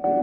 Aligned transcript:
Welcome, 0.00 0.22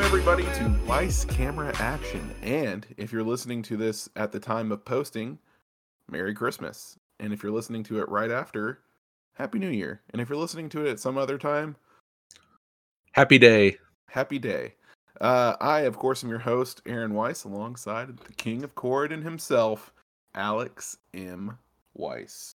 everybody, 0.00 0.42
to 0.42 0.74
Weiss 0.84 1.24
Camera 1.26 1.72
Action. 1.76 2.34
And 2.42 2.84
if 2.96 3.12
you're 3.12 3.22
listening 3.22 3.62
to 3.62 3.76
this 3.76 4.08
at 4.16 4.32
the 4.32 4.40
time 4.40 4.72
of 4.72 4.84
posting, 4.84 5.38
Merry 6.10 6.34
Christmas. 6.34 6.98
And 7.20 7.32
if 7.32 7.44
you're 7.44 7.52
listening 7.52 7.84
to 7.84 8.00
it 8.00 8.08
right 8.08 8.32
after, 8.32 8.80
Happy 9.34 9.60
New 9.60 9.70
Year. 9.70 10.00
And 10.10 10.20
if 10.20 10.28
you're 10.28 10.38
listening 10.38 10.68
to 10.70 10.84
it 10.84 10.90
at 10.90 10.98
some 10.98 11.16
other 11.16 11.38
time, 11.38 11.76
Happy 13.12 13.38
day. 13.38 13.78
Happy 14.08 14.38
Day. 14.38 14.74
Uh, 15.20 15.56
I, 15.60 15.80
of 15.80 15.98
course, 15.98 16.22
am 16.22 16.30
your 16.30 16.38
host, 16.38 16.82
Aaron 16.86 17.14
Weiss, 17.14 17.44
alongside 17.44 18.16
the 18.18 18.32
King 18.34 18.62
of 18.62 18.74
Corridon 18.74 19.22
himself, 19.22 19.92
Alex 20.34 20.98
M. 21.14 21.58
Weiss. 21.94 22.54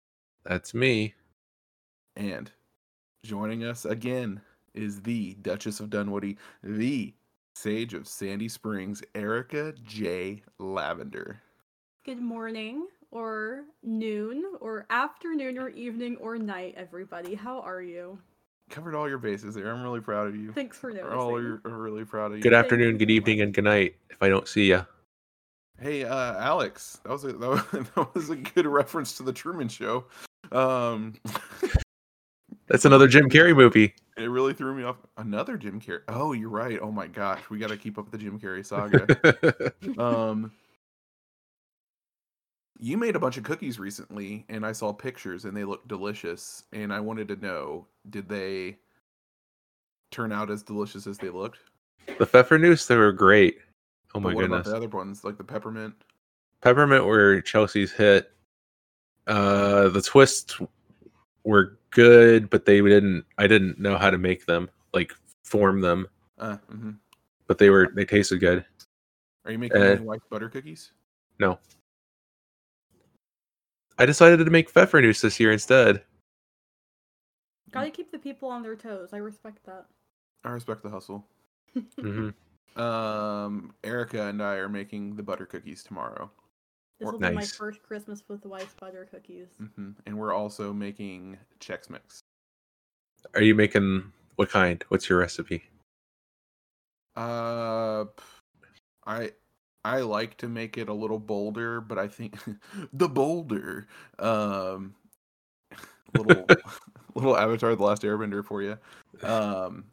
That's 0.44 0.72
me. 0.72 1.14
And 2.16 2.50
joining 3.24 3.64
us 3.64 3.84
again 3.84 4.40
is 4.74 5.02
the 5.02 5.34
Duchess 5.42 5.80
of 5.80 5.90
Dunwoody, 5.90 6.38
the 6.62 7.12
Sage 7.54 7.94
of 7.94 8.06
Sandy 8.06 8.48
Springs, 8.48 9.02
Erica 9.14 9.74
J. 9.84 10.42
Lavender. 10.58 11.40
Good 12.04 12.20
morning, 12.20 12.86
or 13.10 13.64
noon, 13.82 14.44
or 14.60 14.86
afternoon, 14.90 15.58
or 15.58 15.70
evening, 15.70 16.16
or 16.18 16.38
night, 16.38 16.74
everybody. 16.76 17.34
How 17.34 17.60
are 17.60 17.82
you? 17.82 18.18
Covered 18.70 18.94
all 18.94 19.08
your 19.08 19.18
bases 19.18 19.54
there. 19.54 19.72
I'm 19.72 19.82
really 19.82 20.00
proud 20.00 20.26
of 20.26 20.36
you. 20.36 20.52
Thanks 20.52 20.76
for 20.76 20.90
noticing. 20.90 21.08
We're 21.08 21.16
all 21.16 21.36
are 21.36 21.60
are 21.64 21.78
really 21.78 22.04
proud 22.04 22.32
of 22.32 22.38
you. 22.38 22.42
Good 22.42 22.54
afternoon, 22.54 22.98
good 22.98 23.10
evening, 23.10 23.40
and 23.40 23.54
good 23.54 23.64
night. 23.64 23.96
If 24.10 24.22
I 24.22 24.28
don't 24.28 24.48
see 24.48 24.66
you, 24.66 24.84
Hey, 25.80 26.04
uh, 26.04 26.34
Alex, 26.38 27.00
that 27.04 27.10
was 27.10 27.24
a 27.24 27.32
that 27.34 27.48
was, 27.48 27.62
that 27.94 28.14
was 28.14 28.30
a 28.30 28.36
good 28.36 28.66
reference 28.66 29.16
to 29.18 29.22
the 29.22 29.32
Truman 29.32 29.68
Show. 29.68 30.04
Um, 30.50 31.14
that's 32.66 32.86
another 32.86 33.06
Jim 33.06 33.28
Carrey 33.28 33.54
movie. 33.54 33.94
it 34.16 34.24
really 34.24 34.54
threw 34.54 34.74
me 34.74 34.84
off. 34.84 34.96
Another 35.18 35.58
Jim 35.58 35.80
Carrey. 35.80 36.00
Oh, 36.08 36.32
you're 36.32 36.48
right. 36.48 36.78
Oh 36.80 36.90
my 36.90 37.06
gosh, 37.06 37.42
we 37.50 37.58
got 37.58 37.68
to 37.68 37.76
keep 37.76 37.98
up 37.98 38.10
with 38.10 38.12
the 38.12 38.18
Jim 38.18 38.40
Carrey 38.40 38.64
saga. 38.64 39.72
um, 40.02 40.50
you 42.78 42.96
made 42.96 43.16
a 43.16 43.18
bunch 43.18 43.36
of 43.36 43.44
cookies 43.44 43.78
recently, 43.78 44.44
and 44.48 44.64
I 44.64 44.72
saw 44.72 44.92
pictures, 44.92 45.44
and 45.44 45.56
they 45.56 45.64
looked 45.64 45.88
delicious. 45.88 46.64
And 46.72 46.92
I 46.92 47.00
wanted 47.00 47.28
to 47.28 47.36
know, 47.36 47.86
did 48.10 48.28
they 48.28 48.78
turn 50.10 50.32
out 50.32 50.50
as 50.50 50.62
delicious 50.62 51.06
as 51.06 51.18
they 51.18 51.30
looked? 51.30 51.58
the 52.18 52.26
Pfeffernuss, 52.26 52.86
they 52.86 52.96
were 52.96 53.12
great. 53.12 53.58
Oh 54.14 54.20
my 54.20 54.32
what 54.32 54.44
about 54.44 54.64
goodness. 54.64 54.68
the 54.68 54.76
other 54.76 54.88
ones, 54.88 55.24
like 55.24 55.36
the 55.36 55.44
peppermint? 55.44 55.94
Peppermint 56.62 57.04
were 57.04 57.40
Chelsea's 57.40 57.92
hit. 57.92 58.30
Uh, 59.26 59.88
the 59.88 60.00
twists 60.00 60.58
were 61.44 61.78
good, 61.90 62.48
but 62.48 62.64
they 62.64 62.80
didn't. 62.80 63.24
I 63.38 63.46
didn't 63.46 63.78
know 63.78 63.98
how 63.98 64.10
to 64.10 64.18
make 64.18 64.46
them, 64.46 64.70
like 64.94 65.12
form 65.44 65.80
them, 65.80 66.06
Uh, 66.38 66.56
hmm 66.70 66.92
but 67.48 67.58
they 67.58 67.70
were 67.70 67.88
they 67.94 68.04
tasted 68.04 68.38
good. 68.38 68.64
Are 69.44 69.52
you 69.52 69.58
making 69.58 69.80
Uh, 69.80 69.84
any 69.84 70.00
white 70.04 70.22
butter 70.30 70.48
cookies? 70.48 70.92
No, 71.38 71.58
I 73.98 74.06
decided 74.06 74.44
to 74.44 74.50
make 74.50 74.72
Pfeffernuss 74.72 75.20
this 75.22 75.40
year 75.40 75.52
instead. 75.52 76.02
Gotta 77.70 77.90
keep 77.90 78.10
the 78.12 78.18
people 78.18 78.48
on 78.48 78.62
their 78.62 78.76
toes. 78.76 79.10
I 79.12 79.18
respect 79.18 79.64
that. 79.66 79.86
I 80.44 80.50
respect 80.50 80.82
the 80.82 80.90
hustle. 80.90 81.26
hmm 81.98 82.30
Um, 82.76 83.72
Erica 83.84 84.24
and 84.26 84.42
I 84.42 84.56
are 84.56 84.68
making 84.68 85.16
the 85.16 85.22
butter 85.22 85.46
cookies 85.46 85.82
tomorrow, 85.82 86.30
This 87.00 87.08
Or- 87.08 87.12
will 87.12 87.18
be 87.20 87.30
my 87.30 87.46
first 87.46 87.82
Christmas 87.82 88.22
with 88.28 88.44
Weiss 88.44 88.74
butter 88.78 89.08
cookies. 89.10 89.48
hmm 89.74 89.92
and 90.04 90.18
we're 90.18 90.34
also 90.34 90.74
making 90.74 91.38
Chex 91.58 91.88
Mix. 91.88 92.20
Are 93.34 93.40
you 93.40 93.54
making 93.54 94.12
what 94.34 94.50
kind? 94.50 94.84
What's 94.88 95.08
your 95.08 95.18
recipe? 95.20 95.64
Uh, 97.16 98.04
p- 98.04 98.22
I 99.06 99.32
I 99.86 100.00
like 100.00 100.36
to 100.38 100.48
make 100.48 100.78
it 100.78 100.88
a 100.88 100.92
little 100.92 101.20
bolder, 101.20 101.80
but 101.80 101.96
I 101.96 102.08
think 102.08 102.36
the 102.92 103.08
bolder 103.08 103.86
um, 104.18 104.96
little 106.18 106.44
little 107.14 107.36
Avatar: 107.36 107.76
The 107.76 107.84
Last 107.84 108.02
Airbender 108.02 108.44
for 108.44 108.62
you. 108.62 108.76
Um, 109.22 109.84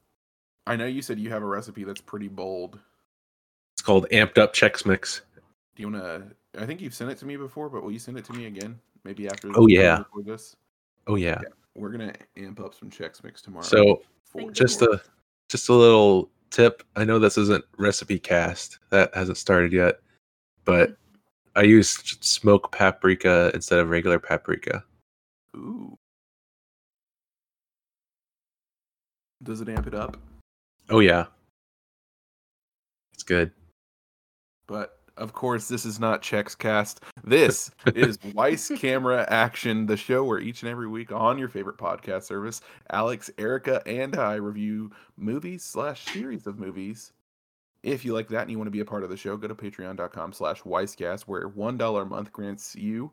I 0.66 0.76
know 0.76 0.88
you 0.88 1.04
said 1.04 1.20
you 1.20 1.30
have 1.30 1.44
a 1.44 1.46
recipe 1.46 1.84
that's 1.84 2.02
pretty 2.02 2.28
bold. 2.28 2.80
It's 3.76 3.84
called 3.84 4.08
Amped 4.12 4.40
Up 4.40 4.56
Chex 4.56 4.84
Mix. 4.84 5.22
Do 5.76 5.84
you 5.84 5.92
wanna? 5.92 6.24
I 6.58 6.66
think 6.66 6.82
you've 6.82 6.96
sent 6.96 7.12
it 7.12 7.20
to 7.20 7.28
me 7.28 7.38
before, 7.38 7.70
but 7.70 7.84
will 7.84 7.92
you 7.92 8.00
send 8.00 8.18
it 8.18 8.26
to 8.26 8.34
me 8.34 8.48
again? 8.48 8.80
Maybe 9.04 9.28
after. 9.28 9.52
Oh, 9.54 9.68
yeah. 9.68 10.04
This, 10.26 10.56
Oh 11.06 11.16
yeah. 11.16 11.40
we're 11.76 11.92
gonna 11.92 12.14
amp 12.36 12.60
up 12.60 12.74
some 12.74 12.90
Chex 12.90 13.24
Mix 13.24 13.44
tomorrow. 13.44 13.64
So 13.64 14.02
just 14.54 14.82
a 14.82 15.00
just 15.50 15.70
a 15.70 15.74
little 15.74 16.32
tip. 16.54 16.84
I 16.96 17.04
know 17.04 17.20
this 17.20 17.38
isn't 17.38 17.66
recipe 17.78 18.20
cast. 18.20 18.80
That 18.92 19.14
hasn't 19.14 19.38
started 19.38 19.74
yet, 19.74 20.00
but 20.64 20.96
I 21.56 21.64
use 21.64 21.90
smoked 22.22 22.72
paprika 22.72 23.52
instead 23.54 23.80
of 23.80 23.90
regular 23.90 24.20
paprika. 24.20 24.84
Ooh. 25.56 25.98
Does 29.44 29.60
it 29.60 29.68
amp 29.68 29.88
it 29.88 29.94
up? 29.94 30.18
Oh 30.90 31.00
yeah. 31.00 31.26
It's 33.14 33.24
good. 33.24 33.52
But 34.68 35.00
of 35.18 35.34
course, 35.34 35.68
this 35.68 35.86
is 35.86 36.00
not 36.00 36.22
Chex 36.22 36.58
Cast. 36.58 37.02
This 37.24 37.72
is 37.96 38.18
Weiss 38.34 38.72
Camera 38.78 39.26
Action, 39.30 39.86
the 39.86 39.98
show 39.98 40.24
where 40.24 40.40
each 40.40 40.64
and 40.64 40.72
every 40.72 40.88
week 40.88 41.12
on 41.12 41.38
your 41.38 41.50
favorite 41.50 41.78
podcast 41.78 42.24
service, 42.24 42.62
Alex, 42.92 43.30
Erica, 43.38 43.82
and 43.88 44.16
I 44.16 44.36
review 44.36 44.92
movies 45.18 45.64
slash 45.64 46.06
series 46.06 46.48
of 46.48 46.60
movies. 46.60 47.14
If 47.84 48.06
you 48.06 48.14
like 48.14 48.30
that 48.30 48.44
and 48.44 48.52
you 48.52 48.58
want 48.58 48.68
to 48.68 48.72
be 48.72 48.80
a 48.80 48.86
part 48.86 49.04
of 49.04 49.10
the 49.10 49.18
show, 49.18 49.36
go 49.36 49.48
to 49.48 49.56
patreon.com 49.56 50.34
slash 50.34 50.62
weisscast, 50.62 51.24
where 51.24 51.50
$1 51.50 52.02
a 52.02 52.06
month 52.06 52.32
grants 52.32 52.76
you 52.76 53.12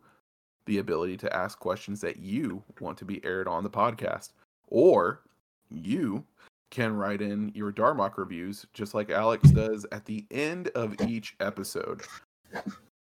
the 0.67 0.79
ability 0.79 1.17
to 1.19 1.37
ask 1.37 1.59
questions 1.59 2.01
that 2.01 2.19
you 2.19 2.63
want 2.81 2.97
to 2.99 3.05
be 3.05 3.23
aired 3.25 3.49
on 3.49 3.65
the 3.65 3.71
podcast. 3.71 4.31
Or 4.69 5.23
you 5.69 6.25
can 6.71 6.95
write 6.95 7.21
in 7.21 7.51
your 7.55 7.73
Darmok 7.73 8.17
reviews, 8.17 8.67
just 8.73 8.95
like 8.95 9.11
Alex 9.11 9.51
does 9.51 9.87
at 9.93 10.05
the 10.05 10.25
end 10.31 10.69
of 10.69 10.95
each 11.07 11.35
episode. 11.41 12.03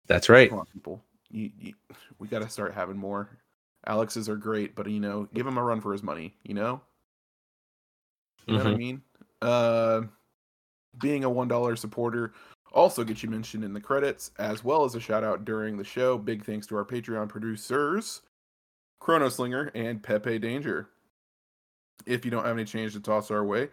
That's 0.07 0.29
right. 0.29 0.51
On, 0.53 0.65
people. 0.73 1.03
You, 1.31 1.51
you, 1.59 1.75
we 2.19 2.29
got 2.29 2.41
to 2.41 2.49
start 2.49 2.73
having 2.73 2.97
more. 2.97 3.29
Alex's 3.87 4.29
are 4.29 4.37
great, 4.37 4.75
but 4.75 4.89
you 4.89 5.01
know, 5.01 5.29
give 5.35 5.47
him 5.47 5.59
a 5.59 5.63
run 5.63 5.81
for 5.81 5.93
his 5.93 6.03
money. 6.03 6.35
You 6.43 6.55
know, 6.55 6.81
you 8.47 8.57
know 8.57 8.65
what 8.65 8.73
I 8.73 8.75
Mhm. 8.75 8.79
mean. 8.79 9.03
Uh, 9.43 10.03
being 11.01 11.25
a 11.25 11.31
one 11.31 11.49
dollar 11.49 11.77
supporter 11.77 12.33
also 12.73 13.05
gets 13.05 13.23
you 13.23 13.31
mentioned 13.31 13.65
in 13.65 13.73
the 13.73 13.81
credits, 13.81 14.31
as 14.39 14.65
well 14.65 14.85
as 14.85 14.95
a 14.95 15.01
shout 15.01 15.25
out 15.25 15.45
during 15.45 15.77
the 15.77 15.85
show. 15.85 16.19
Big 16.19 16.45
thanks 16.45 16.67
to 16.69 16.77
our 16.77 16.85
Patreon 16.85 17.29
producers, 17.29 18.23
Chronoslinger 19.01 19.71
and 19.75 20.03
Pepe 20.03 20.39
Danger. 20.39 20.89
If 22.07 22.25
you 22.25 22.31
don't 22.31 22.45
have 22.45 22.57
any 22.57 22.65
change 22.65 22.93
to 22.95 23.01
toss 23.01 23.31
our 23.31 23.45
way, 23.45 23.69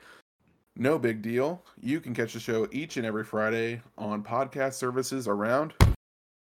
no 0.76 1.00
big 1.00 1.22
deal. 1.22 1.64
You 1.80 2.00
can 2.00 2.14
catch 2.14 2.34
the 2.34 2.40
show 2.40 2.68
each 2.72 2.98
and 2.98 3.06
every 3.06 3.24
Friday 3.24 3.82
on 3.98 4.24
podcast 4.24 4.74
services 4.74 5.28
around 5.28 5.74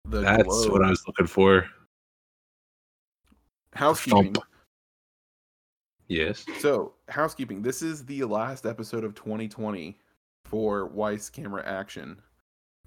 the 0.06 0.22
That's 0.22 0.44
globe. 0.44 0.72
what 0.72 0.84
I 0.84 0.90
was 0.90 1.04
looking 1.06 1.28
for. 1.28 1.68
housekeeping. 3.74 4.34
Thump. 4.34 4.46
Yes. 6.08 6.46
So, 6.60 6.94
housekeeping. 7.10 7.62
This 7.62 7.82
is 7.82 8.06
the 8.06 8.24
last 8.24 8.66
episode 8.66 9.04
of 9.04 9.14
2020 9.14 9.98
for 10.46 10.88
Weiss 10.88 11.30
Camera 11.30 11.64
Action. 11.66 12.22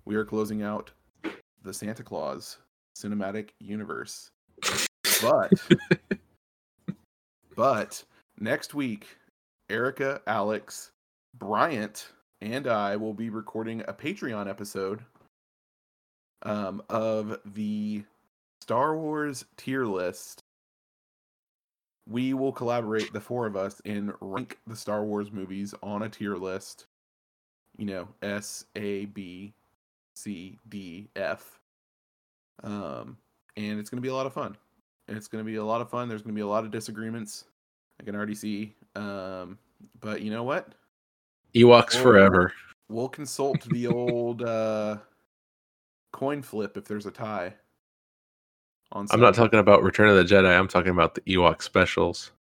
We 0.07 0.17
are 0.17 0.25
closing 0.25 0.63
out 0.63 0.91
the 1.63 1.73
Santa 1.75 2.03
Claus 2.03 2.59
cinematic 2.97 3.51
universe. 3.61 4.31
But, 5.23 5.53
but 7.57 8.03
next 8.41 8.75
week, 8.75 9.07
Erica, 9.69 10.21
Alex, 10.27 10.91
Bryant, 11.39 12.09
and 12.41 12.67
I 12.67 12.97
will 12.97 13.15
be 13.15 13.31
recording 13.31 13.83
a 13.87 13.93
Patreon 13.93 14.49
episode 14.49 15.01
um, 16.43 16.83
of 16.89 17.39
the 17.45 18.03
Star 18.63 18.97
Wars 18.97 19.45
tier 19.57 19.85
list 19.85 20.43
we 22.11 22.35
will 22.35 22.53
collaborate 22.53 23.13
the 23.13 23.21
four 23.21 23.47
of 23.47 23.57
us 23.57 23.81
and 23.85 24.13
rank 24.21 24.59
the 24.67 24.77
Star 24.77 25.05
Wars 25.05 25.31
movies 25.31 25.75
on 25.83 26.03
a 26.03 26.09
tier 26.09 26.37
list. 26.37 26.87
You 27.79 27.87
know, 27.87 28.09
S 28.21 28.65
A 28.77 29.07
B 29.07 29.55
C 30.17 30.59
D 30.69 31.09
F. 31.15 31.61
Um 32.63 33.17
and 33.57 33.79
it's 33.79 33.91
going 33.91 33.99
to 33.99 34.03
be 34.03 34.09
a 34.09 34.15
lot 34.15 34.27
of 34.27 34.33
fun. 34.33 34.57
And 35.09 35.17
It's 35.17 35.29
going 35.29 35.45
to 35.45 35.51
be 35.51 35.57
a 35.57 35.65
lot 35.65 35.81
of 35.81 35.91
fun. 35.91 36.09
There's 36.09 36.23
going 36.23 36.35
to 36.35 36.39
be 36.39 36.43
a 36.43 36.47
lot 36.47 36.65
of 36.65 36.71
disagreements. 36.71 37.45
I 38.01 38.03
can 38.03 38.17
already 38.17 38.35
see 38.35 38.75
um 38.97 39.59
but 40.01 40.23
you 40.23 40.31
know 40.31 40.43
what? 40.43 40.75
Ewoks 41.55 41.95
Or- 41.97 42.03
forever. 42.03 42.53
we'll 42.89 43.09
consult 43.09 43.61
the 43.71 43.87
old 43.87 44.43
uh, 44.43 44.97
coin 46.13 46.43
flip 46.43 46.77
if 46.77 46.85
there's 46.87 47.07
a 47.07 47.11
tie. 47.11 47.55
On 48.93 49.07
I'm 49.11 49.21
not 49.21 49.35
talking 49.35 49.59
about 49.61 49.83
Return 49.83 50.09
of 50.09 50.17
the 50.17 50.25
Jedi. 50.25 50.57
I'm 50.59 50.67
talking 50.69 50.91
about 50.91 51.15
the 51.15 51.21
Ewok 51.23 51.63
specials. 51.63 52.33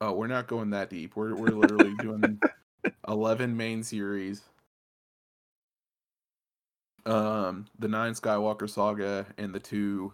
Oh, 0.00 0.12
we're 0.12 0.26
not 0.28 0.46
going 0.46 0.70
that 0.70 0.90
deep. 0.90 1.16
We're 1.16 1.34
we're 1.34 1.48
literally 1.48 1.94
doing 1.96 2.40
eleven 3.08 3.56
main 3.56 3.82
series. 3.82 4.42
Um, 7.06 7.66
the 7.78 7.88
nine 7.88 8.12
Skywalker 8.14 8.68
saga 8.68 9.26
and 9.38 9.54
the 9.54 9.60
two 9.60 10.12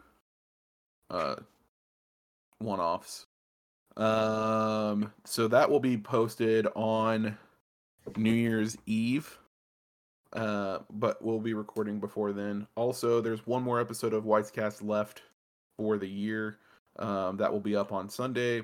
uh 1.11 1.37
one 2.58 2.81
offs. 2.81 3.26
Um, 3.96 5.12
so 5.25 5.48
that 5.48 5.70
will 5.70 5.81
be 5.81 5.96
posted 5.96 6.66
on 6.75 7.37
New 8.16 8.32
Year's 8.32 8.76
Eve. 8.87 9.38
Uh, 10.32 10.78
but 10.90 11.22
we'll 11.22 11.40
be 11.40 11.54
recording 11.54 11.98
before 11.98 12.32
then. 12.32 12.66
Also, 12.76 13.20
there's 13.20 13.46
one 13.46 13.62
more 13.62 13.81
episode 13.81 14.14
of 14.14 14.25
Weisscast 14.25 14.87
left 14.87 15.22
for 15.76 15.98
the 15.98 16.08
year. 16.08 16.58
Um, 16.98 17.37
that 17.38 17.52
will 17.52 17.60
be 17.60 17.75
up 17.75 17.92
on 17.92 18.08
Sunday. 18.08 18.62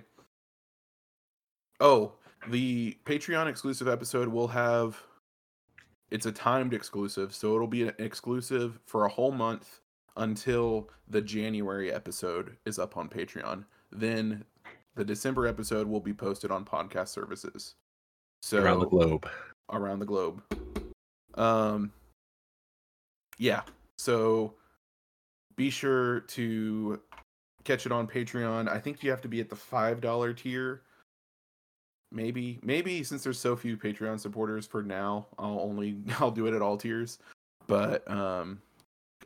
Oh, 1.81 2.13
the 2.49 2.97
Patreon 3.05 3.49
exclusive 3.49 3.89
episode 3.89 4.29
will 4.29 4.49
have 4.49 5.03
it's 6.11 6.27
a 6.27 6.33
timed 6.33 6.73
exclusive, 6.73 7.35
so 7.35 7.55
it'll 7.55 7.67
be 7.67 7.89
an 7.89 7.95
exclusive 7.99 8.79
for 8.87 9.05
a 9.05 9.09
whole 9.09 9.33
month 9.33 9.81
until 10.17 10.89
the 11.09 11.21
January 11.21 11.93
episode 11.93 12.57
is 12.65 12.79
up 12.79 12.97
on 12.97 13.09
Patreon. 13.09 13.65
Then 13.91 14.45
the 14.97 15.05
December 15.05 15.47
episode 15.47 15.87
will 15.87 16.01
be 16.01 16.15
posted 16.15 16.51
on 16.51 16.65
podcast 16.65 17.09
services. 17.09 17.75
So 18.43 18.59
around 18.63 18.81
the 18.81 18.89
globe. 18.89 19.29
around 19.71 20.01
the 20.01 20.07
globe. 20.07 20.43
Um 21.35 21.93
yeah. 23.39 23.63
So 23.99 24.55
be 25.57 25.71
sure 25.71 26.21
to 26.21 27.01
catch 27.65 27.87
it 27.87 27.93
on 27.93 28.07
Patreon. 28.07 28.69
I 28.69 28.79
think 28.79 29.03
you 29.03 29.11
have 29.11 29.23
to 29.23 29.29
be 29.29 29.41
at 29.41 29.51
the 29.51 29.57
$5 29.57 30.37
tier. 30.37 30.83
Maybe 32.13 32.59
maybe 32.63 33.03
since 33.05 33.23
there's 33.25 33.39
so 33.39 33.57
few 33.57 33.77
Patreon 33.77 34.19
supporters 34.19 34.67
for 34.67 34.83
now, 34.83 35.27
I'll 35.39 35.61
only 35.61 35.99
I'll 36.21 36.31
do 36.31 36.47
it 36.47 36.55
at 36.55 36.63
all 36.63 36.79
tiers. 36.79 37.19
But 37.67 38.09
um 38.11 38.63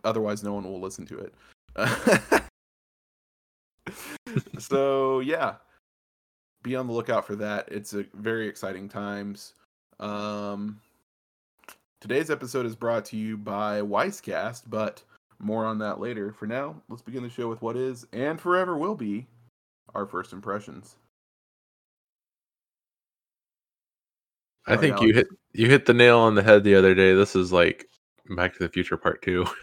otherwise 0.03 0.43
no 0.43 0.53
one 0.53 0.65
will 0.65 0.81
listen 0.81 1.07
to 1.07 1.19
it. 1.19 1.35
so 4.59 5.21
yeah. 5.21 5.55
Be 6.63 6.77
on 6.77 6.87
the 6.87 6.93
lookout 6.93 7.27
for 7.27 7.37
that. 7.37 7.69
It's 7.71 7.95
a 7.95 8.05
very 8.15 8.47
exciting 8.49 8.89
times. 8.89 9.55
Um 9.99 10.81
Today's 12.01 12.31
episode 12.31 12.65
is 12.65 12.75
brought 12.75 13.05
to 13.07 13.17
you 13.17 13.37
by 13.37 13.83
Weisscast, 13.83 14.63
but 14.69 15.03
more 15.39 15.67
on 15.67 15.79
that 15.81 16.01
later. 16.01 16.33
For 16.33 16.47
now, 16.47 16.81
let's 16.89 17.03
begin 17.03 17.23
the 17.23 17.29
show 17.29 17.47
with 17.49 17.61
what 17.61 17.77
is 17.77 18.07
and 18.13 18.41
forever 18.41 18.79
will 18.79 18.95
be 18.95 19.27
our 19.95 20.07
first 20.07 20.33
impressions. 20.33 20.97
I 24.67 24.77
think 24.77 25.01
you 25.01 25.13
hit 25.13 25.27
you 25.53 25.69
hit 25.69 25.87
the 25.87 25.95
nail 25.95 26.19
on 26.19 26.35
the 26.35 26.43
head 26.43 26.65
the 26.65 26.75
other 26.75 26.95
day. 26.95 27.15
This 27.15 27.35
is 27.35 27.53
like 27.53 27.89
Back 28.37 28.53
to 28.55 28.61
the 28.61 28.69
Future 28.69 28.97
Part 28.97 29.23
Two. 29.23 29.47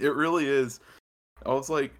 It 0.00 0.14
really 0.14 0.46
is. 0.46 0.80
I 1.48 1.54
was 1.54 1.70
like, 1.70 1.92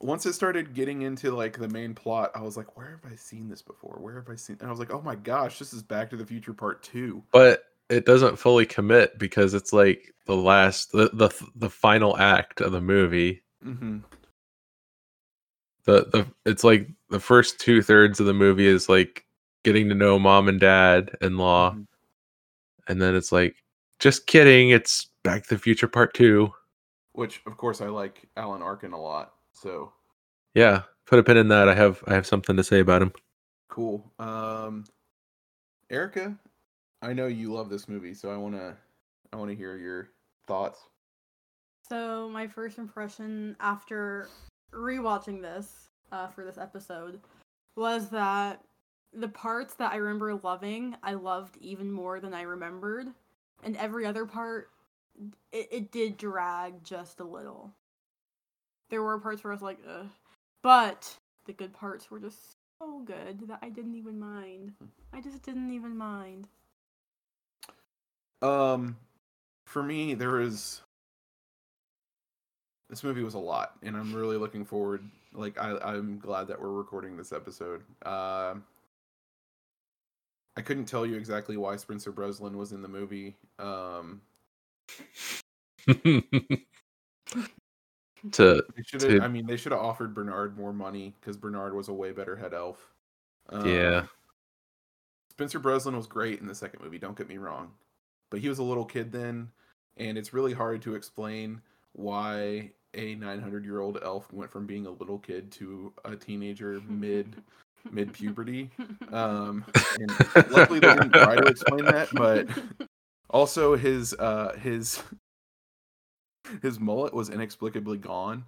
once 0.00 0.24
it 0.26 0.32
started 0.34 0.74
getting 0.74 1.02
into 1.02 1.30
like 1.32 1.58
the 1.58 1.68
main 1.68 1.94
plot, 1.94 2.30
I 2.34 2.42
was 2.42 2.56
like, 2.56 2.76
where 2.76 2.90
have 3.02 3.12
I 3.12 3.16
seen 3.16 3.48
this 3.48 3.62
before? 3.62 3.98
Where 4.00 4.14
have 4.16 4.28
I 4.28 4.36
seen? 4.36 4.56
And 4.60 4.68
I 4.68 4.70
was 4.70 4.78
like, 4.80 4.92
oh 4.92 5.02
my 5.02 5.14
gosh, 5.16 5.58
this 5.58 5.72
is 5.72 5.82
Back 5.82 6.10
to 6.10 6.16
the 6.16 6.26
Future 6.26 6.52
Part 6.54 6.82
Two. 6.82 7.22
but 7.32 7.64
it 7.88 8.06
doesn't 8.06 8.38
fully 8.38 8.66
commit 8.66 9.18
because 9.18 9.52
it's 9.52 9.72
like 9.72 10.14
the 10.26 10.36
last 10.36 10.92
the 10.92 11.10
the, 11.12 11.28
the 11.56 11.68
final 11.70 12.16
act 12.18 12.60
of 12.60 12.72
the 12.72 12.80
movie 12.80 13.42
Mm-hmm. 13.66 13.98
the 15.84 16.06
the 16.12 16.26
it's 16.46 16.64
like 16.64 16.88
the 17.10 17.20
first 17.20 17.58
two 17.60 17.82
thirds 17.82 18.20
of 18.20 18.26
the 18.26 18.32
movie 18.32 18.66
is 18.66 18.88
like 18.88 19.24
getting 19.64 19.88
to 19.88 19.94
know 19.94 20.18
mom 20.18 20.48
and 20.48 20.60
dad 20.60 21.10
in 21.20 21.36
law 21.36 21.72
Mhm. 21.72 21.86
and 22.88 23.02
then 23.02 23.14
it's 23.14 23.32
like 23.32 23.56
just 23.98 24.26
kidding 24.26 24.70
it's 24.70 25.08
back 25.24 25.42
to 25.42 25.54
the 25.56 25.58
future 25.58 25.88
part 25.88 26.14
two 26.14 26.52
Which, 27.12 27.42
of 27.46 27.56
course, 27.56 27.80
I 27.80 27.86
like 27.86 28.28
Alan 28.36 28.62
Arkin 28.62 28.92
a 28.92 29.00
lot. 29.00 29.32
So 29.52 29.92
yeah 30.54 30.82
put 31.06 31.18
a 31.18 31.22
pin 31.22 31.36
in 31.36 31.46
that 31.46 31.68
i 31.68 31.74
have 31.74 32.02
i 32.08 32.14
have 32.14 32.26
something 32.26 32.56
to 32.56 32.64
say 32.64 32.80
about 32.80 33.02
him 33.02 33.12
cool. 33.70 34.12
Um, 34.18 34.84
Erica, 35.88 36.36
I 37.00 37.14
know 37.14 37.28
you 37.28 37.52
love 37.52 37.70
this 37.70 37.88
movie, 37.88 38.12
so 38.12 38.30
I 38.30 38.36
wanna, 38.36 38.76
I 39.32 39.36
wanna 39.36 39.54
hear 39.54 39.76
your 39.78 40.10
thoughts. 40.46 40.80
So 41.88 42.28
my 42.28 42.46
first 42.46 42.78
impression 42.78 43.56
after 43.58 44.28
rewatching 44.72 45.40
this 45.40 45.88
uh, 46.12 46.28
for 46.28 46.44
this 46.44 46.58
episode 46.58 47.20
was 47.76 48.10
that 48.10 48.62
the 49.12 49.28
parts 49.28 49.74
that 49.74 49.92
I 49.92 49.96
remember 49.96 50.34
loving, 50.34 50.94
I 51.02 51.14
loved 51.14 51.56
even 51.60 51.90
more 51.90 52.20
than 52.20 52.34
I 52.34 52.42
remembered, 52.42 53.06
and 53.64 53.76
every 53.76 54.04
other 54.04 54.26
part, 54.26 54.70
it, 55.52 55.68
it 55.70 55.92
did 55.92 56.16
drag 56.16 56.84
just 56.84 57.20
a 57.20 57.24
little. 57.24 57.72
There 58.90 59.02
were 59.02 59.18
parts 59.18 59.44
where 59.44 59.52
I 59.52 59.54
was 59.54 59.62
like, 59.62 59.78
ugh, 59.88 60.08
but 60.62 61.16
the 61.46 61.52
good 61.52 61.72
parts 61.72 62.10
were 62.10 62.20
just 62.20 62.56
so 62.78 63.00
good 63.04 63.48
that 63.48 63.58
I 63.62 63.68
didn't 63.68 63.94
even 63.94 64.18
mind. 64.18 64.72
I 65.12 65.20
just 65.20 65.42
didn't 65.42 65.72
even 65.72 65.96
mind. 65.96 66.48
Um, 68.42 68.96
for 69.66 69.82
me, 69.82 70.14
there 70.14 70.30
was 70.30 70.80
this 72.88 73.04
movie 73.04 73.22
was 73.22 73.34
a 73.34 73.38
lot, 73.38 73.76
and 73.82 73.96
I'm 73.96 74.14
really 74.14 74.36
looking 74.36 74.64
forward. 74.64 75.02
Like, 75.32 75.58
I 75.58 75.76
I'm 75.78 76.18
glad 76.18 76.48
that 76.48 76.60
we're 76.60 76.72
recording 76.72 77.16
this 77.16 77.32
episode. 77.32 77.82
Um, 78.04 78.64
I 80.56 80.62
couldn't 80.62 80.86
tell 80.86 81.06
you 81.06 81.16
exactly 81.16 81.56
why 81.56 81.76
Spencer 81.76 82.10
Breslin 82.10 82.58
was 82.58 82.72
in 82.72 82.82
the 82.82 82.88
movie. 82.88 83.36
Um, 83.58 84.20
to 88.32 88.62
they 88.76 88.98
To- 88.98 89.20
I 89.22 89.28
mean, 89.28 89.46
they 89.46 89.56
should 89.56 89.72
have 89.72 89.80
offered 89.80 90.14
Bernard 90.14 90.56
more 90.56 90.72
money 90.72 91.14
because 91.20 91.36
Bernard 91.36 91.74
was 91.74 91.88
a 91.88 91.92
way 91.92 92.12
better 92.12 92.36
head 92.36 92.54
elf. 92.54 92.78
Um, 93.48 93.66
Yeah. 93.66 94.04
Spencer 95.30 95.58
Breslin 95.58 95.96
was 95.96 96.06
great 96.06 96.40
in 96.40 96.46
the 96.46 96.54
second 96.54 96.82
movie. 96.82 96.98
Don't 96.98 97.16
get 97.16 97.28
me 97.28 97.38
wrong, 97.38 97.72
but 98.30 98.40
he 98.40 98.48
was 98.48 98.58
a 98.58 98.62
little 98.62 98.84
kid 98.84 99.10
then, 99.10 99.50
and 99.96 100.18
it's 100.18 100.34
really 100.34 100.52
hard 100.52 100.82
to 100.82 100.94
explain 100.94 101.62
why 101.94 102.70
a 102.94 103.14
900 103.14 103.64
year 103.64 103.80
old 103.80 103.98
elf 104.02 104.30
went 104.32 104.50
from 104.50 104.66
being 104.66 104.84
a 104.86 104.90
little 104.90 105.18
kid 105.18 105.50
to 105.52 105.92
a 106.04 106.14
teenager 106.14 106.80
mid 106.88 107.36
mid 107.90 108.12
puberty. 108.12 108.70
Um, 109.12 109.64
and 109.98 110.50
luckily 110.52 110.78
they 110.78 110.94
didn't 110.94 111.12
try 111.12 111.34
to 111.34 111.46
explain 111.46 111.84
that, 111.86 112.08
but 112.12 112.46
also 113.30 113.76
his 113.76 114.14
uh 114.14 114.56
his 114.60 115.02
his 116.62 116.80
mullet 116.80 117.14
was 117.14 117.30
inexplicably 117.30 117.98
gone 117.98 118.44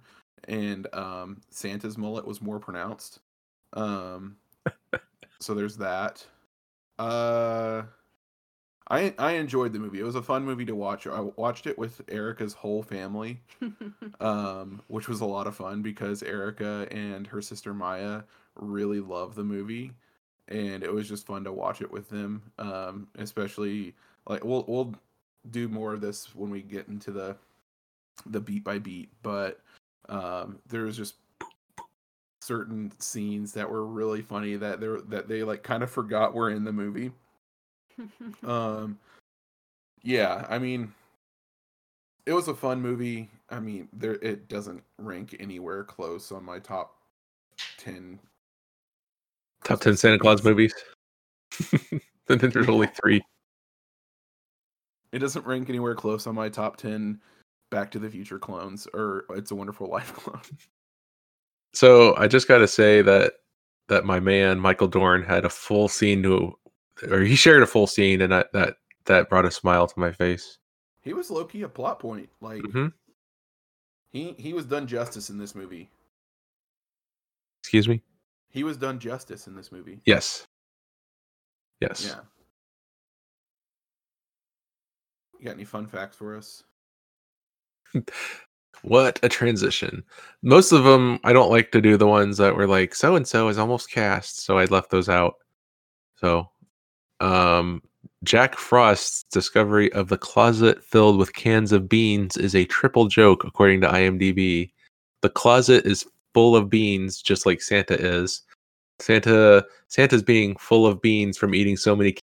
and 0.47 0.87
um 0.93 1.41
santa's 1.49 1.97
mullet 1.97 2.27
was 2.27 2.41
more 2.41 2.59
pronounced. 2.59 3.19
Um 3.73 4.37
so 5.39 5.53
there's 5.53 5.77
that. 5.77 6.25
Uh 6.99 7.83
i 8.89 9.13
i 9.17 9.31
enjoyed 9.33 9.71
the 9.73 9.79
movie. 9.79 9.99
It 9.99 10.03
was 10.03 10.15
a 10.15 10.21
fun 10.21 10.43
movie 10.43 10.65
to 10.65 10.75
watch. 10.75 11.07
I 11.07 11.21
watched 11.21 11.67
it 11.67 11.77
with 11.77 12.01
erica's 12.09 12.53
whole 12.53 12.83
family 12.83 13.39
um 14.19 14.81
which 14.87 15.07
was 15.07 15.21
a 15.21 15.25
lot 15.25 15.47
of 15.47 15.55
fun 15.55 15.81
because 15.81 16.21
erica 16.23 16.87
and 16.91 17.25
her 17.27 17.41
sister 17.41 17.73
maya 17.73 18.23
really 18.55 18.99
love 18.99 19.35
the 19.35 19.43
movie 19.43 19.91
and 20.49 20.83
it 20.83 20.93
was 20.93 21.07
just 21.07 21.25
fun 21.25 21.43
to 21.45 21.51
watch 21.53 21.81
it 21.81 21.91
with 21.91 22.09
them 22.09 22.41
um 22.59 23.07
especially 23.17 23.95
like 24.27 24.43
we'll 24.43 24.65
we'll 24.67 24.93
do 25.49 25.67
more 25.67 25.93
of 25.93 26.01
this 26.01 26.33
when 26.35 26.49
we 26.49 26.61
get 26.61 26.87
into 26.87 27.11
the 27.11 27.35
the 28.27 28.39
beat 28.39 28.63
by 28.63 28.79
beat 28.79 29.09
but 29.21 29.59
um 30.09 30.59
there 30.69 30.83
was 30.83 30.95
just 30.95 31.15
certain 32.41 32.91
scenes 32.99 33.53
that 33.53 33.69
were 33.69 33.85
really 33.85 34.21
funny 34.21 34.55
that 34.55 34.79
they 34.79 34.87
that 35.07 35.27
they 35.27 35.43
like 35.43 35.63
kind 35.63 35.83
of 35.83 35.89
forgot 35.89 36.33
were 36.33 36.49
in 36.49 36.63
the 36.63 36.73
movie. 36.73 37.11
Um 38.43 38.97
yeah 40.01 40.45
i 40.49 40.57
mean 40.57 40.91
it 42.25 42.33
was 42.33 42.47
a 42.47 42.53
fun 42.53 42.81
movie. 42.81 43.29
I 43.49 43.59
mean 43.59 43.87
there 43.93 44.13
it 44.13 44.47
doesn't 44.47 44.83
rank 44.97 45.35
anywhere 45.39 45.83
close 45.83 46.31
on 46.31 46.43
my 46.43 46.59
top 46.59 46.95
10 47.77 48.19
top 49.63 49.79
10 49.79 49.95
santa 49.95 50.17
claus 50.17 50.43
movies? 50.43 50.73
And 51.71 52.01
then 52.39 52.49
there's 52.49 52.69
only 52.69 52.87
three 52.87 53.21
it 55.13 55.19
doesn't 55.19 55.45
rank 55.45 55.69
anywhere 55.69 55.95
close 55.95 56.27
on 56.27 56.35
my 56.35 56.49
top 56.49 56.75
10 56.75 57.21
back 57.71 57.89
to 57.91 57.99
the 57.99 58.09
future 58.09 58.39
clones 58.39 58.87
or 58.93 59.25
it's 59.29 59.51
a 59.51 59.55
wonderful 59.55 59.87
life 59.87 60.13
clone 60.17 60.41
So 61.73 62.15
I 62.17 62.27
just 62.27 62.47
got 62.47 62.57
to 62.57 62.67
say 62.67 63.01
that 63.01 63.33
that 63.89 64.05
my 64.05 64.19
man 64.19 64.59
Michael 64.59 64.87
Dorn 64.87 65.23
had 65.23 65.45
a 65.45 65.49
full 65.49 65.87
scene 65.87 66.21
to 66.23 66.53
or 67.09 67.21
he 67.21 67.35
shared 67.35 67.63
a 67.63 67.67
full 67.67 67.87
scene, 67.87 68.21
and 68.21 68.31
that 68.31 68.51
that 68.53 68.75
that 69.05 69.29
brought 69.29 69.45
a 69.45 69.51
smile 69.51 69.87
to 69.87 69.99
my 69.99 70.11
face. 70.11 70.59
He 71.01 71.13
was 71.13 71.29
low 71.29 71.45
key 71.45 71.63
a 71.63 71.69
plot 71.69 71.99
point. 71.99 72.29
Like 72.41 72.61
hmm 72.71 72.87
he 74.11 74.33
he 74.37 74.53
was 74.53 74.65
done 74.65 74.87
justice 74.87 75.29
in 75.29 75.37
this 75.37 75.55
movie. 75.55 75.89
Excuse 77.63 77.87
me. 77.87 78.01
He 78.49 78.63
was 78.63 78.77
done 78.77 78.99
justice 78.99 79.47
in 79.47 79.55
this 79.55 79.71
movie. 79.71 80.01
Yes. 80.05 80.45
Yes. 81.81 82.05
Yeah. 82.05 82.21
You 85.43 85.49
got 85.49 85.55
any 85.55 85.65
fun 85.65 85.87
facts 85.87 86.15
for 86.15 86.37
us? 86.37 86.63
What 88.83 89.19
a 89.23 89.29
transition. 89.29 90.03
Most 90.41 90.71
of 90.71 90.85
them, 90.85 91.19
I 91.25 91.33
don't 91.33 91.51
like 91.51 91.71
to 91.71 91.81
do 91.81 91.97
the 91.97 92.07
ones 92.07 92.37
that 92.37 92.55
were 92.55 92.67
like, 92.67 92.95
so 92.95 93.17
and 93.17 93.27
so 93.27 93.49
is 93.49 93.57
almost 93.57 93.91
cast. 93.91 94.43
So 94.45 94.57
I 94.57 94.65
left 94.65 94.89
those 94.89 95.09
out. 95.09 95.35
So, 96.15 96.49
um, 97.19 97.81
Jack 98.23 98.55
Frost's 98.55 99.23
discovery 99.31 99.91
of 99.91 100.07
the 100.07 100.17
closet 100.17 100.81
filled 100.81 101.17
with 101.17 101.33
cans 101.33 101.73
of 101.73 101.89
beans 101.89 102.37
is 102.37 102.55
a 102.55 102.65
triple 102.65 103.07
joke, 103.07 103.43
according 103.43 103.81
to 103.81 103.87
IMDb. 103.87 104.71
The 105.21 105.29
closet 105.29 105.85
is 105.85 106.05
full 106.33 106.55
of 106.55 106.69
beans, 106.69 107.21
just 107.21 107.45
like 107.45 107.61
Santa 107.61 107.95
is. 107.95 108.43
Santa 108.99 109.65
Santa's 109.89 110.23
being 110.23 110.55
full 110.55 110.85
of 110.87 111.01
beans 111.01 111.37
from 111.37 111.53
eating 111.53 111.75
so 111.75 111.97
many. 111.97 112.13
cans, 112.13 112.21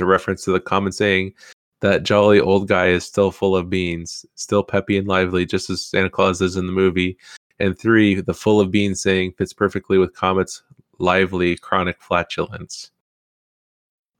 A 0.00 0.04
reference 0.04 0.44
to 0.44 0.50
the 0.50 0.60
common 0.60 0.90
saying 0.90 1.34
that 1.80 2.02
jolly 2.02 2.40
old 2.40 2.68
guy 2.68 2.88
is 2.88 3.04
still 3.04 3.30
full 3.30 3.56
of 3.56 3.70
beans, 3.70 4.26
still 4.34 4.62
peppy 4.62 4.98
and 4.98 5.06
lively, 5.06 5.46
just 5.46 5.70
as 5.70 5.84
Santa 5.84 6.10
Claus 6.10 6.40
is 6.40 6.56
in 6.56 6.66
the 6.66 6.72
movie. 6.72 7.16
And 7.60 7.78
three, 7.78 8.20
the 8.20 8.34
full 8.34 8.60
of 8.60 8.70
beans 8.70 9.02
saying 9.02 9.32
fits 9.32 9.52
perfectly 9.52 9.98
with 9.98 10.14
Comet's 10.14 10.62
lively 10.98 11.56
chronic 11.56 12.00
flatulence. 12.00 12.90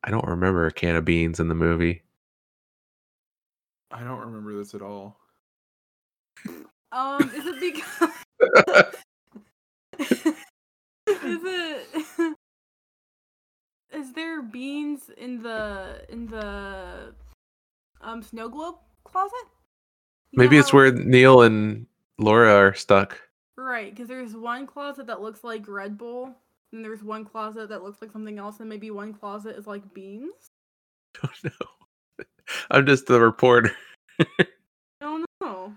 I 0.05 0.11
don't 0.11 0.27
remember 0.27 0.67
a 0.67 0.73
can 0.73 0.97
of 0.97 1.05
beans 1.05 1.41
in 1.41 1.49
the 1.49 1.55
movie. 1.55 2.03
I 3.91 4.03
don't 4.03 4.21
remember 4.21 4.57
this 4.57 4.75
at 4.75 4.83
all. 4.83 5.17
Um, 6.93 7.31
is 7.35 7.45
it 7.47 7.61
because 9.99 10.25
is 11.25 11.41
it 11.45 11.87
is 13.93 14.13
there 14.13 14.43
beans 14.43 15.11
in 15.17 15.43
the 15.43 16.05
in 16.09 16.27
the 16.29 17.13
um 18.01 18.23
snow 18.23 18.49
globe 18.49 18.77
closet? 19.05 19.35
You 20.33 20.39
Maybe 20.39 20.59
it's 20.59 20.71
how- 20.71 20.79
where 20.79 20.93
Neil 20.93 21.43
and 21.43 21.87
Laura 22.19 22.55
are 22.55 22.75
stuck. 22.75 23.21
right 23.57 23.91
because 23.95 24.09
there's 24.09 24.35
one 24.37 24.67
closet 24.67 25.07
that 25.07 25.21
looks 25.21 25.43
like 25.45 25.67
Red 25.69 25.97
Bull, 25.99 26.35
and 26.73 26.85
there's 26.85 27.03
one 27.03 27.25
closet 27.25 27.69
that 27.71 27.83
looks 27.83 28.01
like 28.03 28.13
something 28.13 28.39
else, 28.39 28.61
and 28.61 28.69
maybe 28.69 28.91
one 28.91 29.13
closet 29.15 29.57
is 29.57 29.67
like 29.67 29.83
beans. 29.95 30.33
Oh 31.25 31.29
no. 31.43 32.25
I'm 32.71 32.87
just 32.87 33.07
the 33.07 33.19
reporter. 33.21 33.73
I 34.21 34.47
don't 35.01 35.25
know. 35.41 35.73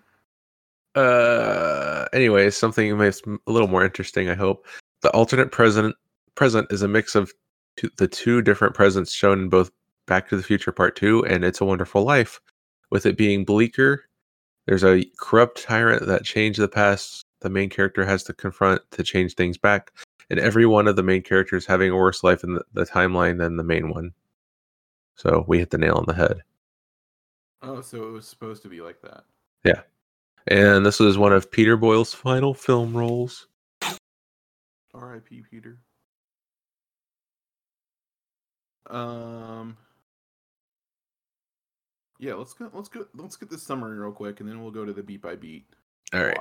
Uh 0.96 2.06
anyway, 2.14 2.50
something 2.50 2.98
makes 2.98 3.22
a 3.26 3.52
little 3.52 3.68
more 3.68 3.84
interesting, 3.86 4.30
I 4.30 4.36
hope. 4.36 4.68
The 5.02 5.10
alternate 5.12 5.52
present 5.52 5.96
present 6.36 6.68
is 6.72 6.82
a 6.82 6.88
mix 6.88 7.16
of 7.16 7.32
two, 7.78 7.90
the 7.98 8.08
two 8.08 8.42
different 8.42 8.76
presents 8.76 9.14
shown 9.14 9.40
in 9.40 9.50
both 9.50 9.72
Back 10.12 10.28
to 10.28 10.36
the 10.36 10.44
Future 10.44 10.74
Part 10.74 10.98
2 10.98 11.26
and 11.26 11.46
It's 11.46 11.62
a 11.62 11.66
Wonderful 11.66 12.04
Life, 12.04 12.42
with 12.90 13.06
it 13.06 13.16
being 13.16 13.46
bleaker. 13.46 14.04
There's 14.68 14.84
a 14.84 15.06
corrupt 15.18 15.64
tyrant 15.64 16.06
that 16.06 16.26
changed 16.26 16.60
the 16.60 16.68
past 16.68 17.24
the 17.40 17.50
main 17.50 17.70
character 17.70 18.04
has 18.04 18.22
to 18.24 18.34
confront 18.34 18.82
to 18.92 19.04
change 19.04 19.36
things 19.36 19.58
back, 19.58 19.94
and 20.30 20.38
every 20.38 20.66
one 20.66 20.90
of 20.90 20.98
the 20.98 21.02
main 21.02 21.22
characters 21.22 21.66
having 21.66 21.92
a 21.92 21.96
worse 21.96 22.26
life 22.26 22.44
in 22.44 22.56
the, 22.56 22.64
the 22.74 22.86
timeline 22.86 23.38
than 23.38 23.56
the 23.56 23.64
main 23.64 23.90
one. 23.90 24.12
So 25.16 25.46
we 25.48 25.60
hit 25.60 25.70
the 25.70 25.78
nail 25.78 25.96
on 25.96 26.04
the 26.06 26.14
head. 26.14 26.42
Oh, 27.62 27.80
so 27.80 28.06
it 28.06 28.12
was 28.12 28.28
supposed 28.28 28.64
to 28.64 28.68
be 28.68 28.82
like 28.82 29.02
that. 29.04 29.24
Yeah. 29.64 29.84
And 30.46 30.86
this 30.86 31.00
was 31.00 31.18
one 31.18 31.32
of 31.32 31.50
Peter 31.50 31.78
Boyle's 31.78 32.14
final 32.14 32.54
film 32.54 32.98
roles. 32.98 33.48
R.I.P. 34.94 35.46
Peter. 35.50 35.78
Um. 38.90 39.78
Yeah, 42.22 42.36
let's 42.36 42.54
go. 42.54 42.70
Let's 42.72 42.88
go. 42.88 43.06
Let's 43.16 43.36
get 43.36 43.50
this 43.50 43.64
summary 43.64 43.98
real 43.98 44.12
quick, 44.12 44.40
and 44.40 44.48
then 44.48 44.62
we'll 44.62 44.72
go 44.72 44.86
to 44.86 44.94
the 44.94 45.02
beat 45.02 45.24
by 45.24 45.36
beat. 45.36 45.66
All 46.14 46.24
right. 46.24 46.38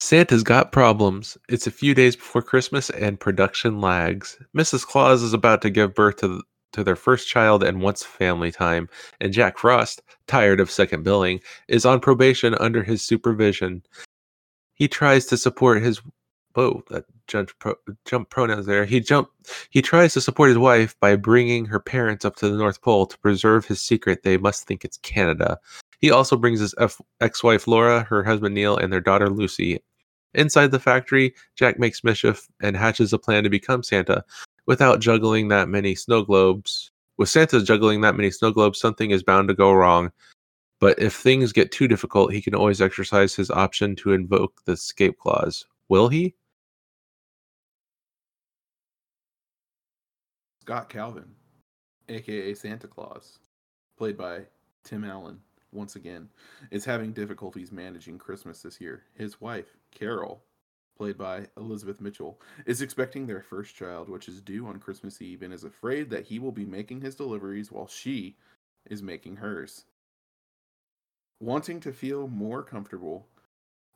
Santa's 0.00 0.42
got 0.42 0.72
problems. 0.72 1.36
It's 1.50 1.66
a 1.66 1.70
few 1.70 1.94
days 1.94 2.16
before 2.16 2.40
Christmas 2.40 2.88
and 2.90 3.20
production 3.20 3.80
lags. 3.80 4.38
Mrs. 4.56 4.86
Claus 4.86 5.22
is 5.22 5.34
about 5.34 5.60
to 5.62 5.70
give 5.70 5.94
birth 5.94 6.16
to, 6.16 6.42
to 6.72 6.82
their 6.82 6.96
first 6.96 7.28
child 7.28 7.62
and 7.62 7.82
wants 7.82 8.04
family 8.04 8.50
time. 8.50 8.88
And 9.20 9.34
Jack 9.34 9.58
Frost, 9.58 10.02
tired 10.26 10.60
of 10.60 10.70
second 10.70 11.02
billing, 11.02 11.40
is 11.68 11.84
on 11.84 12.00
probation 12.00 12.54
under 12.54 12.82
his 12.82 13.02
supervision. 13.02 13.82
He 14.74 14.88
tries 14.88 15.26
to 15.26 15.36
support 15.36 15.82
his 15.82 16.00
whoa 16.56 16.82
that 16.90 17.04
jump 17.26 17.50
pro, 17.58 17.74
jump 18.06 18.30
pronouns 18.30 18.66
there. 18.66 18.84
He 18.84 19.00
jump 19.00 19.28
he 19.70 19.82
tries 19.82 20.14
to 20.14 20.20
support 20.20 20.48
his 20.48 20.58
wife 20.58 20.98
by 21.00 21.16
bringing 21.16 21.66
her 21.66 21.78
parents 21.78 22.24
up 22.24 22.36
to 22.36 22.48
the 22.48 22.56
North 22.56 22.80
Pole 22.80 23.06
to 23.06 23.18
preserve 23.18 23.66
his 23.66 23.82
secret. 23.82 24.22
They 24.22 24.38
must 24.38 24.66
think 24.66 24.84
it's 24.84 24.98
Canada. 24.98 25.58
He 26.00 26.10
also 26.10 26.36
brings 26.36 26.60
his 26.60 26.74
F- 26.78 27.00
ex-wife 27.20 27.66
Laura, 27.66 28.02
her 28.02 28.24
husband 28.24 28.54
Neil, 28.54 28.76
and 28.76 28.92
their 28.92 29.00
daughter 29.00 29.28
Lucy. 29.28 29.82
Inside 30.34 30.70
the 30.70 30.78
factory, 30.78 31.34
Jack 31.54 31.78
makes 31.78 32.04
mischief 32.04 32.48
and 32.60 32.76
hatches 32.76 33.12
a 33.12 33.18
plan 33.18 33.44
to 33.44 33.50
become 33.50 33.82
Santa. 33.82 34.24
Without 34.66 35.00
juggling 35.00 35.48
that 35.48 35.68
many 35.68 35.94
snow 35.94 36.22
globes, 36.22 36.90
with 37.16 37.30
Santa 37.30 37.62
juggling 37.62 38.02
that 38.02 38.16
many 38.16 38.30
snow 38.30 38.50
globes, 38.50 38.78
something 38.78 39.10
is 39.10 39.22
bound 39.22 39.48
to 39.48 39.54
go 39.54 39.72
wrong. 39.72 40.12
But 40.80 40.98
if 40.98 41.14
things 41.14 41.52
get 41.52 41.72
too 41.72 41.88
difficult, 41.88 42.32
he 42.32 42.42
can 42.42 42.54
always 42.54 42.82
exercise 42.82 43.34
his 43.34 43.50
option 43.50 43.96
to 43.96 44.12
invoke 44.12 44.62
the 44.66 44.72
escape 44.72 45.18
clause. 45.18 45.64
Will 45.88 46.08
he? 46.08 46.34
Scott 50.66 50.88
Calvin, 50.88 51.30
aka 52.08 52.52
Santa 52.52 52.88
Claus, 52.88 53.38
played 53.96 54.16
by 54.16 54.40
Tim 54.82 55.04
Allen, 55.04 55.38
once 55.70 55.94
again, 55.94 56.28
is 56.72 56.84
having 56.84 57.12
difficulties 57.12 57.70
managing 57.70 58.18
Christmas 58.18 58.62
this 58.62 58.80
year. 58.80 59.04
His 59.14 59.40
wife, 59.40 59.76
Carol, 59.92 60.42
played 60.98 61.16
by 61.16 61.46
Elizabeth 61.56 62.00
Mitchell, 62.00 62.40
is 62.66 62.82
expecting 62.82 63.28
their 63.28 63.42
first 63.42 63.76
child, 63.76 64.08
which 64.08 64.26
is 64.26 64.40
due 64.40 64.66
on 64.66 64.80
Christmas 64.80 65.22
Eve, 65.22 65.42
and 65.42 65.54
is 65.54 65.62
afraid 65.62 66.10
that 66.10 66.26
he 66.26 66.40
will 66.40 66.50
be 66.50 66.64
making 66.64 67.00
his 67.00 67.14
deliveries 67.14 67.70
while 67.70 67.86
she 67.86 68.36
is 68.90 69.04
making 69.04 69.36
hers. 69.36 69.84
Wanting 71.38 71.78
to 71.78 71.92
feel 71.92 72.26
more 72.26 72.64
comfortable, 72.64 73.28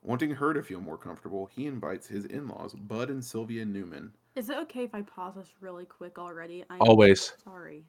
wanting 0.04 0.36
her 0.36 0.54
to 0.54 0.62
feel 0.62 0.80
more 0.80 0.98
comfortable, 0.98 1.46
he 1.46 1.66
invites 1.66 2.06
his 2.06 2.26
in 2.26 2.46
laws, 2.46 2.74
Bud 2.74 3.10
and 3.10 3.24
Sylvia 3.24 3.64
Newman, 3.64 4.12
Is 4.36 4.48
it 4.48 4.56
okay 4.58 4.84
if 4.84 4.94
I 4.94 5.02
pause 5.02 5.34
this 5.34 5.52
really 5.60 5.84
quick 5.84 6.18
already? 6.18 6.64
I'm 6.70 6.80
Always. 6.80 7.32
Sorry. 7.44 7.84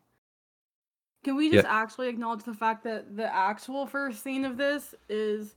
Can 1.24 1.36
we 1.36 1.48
Yeah. 1.48 1.62
just 1.62 1.68
actually 1.68 2.10
acknowledge 2.10 2.44
the 2.44 2.54
fact 2.54 2.84
that 2.84 3.16
the 3.16 3.34
actual 3.34 3.86
first 3.86 4.24
scene 4.24 4.44
of 4.44 4.58
this 4.58 4.96
is 5.08 5.56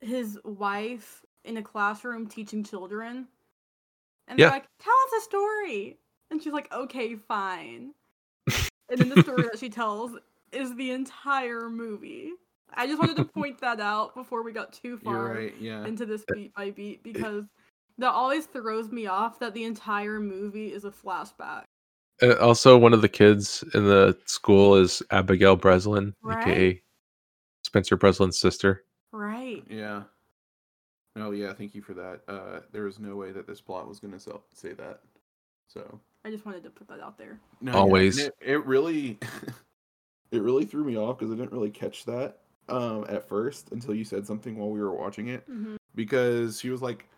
his 0.00 0.38
wife 0.44 1.24
in 1.44 1.58
a 1.58 1.62
classroom 1.62 2.26
teaching 2.26 2.64
children? 2.64 3.28
And 4.26 4.38
they're 4.38 4.46
Yeah. 4.46 4.52
like, 4.52 4.68
tell 4.78 4.94
us 5.06 5.22
a 5.22 5.24
story. 5.24 5.98
And 6.30 6.42
she's 6.42 6.52
like, 6.52 6.72
okay, 6.72 7.16
fine. 7.16 7.92
and 8.88 9.00
then 9.00 9.08
the 9.10 9.22
story 9.22 9.42
that 9.42 9.58
she 9.58 9.68
tells 9.68 10.12
is 10.52 10.74
the 10.76 10.92
entire 10.92 11.68
movie. 11.68 12.32
I 12.72 12.86
just 12.86 13.00
wanted 13.00 13.16
to 13.16 13.24
point 13.24 13.60
that 13.60 13.80
out 13.80 14.14
before 14.14 14.42
we 14.42 14.52
got 14.52 14.72
too 14.72 14.96
far 14.96 15.34
right, 15.34 15.54
yeah. 15.60 15.84
into 15.84 16.06
this 16.06 16.24
beat 16.32 16.54
by 16.54 16.70
beat 16.70 17.02
because 17.02 17.44
that 18.00 18.12
always 18.12 18.46
throws 18.46 18.90
me 18.90 19.06
off 19.06 19.38
that 19.38 19.54
the 19.54 19.64
entire 19.64 20.18
movie 20.18 20.72
is 20.72 20.84
a 20.84 20.90
flashback. 20.90 21.64
Uh, 22.22 22.34
also, 22.40 22.76
one 22.76 22.92
of 22.92 23.02
the 23.02 23.08
kids 23.08 23.64
in 23.74 23.84
the 23.86 24.18
school 24.26 24.76
is 24.76 25.02
Abigail 25.10 25.56
Breslin, 25.56 26.14
aka 26.28 26.82
Spencer 27.62 27.96
Breslin's 27.96 28.38
sister. 28.38 28.84
Right. 29.12 29.64
Yeah. 29.68 30.02
Oh 31.16 31.32
yeah, 31.32 31.52
thank 31.52 31.74
you 31.74 31.82
for 31.82 31.94
that. 31.94 32.20
Uh, 32.28 32.60
there 32.72 32.84
was 32.84 32.98
no 32.98 33.16
way 33.16 33.32
that 33.32 33.46
this 33.46 33.60
plot 33.60 33.88
was 33.88 34.00
going 34.00 34.18
to 34.18 34.40
say 34.54 34.72
that. 34.74 35.00
So 35.68 36.00
I 36.24 36.30
just 36.30 36.46
wanted 36.46 36.62
to 36.64 36.70
put 36.70 36.88
that 36.88 37.00
out 37.00 37.18
there. 37.18 37.38
no, 37.60 37.72
yeah, 37.72 37.78
Always. 37.78 38.18
It, 38.18 38.34
it 38.40 38.66
really, 38.66 39.18
it 40.30 40.42
really 40.42 40.64
threw 40.64 40.84
me 40.84 40.96
off 40.96 41.18
because 41.18 41.32
I 41.32 41.36
didn't 41.36 41.52
really 41.52 41.70
catch 41.70 42.04
that 42.04 42.38
um 42.68 43.04
at 43.08 43.26
first 43.28 43.72
until 43.72 43.94
you 43.94 44.04
said 44.04 44.24
something 44.24 44.56
while 44.56 44.70
we 44.70 44.80
were 44.80 44.94
watching 44.94 45.26
it 45.28 45.42
hmm 45.46 45.74
because 45.96 46.60
she 46.60 46.70
was 46.70 46.82
like, 46.82 47.08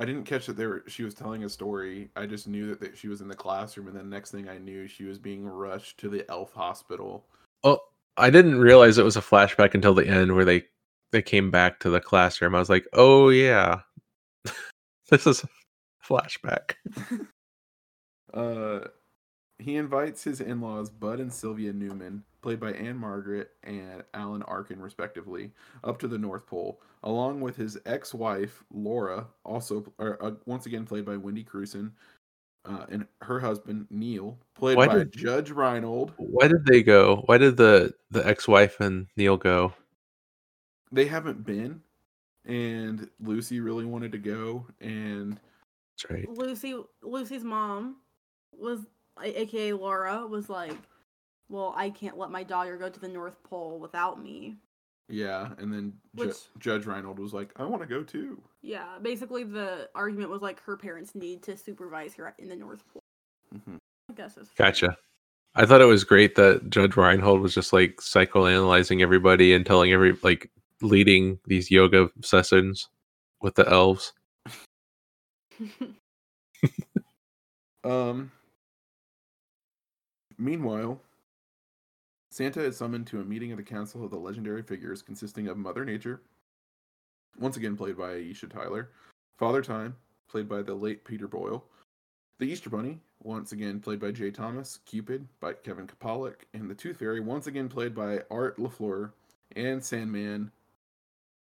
I 0.00 0.06
didn't 0.06 0.24
catch 0.24 0.46
that 0.46 0.56
there 0.56 0.82
she 0.88 1.04
was 1.04 1.12
telling 1.12 1.44
a 1.44 1.48
story. 1.48 2.08
I 2.16 2.24
just 2.24 2.48
knew 2.48 2.66
that, 2.68 2.80
that 2.80 2.96
she 2.96 3.08
was 3.08 3.20
in 3.20 3.28
the 3.28 3.34
classroom, 3.34 3.86
and 3.86 3.94
then 3.94 4.08
next 4.08 4.30
thing 4.30 4.48
I 4.48 4.56
knew, 4.56 4.88
she 4.88 5.04
was 5.04 5.18
being 5.18 5.46
rushed 5.46 5.98
to 5.98 6.08
the 6.08 6.28
Elf 6.30 6.54
Hospital. 6.54 7.26
Oh, 7.64 7.80
I 8.16 8.30
didn't 8.30 8.58
realize 8.58 8.96
it 8.96 9.04
was 9.04 9.18
a 9.18 9.20
flashback 9.20 9.74
until 9.74 9.92
the 9.92 10.08
end 10.08 10.34
where 10.34 10.46
they 10.46 10.64
they 11.12 11.20
came 11.20 11.50
back 11.50 11.80
to 11.80 11.90
the 11.90 12.00
classroom. 12.00 12.54
I 12.54 12.58
was 12.58 12.70
like, 12.70 12.86
oh 12.94 13.28
yeah, 13.28 13.80
this 15.10 15.26
is 15.26 15.44
a 15.44 15.48
flashback. 16.06 16.76
Uh, 18.32 18.86
he 19.60 19.76
invites 19.76 20.24
his 20.24 20.40
in-laws 20.40 20.90
Bud 20.90 21.20
and 21.20 21.32
Sylvia 21.32 21.72
Newman, 21.72 22.24
played 22.42 22.58
by 22.60 22.72
Ann-Margret 22.72 23.50
and 23.62 24.02
Alan 24.14 24.42
Arkin 24.42 24.80
respectively, 24.80 25.52
up 25.84 25.98
to 26.00 26.08
the 26.08 26.18
North 26.18 26.46
Pole, 26.46 26.80
along 27.02 27.40
with 27.40 27.56
his 27.56 27.78
ex-wife 27.86 28.64
Laura, 28.72 29.26
also 29.44 29.84
or, 29.98 30.22
uh, 30.22 30.32
once 30.46 30.66
again 30.66 30.84
played 30.86 31.04
by 31.04 31.16
Wendy 31.16 31.44
Crewson, 31.44 31.92
uh, 32.64 32.86
and 32.90 33.06
her 33.22 33.38
husband 33.40 33.86
Neil, 33.90 34.38
played 34.54 34.76
Why 34.76 34.86
by 34.86 34.94
did- 34.98 35.12
Judge 35.12 35.50
Reinhold. 35.50 36.12
Why 36.16 36.48
did 36.48 36.64
they 36.66 36.82
go? 36.82 37.22
Why 37.26 37.38
did 37.38 37.56
the 37.56 37.94
the 38.10 38.26
ex-wife 38.26 38.80
and 38.80 39.06
Neil 39.16 39.36
go? 39.36 39.72
They 40.92 41.06
haven't 41.06 41.44
been, 41.44 41.82
and 42.44 43.08
Lucy 43.20 43.60
really 43.60 43.84
wanted 43.84 44.12
to 44.12 44.18
go, 44.18 44.66
and 44.80 45.38
That's 46.02 46.10
right. 46.10 46.28
Lucy 46.28 46.74
Lucy's 47.02 47.44
mom 47.44 47.96
was 48.52 48.80
a- 48.80 48.86
aka 49.22 49.72
Laura 49.72 50.26
was 50.26 50.48
like, 50.48 50.76
"Well, 51.48 51.74
I 51.76 51.90
can't 51.90 52.18
let 52.18 52.30
my 52.30 52.42
daughter 52.42 52.76
go 52.76 52.88
to 52.88 53.00
the 53.00 53.08
North 53.08 53.42
Pole 53.42 53.78
without 53.78 54.22
me." 54.22 54.56
yeah, 55.10 55.50
and 55.58 55.72
then 55.72 55.92
Ju- 56.16 56.32
Judge 56.58 56.86
Reinhold 56.86 57.18
was 57.18 57.34
like, 57.34 57.50
"I 57.56 57.64
want 57.64 57.82
to 57.82 57.88
go 57.88 58.02
too." 58.02 58.40
Yeah, 58.62 58.98
basically 59.02 59.44
the 59.44 59.90
argument 59.94 60.30
was 60.30 60.42
like 60.42 60.62
her 60.62 60.76
parents 60.76 61.14
need 61.14 61.42
to 61.44 61.56
supervise 61.56 62.14
her 62.14 62.34
in 62.38 62.48
the 62.48 62.56
North 62.56 62.84
Pole. 62.92 63.02
Mm-hmm. 63.54 63.76
I 64.10 64.12
guess 64.14 64.36
it's 64.36 64.50
Gotcha. 64.50 64.96
I 65.56 65.66
thought 65.66 65.80
it 65.80 65.86
was 65.86 66.04
great 66.04 66.36
that 66.36 66.70
Judge 66.70 66.96
Reinhold 66.96 67.40
was 67.40 67.54
just 67.54 67.72
like 67.72 67.96
psychoanalyzing 67.96 69.02
everybody 69.02 69.52
and 69.52 69.66
telling 69.66 69.92
every 69.92 70.16
like 70.22 70.50
leading 70.80 71.38
these 71.46 71.70
yoga 71.70 72.08
sessions 72.22 72.88
with 73.40 73.56
the 73.56 73.68
elves. 73.68 74.12
Um. 77.82 78.30
Meanwhile, 80.40 80.98
Santa 82.30 82.64
is 82.64 82.78
summoned 82.78 83.06
to 83.08 83.20
a 83.20 83.24
meeting 83.24 83.52
of 83.52 83.58
the 83.58 83.62
Council 83.62 84.02
of 84.02 84.10
the 84.10 84.16
Legendary 84.16 84.62
Figures, 84.62 85.02
consisting 85.02 85.48
of 85.48 85.58
Mother 85.58 85.84
Nature, 85.84 86.22
once 87.38 87.58
again 87.58 87.76
played 87.76 87.98
by 87.98 88.14
Aisha 88.14 88.50
Tyler, 88.50 88.88
Father 89.36 89.60
Time, 89.60 89.94
played 90.30 90.48
by 90.48 90.62
the 90.62 90.72
late 90.72 91.04
Peter 91.04 91.28
Boyle, 91.28 91.62
the 92.38 92.46
Easter 92.46 92.70
Bunny, 92.70 93.00
once 93.22 93.52
again 93.52 93.80
played 93.80 94.00
by 94.00 94.12
Jay 94.12 94.30
Thomas, 94.30 94.78
Cupid 94.86 95.28
by 95.40 95.52
Kevin 95.52 95.86
Pollak, 95.86 96.46
and 96.54 96.70
the 96.70 96.74
Tooth 96.74 96.96
Fairy, 96.96 97.20
once 97.20 97.46
again 97.46 97.68
played 97.68 97.94
by 97.94 98.22
Art 98.30 98.56
LaFleur, 98.56 99.12
and 99.56 99.84
Sandman, 99.84 100.50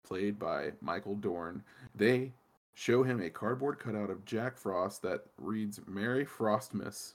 played 0.06 0.38
by 0.38 0.70
Michael 0.80 1.16
Dorn. 1.16 1.64
They 1.96 2.32
show 2.74 3.02
him 3.02 3.20
a 3.20 3.28
cardboard 3.28 3.80
cutout 3.80 4.10
of 4.10 4.24
Jack 4.24 4.56
Frost 4.56 5.02
that 5.02 5.24
reads 5.36 5.80
Merry 5.88 6.24
Frostmas 6.24 7.14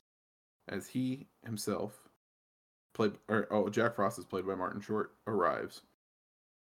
as 0.70 0.88
he 0.88 1.28
himself 1.46 2.10
played 2.94 3.14
or 3.28 3.48
oh 3.52 3.70
Jack 3.70 3.96
Frost 3.96 4.20
is 4.20 4.26
played 4.26 4.48
by 4.48 4.56
Martin 4.56 4.82
Short 4.82 5.14
arrives. 5.28 5.82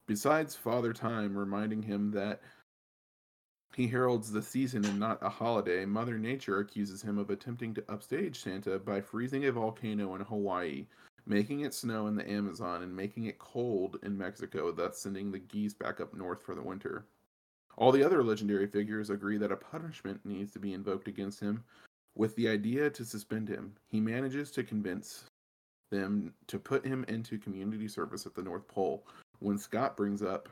Besides 0.08 0.55
Father 0.55 0.93
Time 0.93 1.38
reminding 1.38 1.81
him 1.81 2.12
that 2.12 2.41
he 3.75 3.88
heralds 3.88 4.31
the 4.31 4.41
season 4.41 4.84
and 4.84 5.00
not 5.00 5.20
a 5.22 5.29
holiday, 5.29 5.86
Mother 5.86 6.17
Nature 6.17 6.60
accuses 6.60 7.01
him 7.01 7.17
of 7.17 7.29
attempting 7.29 7.74
to 7.74 7.84
upstage 7.88 8.41
Santa 8.41 8.77
by 8.79 9.00
freezing 9.00 9.46
a 9.46 9.51
volcano 9.51 10.15
in 10.15 10.22
Hawaii, 10.22 10.88
making 11.25 11.62
it 11.62 11.74
snow 11.74 12.08
in 12.08 12.15
the 12.15 12.29
Amazon, 12.29 12.84
and 12.84 12.93
making 12.93 13.25
it 13.25 13.39
cold 13.39 13.98
in 14.03 14.17
Mexico, 14.17 14.72
thus 14.72 14.98
sending 14.98 15.31
the 15.31 15.39
geese 15.39 15.74
back 15.74 16.01
up 16.01 16.13
north 16.13 16.43
for 16.43 16.53
the 16.53 16.62
winter. 16.62 17.05
All 17.77 17.93
the 17.93 18.03
other 18.03 18.22
legendary 18.24 18.67
figures 18.67 19.10
agree 19.10 19.38
that 19.38 19.53
a 19.53 19.58
punishment 19.58 20.20
needs 20.25 20.51
to 20.51 20.60
be 20.60 20.74
invoked 20.74 21.08
against 21.08 21.39
him, 21.39 21.63
with 22.15 22.36
the 22.36 22.48
idea 22.48 22.89
to 22.89 23.06
suspend 23.06 23.48
him. 23.48 23.74
He 23.88 24.00
manages 24.00 24.51
to 24.51 24.63
convince 24.63 25.25
them 25.91 26.34
to 26.48 26.60
put 26.60 26.86
him 26.86 27.06
into 27.08 27.38
community 27.38 27.88
service 27.88 28.25
at 28.25 28.34
the 28.34 28.41
North 28.41 28.68
Pole. 28.68 29.06
When 29.39 29.58
Scott 29.58 29.97
brings 29.97 30.21
up 30.21 30.50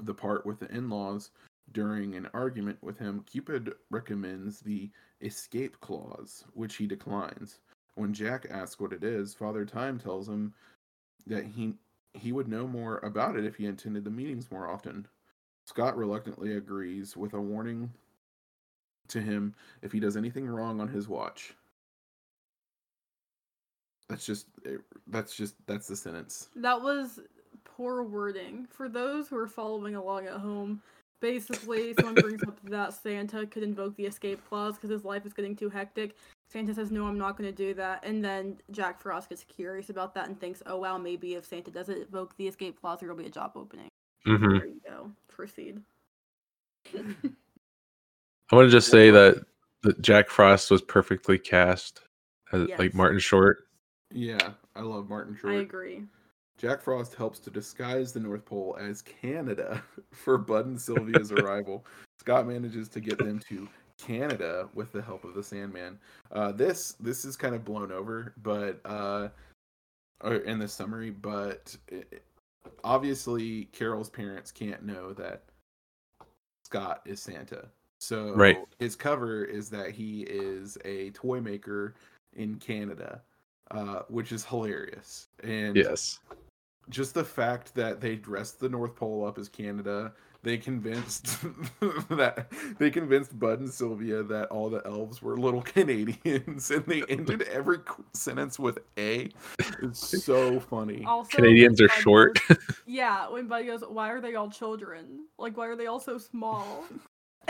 the 0.00 0.14
part 0.14 0.46
with 0.46 0.60
the 0.60 0.70
in 0.70 0.88
laws 0.88 1.30
during 1.72 2.14
an 2.14 2.28
argument 2.32 2.78
with 2.82 2.98
him, 2.98 3.24
Cupid 3.26 3.74
recommends 3.90 4.60
the 4.60 4.90
escape 5.20 5.78
clause, 5.80 6.44
which 6.54 6.76
he 6.76 6.86
declines. 6.86 7.58
When 7.94 8.14
Jack 8.14 8.46
asks 8.50 8.80
what 8.80 8.92
it 8.92 9.02
is, 9.02 9.34
Father 9.34 9.64
Time 9.64 9.98
tells 9.98 10.28
him 10.28 10.54
that 11.26 11.44
he 11.44 11.74
he 12.14 12.32
would 12.32 12.48
know 12.48 12.66
more 12.66 12.98
about 12.98 13.36
it 13.36 13.44
if 13.44 13.56
he 13.56 13.66
attended 13.66 14.04
the 14.04 14.10
meetings 14.10 14.50
more 14.50 14.66
often. 14.66 15.06
Scott 15.66 15.96
reluctantly 15.96 16.54
agrees 16.54 17.16
with 17.16 17.34
a 17.34 17.40
warning 17.40 17.92
to 19.08 19.20
him 19.20 19.54
if 19.82 19.92
he 19.92 20.00
does 20.00 20.16
anything 20.16 20.46
wrong 20.46 20.80
on 20.80 20.88
his 20.88 21.08
watch. 21.08 21.54
That's 24.08 24.24
just 24.24 24.46
eh, 24.66 24.76
that's 25.08 25.34
just 25.34 25.54
that's 25.66 25.86
the 25.86 25.96
sentence. 25.96 26.48
That 26.56 26.80
was 26.80 27.20
poor 27.64 28.02
wording. 28.02 28.66
For 28.70 28.88
those 28.88 29.28
who 29.28 29.36
are 29.36 29.46
following 29.46 29.94
along 29.96 30.26
at 30.26 30.34
home, 30.34 30.82
basically, 31.20 31.94
someone 31.98 32.14
brings 32.14 32.42
up 32.42 32.58
that 32.64 32.94
Santa 32.94 33.46
could 33.46 33.62
invoke 33.62 33.96
the 33.96 34.06
escape 34.06 34.40
clause 34.48 34.76
because 34.76 34.90
his 34.90 35.04
life 35.04 35.26
is 35.26 35.32
getting 35.34 35.54
too 35.54 35.68
hectic. 35.68 36.16
Santa 36.50 36.74
says, 36.74 36.90
No, 36.90 37.06
I'm 37.06 37.18
not 37.18 37.36
going 37.36 37.50
to 37.50 37.56
do 37.56 37.74
that. 37.74 38.04
And 38.04 38.24
then 38.24 38.56
Jack 38.70 39.00
Frost 39.00 39.28
gets 39.28 39.44
curious 39.44 39.90
about 39.90 40.14
that 40.14 40.28
and 40.28 40.40
thinks, 40.40 40.62
Oh, 40.66 40.78
wow, 40.78 40.96
maybe 40.96 41.34
if 41.34 41.44
Santa 41.44 41.70
doesn't 41.70 42.02
invoke 42.02 42.36
the 42.36 42.48
escape 42.48 42.80
clause, 42.80 43.00
there'll 43.00 43.16
be 43.16 43.26
a 43.26 43.30
job 43.30 43.52
opening. 43.54 43.88
hmm 44.24 44.58
There 44.58 44.66
you 44.66 44.80
go. 44.86 45.10
Proceed. 45.28 45.82
I 48.50 48.56
want 48.56 48.66
to 48.66 48.70
just 48.70 48.90
say 48.90 49.10
that, 49.10 49.44
that 49.82 50.00
Jack 50.00 50.28
Frost 50.28 50.70
was 50.70 50.82
perfectly 50.82 51.38
cast, 51.38 52.00
as, 52.52 52.66
Yes. 52.68 52.78
like 52.78 52.94
Martin 52.94 53.18
Short. 53.18 53.68
Yeah, 54.12 54.52
I 54.74 54.80
love 54.80 55.08
Martin 55.08 55.36
Short. 55.36 55.54
I 55.54 55.58
agree. 55.58 56.04
Jack 56.56 56.80
Frost 56.80 57.14
helps 57.14 57.38
to 57.40 57.50
disguise 57.50 58.12
the 58.12 58.20
North 58.20 58.44
Pole 58.44 58.76
as 58.80 59.02
Canada 59.02 59.82
for 60.12 60.38
Bud 60.38 60.66
and 60.66 60.80
Sylvia's 60.80 61.30
arrival. 61.32 61.84
Scott 62.20 62.46
manages 62.48 62.88
to 62.88 63.00
get 63.00 63.18
them 63.18 63.38
to 63.48 63.68
Canada 63.98 64.68
with 64.74 64.90
the 64.92 65.02
help 65.02 65.24
of 65.24 65.34
the 65.34 65.42
Sandman. 65.42 65.98
Uh, 66.32 66.52
this 66.52 66.92
this 67.00 67.24
is 67.24 67.36
kind 67.36 67.54
of 67.54 67.64
blown 67.64 67.92
over, 67.92 68.32
but 68.42 68.80
uh, 68.84 69.28
or 70.22 70.36
in 70.36 70.58
the 70.58 70.66
summary, 70.68 71.10
but 71.10 71.76
it, 71.88 72.22
obviously 72.82 73.66
Carol's 73.66 74.10
parents 74.10 74.50
can't 74.50 74.82
know 74.84 75.12
that 75.12 75.44
Scott 76.64 77.02
is 77.04 77.20
Santa. 77.22 77.68
So 78.00 78.34
Right. 78.34 78.58
his 78.78 78.94
cover 78.96 79.44
is 79.44 79.68
that 79.70 79.90
he 79.90 80.22
is 80.22 80.78
a 80.84 81.10
toy 81.10 81.40
maker 81.40 81.94
in 82.34 82.56
Canada, 82.56 83.22
uh, 83.70 84.02
which 84.08 84.32
is 84.32 84.44
hilarious. 84.44 85.28
And 85.42 85.76
Yes. 85.76 86.20
just 86.88 87.14
the 87.14 87.24
fact 87.24 87.74
that 87.74 88.00
they 88.00 88.14
dressed 88.16 88.60
the 88.60 88.68
North 88.68 88.94
Pole 88.94 89.26
up 89.26 89.36
as 89.38 89.48
Canada, 89.48 90.14
they 90.42 90.56
convinced 90.56 91.24
that 92.10 92.46
they 92.78 92.90
convinced 92.90 93.36
Bud 93.38 93.58
and 93.58 93.68
Sylvia 93.70 94.22
that 94.22 94.48
all 94.48 94.70
the 94.70 94.86
elves 94.86 95.20
were 95.20 95.36
little 95.36 95.62
Canadians, 95.74 96.70
and 96.70 96.86
they 96.86 97.02
ended 97.08 97.42
every 97.42 97.80
sentence 98.14 98.58
with 98.58 98.78
"a." 98.96 99.30
It's 99.82 100.24
so 100.24 100.60
funny. 100.60 101.04
Also, 101.04 101.36
Canadians 101.36 101.80
are 101.80 101.88
Bud 101.88 101.96
short. 102.00 102.38
goes- 102.48 102.58
yeah, 102.86 103.28
when 103.28 103.48
Bud 103.48 103.66
goes, 103.66 103.82
why 103.88 104.10
are 104.10 104.20
they 104.20 104.36
all 104.36 104.48
children? 104.48 105.26
Like, 105.38 105.56
why 105.56 105.66
are 105.66 105.76
they 105.76 105.86
all 105.86 106.00
so 106.00 106.16
small? 106.18 106.86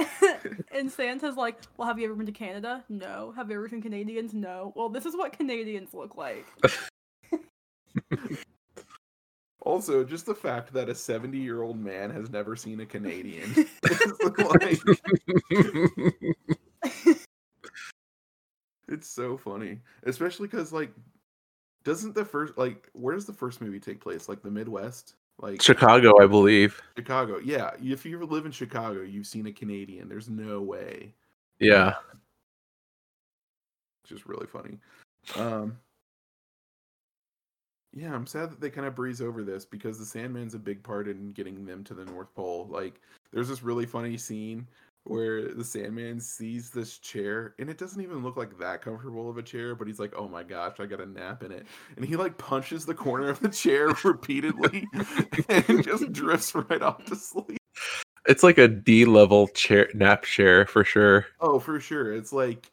and 0.73 0.91
Santa's 0.91 1.37
like, 1.37 1.57
well, 1.77 1.89
have 1.89 1.99
you 1.99 2.07
ever 2.07 2.15
been 2.15 2.27
to 2.27 2.33
Canada? 2.33 2.85
No. 2.89 3.33
Have 3.37 3.51
you 3.51 3.57
ever 3.57 3.69
seen 3.69 3.83
Canadians? 3.83 4.35
No. 4.35 4.73
Well, 4.77 4.89
this 4.89 5.07
is 5.07 5.17
what 5.17 5.33
Canadians 5.33 5.95
look 5.95 6.17
like. 6.17 6.47
Also, 9.63 10.03
just 10.03 10.25
the 10.25 10.35
fact 10.35 10.73
that 10.73 10.89
a 10.89 10.95
seventy-year-old 10.95 11.79
man 11.79 12.09
has 12.09 12.31
never 12.31 12.57
seen 12.57 12.81
a 12.81 12.87
Canadian. 12.87 13.53
Like, 14.61 14.79
it's 18.89 19.09
so 19.09 19.37
funny, 19.37 19.81
especially 20.05 20.47
because 20.47 20.73
like, 20.73 20.91
doesn't 21.85 22.15
the 22.15 22.25
first 22.25 22.57
like 22.57 22.89
where 22.93 23.15
does 23.15 23.27
the 23.27 23.33
first 23.33 23.61
movie 23.61 23.81
take 23.81 24.01
place? 24.01 24.29
Like 24.29 24.43
the 24.43 24.51
Midwest, 24.51 25.17
like 25.39 25.63
Chicago, 25.63 26.13
I 26.23 26.27
believe. 26.27 26.81
Chicago. 26.97 27.39
Yeah, 27.39 27.71
if 27.83 28.05
you 28.05 28.25
live 28.25 28.47
in 28.47 28.53
Chicago, 28.53 29.03
you've 29.03 29.27
seen 29.27 29.47
a 29.47 29.53
Canadian. 29.53 30.09
There's 30.09 30.29
no 30.29 30.61
way. 30.61 31.15
Yeah. 31.59 31.95
It's 34.03 34.11
just 34.11 34.27
really 34.27 34.47
funny. 34.47 34.79
Um 35.37 35.79
Yeah, 37.95 38.15
I'm 38.15 38.27
sad 38.27 38.51
that 38.51 38.61
they 38.61 38.71
kind 38.71 38.87
of 38.87 38.95
breeze 38.95 39.21
over 39.21 39.43
this 39.43 39.65
because 39.65 39.99
the 39.99 40.05
Sandman's 40.05 40.55
a 40.55 40.59
big 40.59 40.83
part 40.83 41.09
in 41.09 41.31
getting 41.33 41.65
them 41.65 41.85
to 41.85 41.95
the 41.95 42.05
North 42.05 42.35
Pole. 42.35 42.69
Like 42.71 43.01
there's 43.33 43.49
this 43.49 43.63
really 43.63 43.87
funny 43.87 44.17
scene 44.17 44.67
where 45.09 45.55
the 45.55 45.65
Sandman 45.65 46.21
sees 46.21 46.71
this 46.71 46.99
chair 46.99 47.55
and 47.59 47.69
it 47.71 47.79
doesn't 47.79 48.03
even 48.03 48.23
look 48.23 48.37
like 48.37 48.59
that 48.59 48.83
comfortable 48.83 49.29
of 49.29 49.39
a 49.39 49.43
chair, 49.43 49.75
but 49.75 49.87
he's 49.87 49.99
like, 49.99 50.15
"Oh 50.17 50.29
my 50.29 50.43
gosh, 50.43 50.81
I 50.81 50.87
got 50.87 51.01
a 51.01 51.07
nap 51.07 51.43
in 51.43 51.53
it." 51.53 51.67
And 51.97 52.05
he 52.05 52.17
like 52.17 52.39
punches 52.39 52.87
the 52.87 52.95
corner 52.95 53.29
of 53.29 53.41
the 53.41 53.49
chair 53.49 53.89
repeatedly 54.05 54.87
and 55.49 55.83
just 55.83 56.13
drifts 56.13 56.55
right 56.55 56.83
off 56.83 57.05
to 57.07 57.17
sleep. 57.17 57.59
It's 58.27 58.43
like 58.43 58.59
a 58.59 58.69
D 58.69 59.05
level 59.05 59.49
chair 59.49 59.89
nap 59.95 60.25
chair 60.25 60.67
for 60.67 60.85
sure. 60.85 61.27
Oh, 61.41 61.59
for 61.59 61.81
sure. 61.81 62.13
It's 62.13 62.33
like 62.33 62.71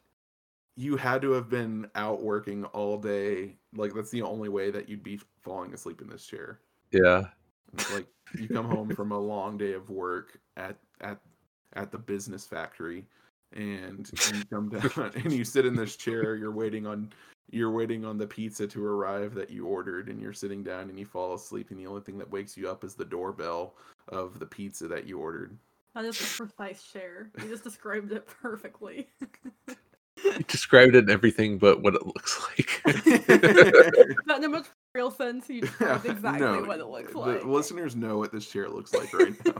you 0.76 0.96
had 0.96 1.22
to 1.22 1.32
have 1.32 1.48
been 1.48 1.88
out 1.94 2.22
working 2.22 2.64
all 2.66 2.98
day. 2.98 3.56
Like 3.74 3.94
that's 3.94 4.10
the 4.10 4.22
only 4.22 4.48
way 4.48 4.70
that 4.70 4.88
you'd 4.88 5.02
be 5.02 5.20
falling 5.40 5.72
asleep 5.72 6.02
in 6.02 6.08
this 6.08 6.26
chair. 6.26 6.60
Yeah. 6.92 7.28
It's 7.72 7.92
like 7.92 8.06
you 8.38 8.48
come 8.48 8.66
home 8.66 8.94
from 8.94 9.12
a 9.12 9.18
long 9.18 9.56
day 9.56 9.72
of 9.72 9.88
work 9.90 10.38
at 10.56 10.76
at 11.00 11.18
at 11.74 11.90
the 11.90 11.98
business 11.98 12.46
factory 12.46 13.04
and 13.52 14.10
you 14.34 14.44
come 14.50 14.68
down 14.68 15.12
and 15.14 15.32
you 15.32 15.44
sit 15.44 15.64
in 15.66 15.74
this 15.74 15.96
chair 15.96 16.34
you're 16.36 16.50
waiting 16.52 16.86
on 16.86 17.10
you're 17.50 17.70
waiting 17.70 18.04
on 18.04 18.18
the 18.18 18.26
pizza 18.26 18.66
to 18.66 18.84
arrive 18.84 19.32
that 19.34 19.50
you 19.50 19.66
ordered 19.66 20.08
and 20.08 20.20
you're 20.20 20.32
sitting 20.32 20.64
down 20.64 20.88
and 20.90 20.98
you 20.98 21.04
fall 21.06 21.34
asleep 21.34 21.70
and 21.70 21.78
the 21.78 21.86
only 21.86 22.00
thing 22.00 22.18
that 22.18 22.28
wakes 22.30 22.56
you 22.56 22.68
up 22.68 22.82
is 22.82 22.94
the 22.94 23.04
doorbell 23.04 23.74
of 24.08 24.38
the 24.40 24.46
pizza 24.46 24.88
that 24.88 25.06
you 25.06 25.18
ordered 25.18 25.56
That 25.94 26.04
is 26.04 26.20
a 26.20 26.24
precise 26.44 26.82
chair 26.82 27.30
You 27.40 27.48
just 27.48 27.62
described 27.64 28.10
it 28.12 28.26
perfectly. 28.26 29.08
You 30.24 30.32
described 30.48 30.96
it 30.96 31.04
in 31.04 31.10
everything 31.10 31.56
but 31.58 31.82
what 31.82 31.94
it 31.94 32.04
looks 32.04 32.40
like. 32.48 32.82
Not 34.26 34.42
in 34.42 34.50
much 34.50 34.66
real 34.94 35.10
sense. 35.10 35.48
You 35.48 35.60
described 35.60 36.06
exactly 36.10 36.40
No, 36.40 36.62
what 36.64 36.80
it 36.80 36.86
looks 36.86 37.12
the 37.12 37.18
like. 37.18 37.44
listeners 37.44 37.94
know 37.94 38.18
what 38.18 38.32
this 38.32 38.46
chair 38.50 38.68
looks 38.68 38.92
like 38.92 39.12
right 39.14 39.34
now 39.46 39.52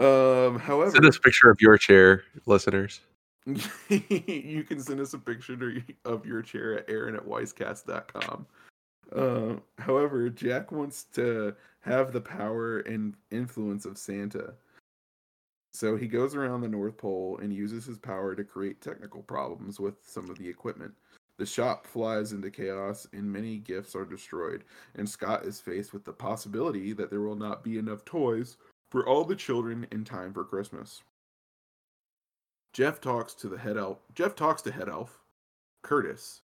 um 0.00 0.58
however 0.58 0.90
Send 0.90 1.06
us 1.06 1.16
a 1.16 1.20
picture 1.20 1.50
of 1.50 1.60
your 1.60 1.76
chair, 1.78 2.24
listeners. 2.46 3.00
you 3.46 4.64
can 4.64 4.80
send 4.80 5.00
us 5.00 5.14
a 5.14 5.18
picture 5.18 5.82
of 6.04 6.26
your 6.26 6.42
chair 6.42 6.78
at 6.78 6.90
aaron 6.90 7.14
at 7.14 7.24
weisscast.com. 7.24 8.46
Uh, 9.14 9.54
however, 9.78 10.28
Jack 10.28 10.72
wants 10.72 11.04
to 11.14 11.54
have 11.80 12.12
the 12.12 12.20
power 12.20 12.80
and 12.80 13.14
influence 13.30 13.84
of 13.84 13.98
Santa. 13.98 14.54
So 15.72 15.96
he 15.96 16.06
goes 16.06 16.34
around 16.34 16.60
the 16.60 16.68
North 16.68 16.96
Pole 16.96 17.38
and 17.42 17.52
uses 17.52 17.86
his 17.86 17.98
power 17.98 18.34
to 18.34 18.44
create 18.44 18.80
technical 18.80 19.22
problems 19.22 19.80
with 19.80 19.94
some 20.02 20.28
of 20.28 20.38
the 20.38 20.48
equipment. 20.48 20.92
The 21.38 21.46
shop 21.46 21.86
flies 21.86 22.32
into 22.32 22.50
chaos 22.50 23.06
and 23.12 23.32
many 23.32 23.58
gifts 23.58 23.94
are 23.94 24.04
destroyed, 24.04 24.64
and 24.96 25.08
Scott 25.08 25.44
is 25.44 25.60
faced 25.60 25.92
with 25.92 26.04
the 26.04 26.12
possibility 26.12 26.92
that 26.92 27.08
there 27.08 27.22
will 27.22 27.36
not 27.36 27.64
be 27.64 27.78
enough 27.78 28.04
toys 28.04 28.58
for 28.90 29.06
all 29.06 29.24
the 29.24 29.36
children 29.36 29.86
in 29.90 30.04
time 30.04 30.34
for 30.34 30.44
Christmas. 30.44 31.02
Jeff 32.72 33.00
talks 33.00 33.34
to 33.34 33.48
the 33.48 33.58
head 33.58 33.76
elf. 33.76 33.98
Jeff 34.14 34.34
talks 34.34 34.62
to 34.62 34.72
head 34.72 34.88
elf 34.88 35.20
Curtis, 35.82 36.42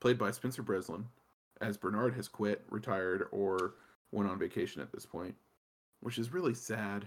played 0.00 0.18
by 0.18 0.30
Spencer 0.30 0.62
Breslin, 0.62 1.04
as 1.60 1.76
Bernard 1.76 2.14
has 2.14 2.28
quit, 2.28 2.62
retired, 2.70 3.26
or 3.32 3.74
went 4.12 4.30
on 4.30 4.38
vacation 4.38 4.80
at 4.80 4.92
this 4.92 5.04
point, 5.04 5.34
which 6.00 6.18
is 6.18 6.32
really 6.32 6.54
sad. 6.54 7.04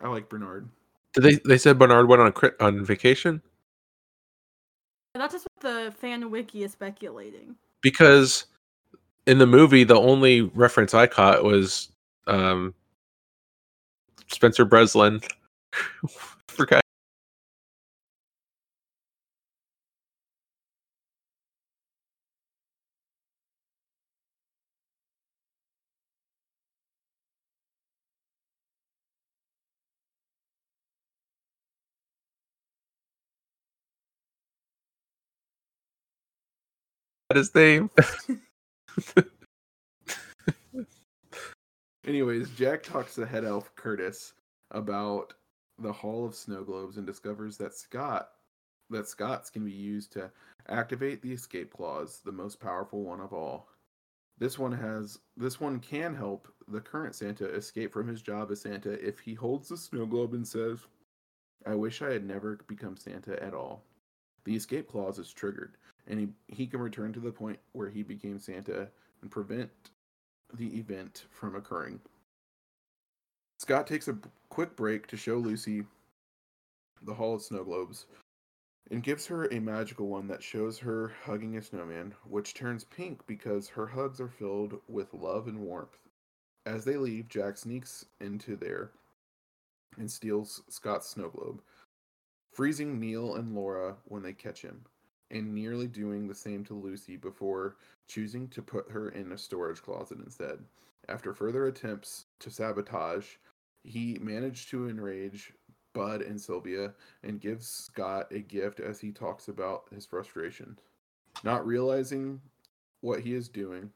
I 0.00 0.08
like 0.08 0.28
Bernard. 0.28 0.68
Did 1.14 1.22
they 1.22 1.40
they 1.44 1.58
said 1.58 1.78
Bernard 1.78 2.08
went 2.08 2.20
on 2.20 2.28
a 2.28 2.32
cri- 2.32 2.50
on 2.60 2.84
vacation? 2.84 3.42
That's 5.14 5.34
just 5.34 5.46
what 5.54 5.72
the 5.72 5.92
fan 5.92 6.30
wiki 6.30 6.62
is 6.62 6.72
speculating. 6.72 7.56
Because 7.80 8.46
in 9.26 9.38
the 9.38 9.46
movie 9.46 9.84
the 9.84 9.98
only 9.98 10.42
reference 10.42 10.94
I 10.94 11.06
caught 11.06 11.42
was 11.42 11.90
um 12.26 12.74
Spencer 14.28 14.64
Breslin. 14.64 15.20
Forgot 16.48 16.82
his 37.34 37.54
name. 37.54 37.90
Anyways, 42.08 42.48
Jack 42.52 42.82
talks 42.82 43.16
to 43.16 43.26
head 43.26 43.44
elf 43.44 43.74
Curtis 43.74 44.32
about 44.70 45.34
the 45.78 45.92
Hall 45.92 46.24
of 46.24 46.34
Snow 46.34 46.64
Globes 46.64 46.96
and 46.96 47.06
discovers 47.06 47.58
that 47.58 47.74
Scott 47.74 48.30
that 48.88 49.06
Scott's 49.06 49.50
can 49.50 49.62
be 49.66 49.72
used 49.72 50.14
to 50.14 50.30
activate 50.70 51.20
the 51.20 51.32
escape 51.34 51.74
clause, 51.74 52.22
the 52.24 52.32
most 52.32 52.60
powerful 52.60 53.04
one 53.04 53.20
of 53.20 53.34
all. 53.34 53.68
This 54.38 54.58
one 54.58 54.72
has 54.72 55.18
this 55.36 55.60
one 55.60 55.80
can 55.80 56.14
help 56.14 56.48
the 56.66 56.80
current 56.80 57.14
Santa 57.14 57.44
escape 57.54 57.92
from 57.92 58.08
his 58.08 58.22
job 58.22 58.50
as 58.50 58.62
Santa 58.62 58.92
if 59.06 59.20
he 59.20 59.34
holds 59.34 59.68
the 59.68 59.76
snow 59.76 60.06
globe 60.06 60.32
and 60.32 60.48
says, 60.48 60.86
"I 61.66 61.74
wish 61.74 62.00
I 62.00 62.10
had 62.10 62.24
never 62.24 62.56
become 62.68 62.96
Santa 62.96 63.42
at 63.42 63.52
all." 63.52 63.84
The 64.44 64.56
escape 64.56 64.88
clause 64.88 65.18
is 65.18 65.30
triggered, 65.30 65.76
and 66.06 66.18
he, 66.18 66.28
he 66.46 66.66
can 66.66 66.80
return 66.80 67.12
to 67.12 67.20
the 67.20 67.32
point 67.32 67.58
where 67.72 67.90
he 67.90 68.02
became 68.02 68.38
Santa 68.38 68.88
and 69.20 69.30
prevent 69.30 69.90
the 70.54 70.78
event 70.78 71.26
from 71.30 71.54
occurring. 71.54 72.00
Scott 73.58 73.86
takes 73.86 74.08
a 74.08 74.18
quick 74.48 74.76
break 74.76 75.06
to 75.08 75.16
show 75.16 75.36
Lucy 75.36 75.84
the 77.02 77.14
Hall 77.14 77.34
of 77.34 77.42
Snow 77.42 77.64
Globes 77.64 78.06
and 78.90 79.02
gives 79.02 79.26
her 79.26 79.52
a 79.52 79.60
magical 79.60 80.08
one 80.08 80.26
that 80.28 80.42
shows 80.42 80.78
her 80.78 81.12
hugging 81.24 81.56
a 81.56 81.62
snowman, 81.62 82.14
which 82.28 82.54
turns 82.54 82.84
pink 82.84 83.26
because 83.26 83.68
her 83.68 83.86
hugs 83.86 84.20
are 84.20 84.28
filled 84.28 84.80
with 84.88 85.12
love 85.12 85.46
and 85.46 85.58
warmth. 85.60 85.98
As 86.66 86.84
they 86.84 86.96
leave, 86.96 87.28
Jack 87.28 87.56
sneaks 87.56 88.06
into 88.20 88.56
there 88.56 88.90
and 89.98 90.10
steals 90.10 90.62
Scott's 90.68 91.08
snow 91.08 91.28
globe, 91.28 91.60
freezing 92.52 92.98
Neil 92.98 93.34
and 93.36 93.54
Laura 93.54 93.96
when 94.04 94.22
they 94.22 94.32
catch 94.32 94.62
him, 94.62 94.84
and 95.30 95.54
nearly 95.54 95.86
doing 95.86 96.26
the 96.26 96.34
same 96.34 96.64
to 96.64 96.74
Lucy 96.74 97.16
before 97.16 97.76
choosing 98.06 98.48
to 98.48 98.62
put 98.62 98.90
her 98.90 99.10
in 99.10 99.32
a 99.32 99.38
storage 99.38 99.82
closet 99.82 100.18
instead. 100.18 100.58
After 101.08 101.32
further 101.32 101.66
attempts 101.66 102.26
to 102.40 102.50
sabotage, 102.50 103.26
he 103.82 104.18
managed 104.20 104.70
to 104.70 104.88
enrage 104.88 105.52
Bud 105.94 106.22
and 106.22 106.40
Sylvia 106.40 106.92
and 107.22 107.40
gives 107.40 107.66
Scott 107.66 108.30
a 108.30 108.40
gift 108.40 108.80
as 108.80 109.00
he 109.00 109.10
talks 109.10 109.48
about 109.48 109.84
his 109.94 110.06
frustration. 110.06 110.78
Not 111.44 111.66
realizing 111.66 112.40
what 113.00 113.20
he 113.20 113.34
is 113.34 113.48
doing, 113.48 113.90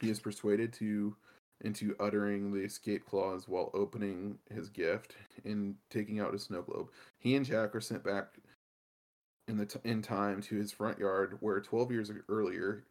he 0.00 0.10
is 0.10 0.20
persuaded 0.20 0.72
to 0.74 1.16
into 1.60 1.96
uttering 1.98 2.52
the 2.52 2.60
escape 2.60 3.06
clause 3.06 3.48
while 3.48 3.70
opening 3.74 4.38
his 4.52 4.68
gift 4.68 5.16
and 5.44 5.76
taking 5.88 6.20
out 6.20 6.32
his 6.32 6.42
snow 6.42 6.62
globe. 6.62 6.90
He 7.18 7.36
and 7.36 7.46
Jack 7.46 7.74
are 7.74 7.80
sent 7.80 8.04
back 8.04 8.34
in 9.48 9.56
the 9.56 9.66
t- 9.66 9.78
in 9.84 10.02
time 10.02 10.40
to 10.42 10.56
his 10.56 10.72
front 10.72 10.98
yard 10.98 11.36
where 11.40 11.60
12 11.60 11.90
years 11.90 12.10
earlier 12.28 12.84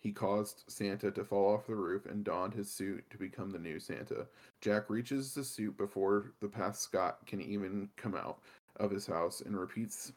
he 0.00 0.12
caused 0.12 0.64
Santa 0.68 1.10
to 1.10 1.24
fall 1.24 1.54
off 1.54 1.66
the 1.66 1.74
roof 1.74 2.04
and 2.04 2.24
donned 2.24 2.52
his 2.52 2.70
suit 2.70 3.08
to 3.08 3.16
become 3.16 3.50
the 3.50 3.58
new 3.58 3.80
Santa. 3.80 4.26
Jack 4.60 4.90
reaches 4.90 5.32
the 5.32 5.42
suit 5.42 5.78
before 5.78 6.32
the 6.42 6.48
past 6.48 6.82
Scott 6.82 7.26
can 7.26 7.40
even 7.40 7.88
come 7.96 8.14
out 8.14 8.40
of 8.76 8.90
his 8.90 9.06
house 9.06 9.40
and 9.40 9.58
repeats 9.58 10.12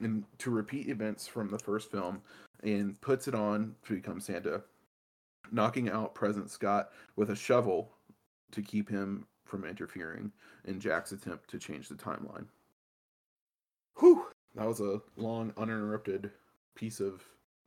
and 0.00 0.24
to 0.38 0.50
repeat 0.50 0.88
events 0.88 1.26
from 1.26 1.50
the 1.50 1.58
first 1.58 1.90
film 1.90 2.22
and 2.62 2.98
puts 3.02 3.28
it 3.28 3.34
on 3.34 3.74
to 3.86 3.94
become 3.94 4.18
Santa, 4.18 4.62
knocking 5.52 5.90
out 5.90 6.14
present 6.14 6.50
Scott 6.50 6.90
with 7.16 7.28
a 7.28 7.36
shovel 7.36 7.90
to 8.52 8.62
keep 8.62 8.88
him 8.88 9.26
from 9.44 9.64
interfering 9.64 10.32
in 10.64 10.80
Jack's 10.80 11.12
attempt 11.12 11.50
to 11.50 11.58
change 11.58 11.88
the 11.88 11.94
timeline. 11.96 12.46
Whew, 13.98 14.27
that 14.58 14.66
was 14.66 14.80
a 14.80 15.00
long, 15.16 15.52
uninterrupted 15.56 16.32
piece 16.74 16.98
of 17.00 17.22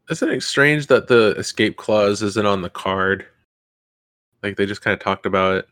Isn't 0.09 0.29
it 0.29 0.43
strange 0.43 0.87
that 0.87 1.07
the 1.07 1.33
escape 1.37 1.77
clause 1.77 2.21
isn't 2.21 2.45
on 2.45 2.61
the 2.61 2.69
card? 2.69 3.25
Like 4.43 4.57
they 4.57 4.65
just 4.65 4.81
kind 4.81 4.93
of 4.93 4.99
talked 4.99 5.25
about 5.25 5.55
it. 5.55 5.69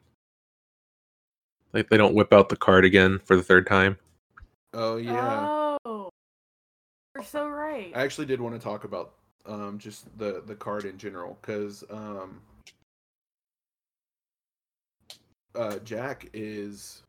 Like 1.73 1.89
they 1.89 1.97
don't 1.97 2.15
whip 2.15 2.31
out 2.31 2.49
the 2.49 2.55
card 2.55 2.85
again 2.85 3.19
for 3.25 3.35
the 3.35 3.43
third 3.43 3.67
time. 3.67 3.97
Oh 4.73 4.95
yeah. 4.95 5.49
Oh, 5.85 6.09
you're 7.15 7.23
so 7.23 7.49
right. 7.49 7.91
I 7.93 8.01
actually 8.01 8.27
did 8.27 8.39
want 8.39 8.55
to 8.55 8.61
talk 8.61 8.85
about 8.85 9.13
um 9.45 9.77
just 9.77 10.05
the 10.17 10.41
the 10.45 10.55
card 10.55 10.85
in 10.85 10.97
general 10.97 11.37
cuz 11.41 11.83
um 11.89 12.41
uh 15.55 15.79
Jack 15.79 16.29
is 16.33 17.03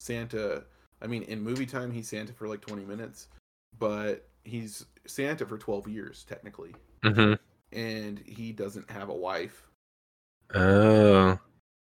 Santa. 0.00 0.64
I 1.00 1.06
mean 1.06 1.22
in 1.22 1.40
movie 1.40 1.66
time 1.66 1.90
he's 1.90 2.08
Santa 2.08 2.32
for 2.32 2.46
like 2.46 2.60
20 2.60 2.84
minutes, 2.84 3.28
but 3.78 4.28
he's 4.44 4.86
Santa 5.06 5.44
for 5.46 5.58
12 5.58 5.88
years 5.88 6.24
technically 6.28 6.74
Mm-hmm. 7.04 7.34
and 7.78 8.18
he 8.26 8.52
doesn't 8.52 8.90
have 8.90 9.08
a 9.08 9.14
wife. 9.14 9.66
Oh. 10.54 11.38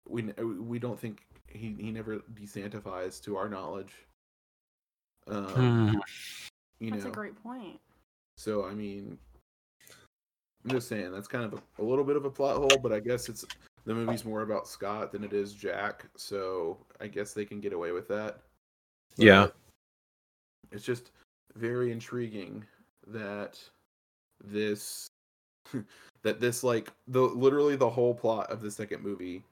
We 0.07 0.23
we 0.23 0.79
don't 0.79 0.99
think 0.99 1.25
he 1.47 1.75
he 1.79 1.91
never 1.91 2.17
desantifies 2.33 3.21
to 3.23 3.37
our 3.37 3.47
knowledge. 3.49 3.93
Um 5.27 5.45
Hmm. 5.89 5.95
you 6.79 6.91
That's 6.91 7.03
know. 7.05 7.09
a 7.11 7.13
great 7.13 7.41
point. 7.41 7.79
So 8.37 8.65
I 8.65 8.73
mean, 8.73 9.17
I'm 10.65 10.71
just 10.71 10.87
saying 10.89 11.11
that's 11.11 11.27
kind 11.27 11.45
of 11.45 11.53
a, 11.53 11.81
a 11.81 11.83
little 11.83 12.03
bit 12.03 12.15
of 12.15 12.25
a 12.25 12.29
plot 12.29 12.57
hole, 12.57 12.79
but 12.81 12.91
I 12.91 12.99
guess 12.99 13.29
it's 13.29 13.45
the 13.85 13.93
movie's 13.93 14.25
more 14.25 14.41
about 14.41 14.67
Scott 14.67 15.11
than 15.11 15.23
it 15.23 15.33
is 15.33 15.53
Jack, 15.53 16.05
so 16.15 16.77
I 16.99 17.07
guess 17.07 17.33
they 17.33 17.45
can 17.45 17.59
get 17.61 17.73
away 17.73 17.91
with 17.91 18.07
that. 18.09 18.39
Yeah. 19.17 19.47
It's 20.71 20.83
just 20.83 21.11
very 21.59 21.91
intriguing 21.91 22.65
that 23.07 23.59
this 24.43 25.09
that 26.23 26.39
this 26.39 26.63
like 26.63 26.91
the 27.07 27.21
literally 27.21 27.75
the 27.75 27.89
whole 27.89 28.13
plot 28.13 28.49
of 28.51 28.61
the 28.61 28.71
second 28.71 29.03
movie 29.03 29.43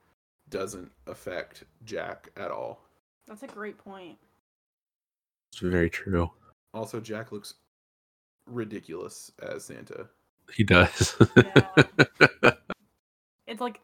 doesn't 0.49 0.89
affect 1.07 1.63
Jack 1.83 2.29
at 2.37 2.49
all. 2.51 2.81
That's 3.27 3.43
a 3.43 3.47
great 3.47 3.77
point. 3.77 4.17
It's 5.51 5.59
very 5.59 5.89
true. 5.89 6.31
Also, 6.73 6.99
Jack 7.01 7.31
looks 7.31 7.55
ridiculous 8.45 9.31
as 9.41 9.65
Santa. 9.65 10.07
He 10.53 10.63
does. 10.63 11.15
Yeah. 11.35 12.53
It's 13.47 13.61
like 13.61 13.81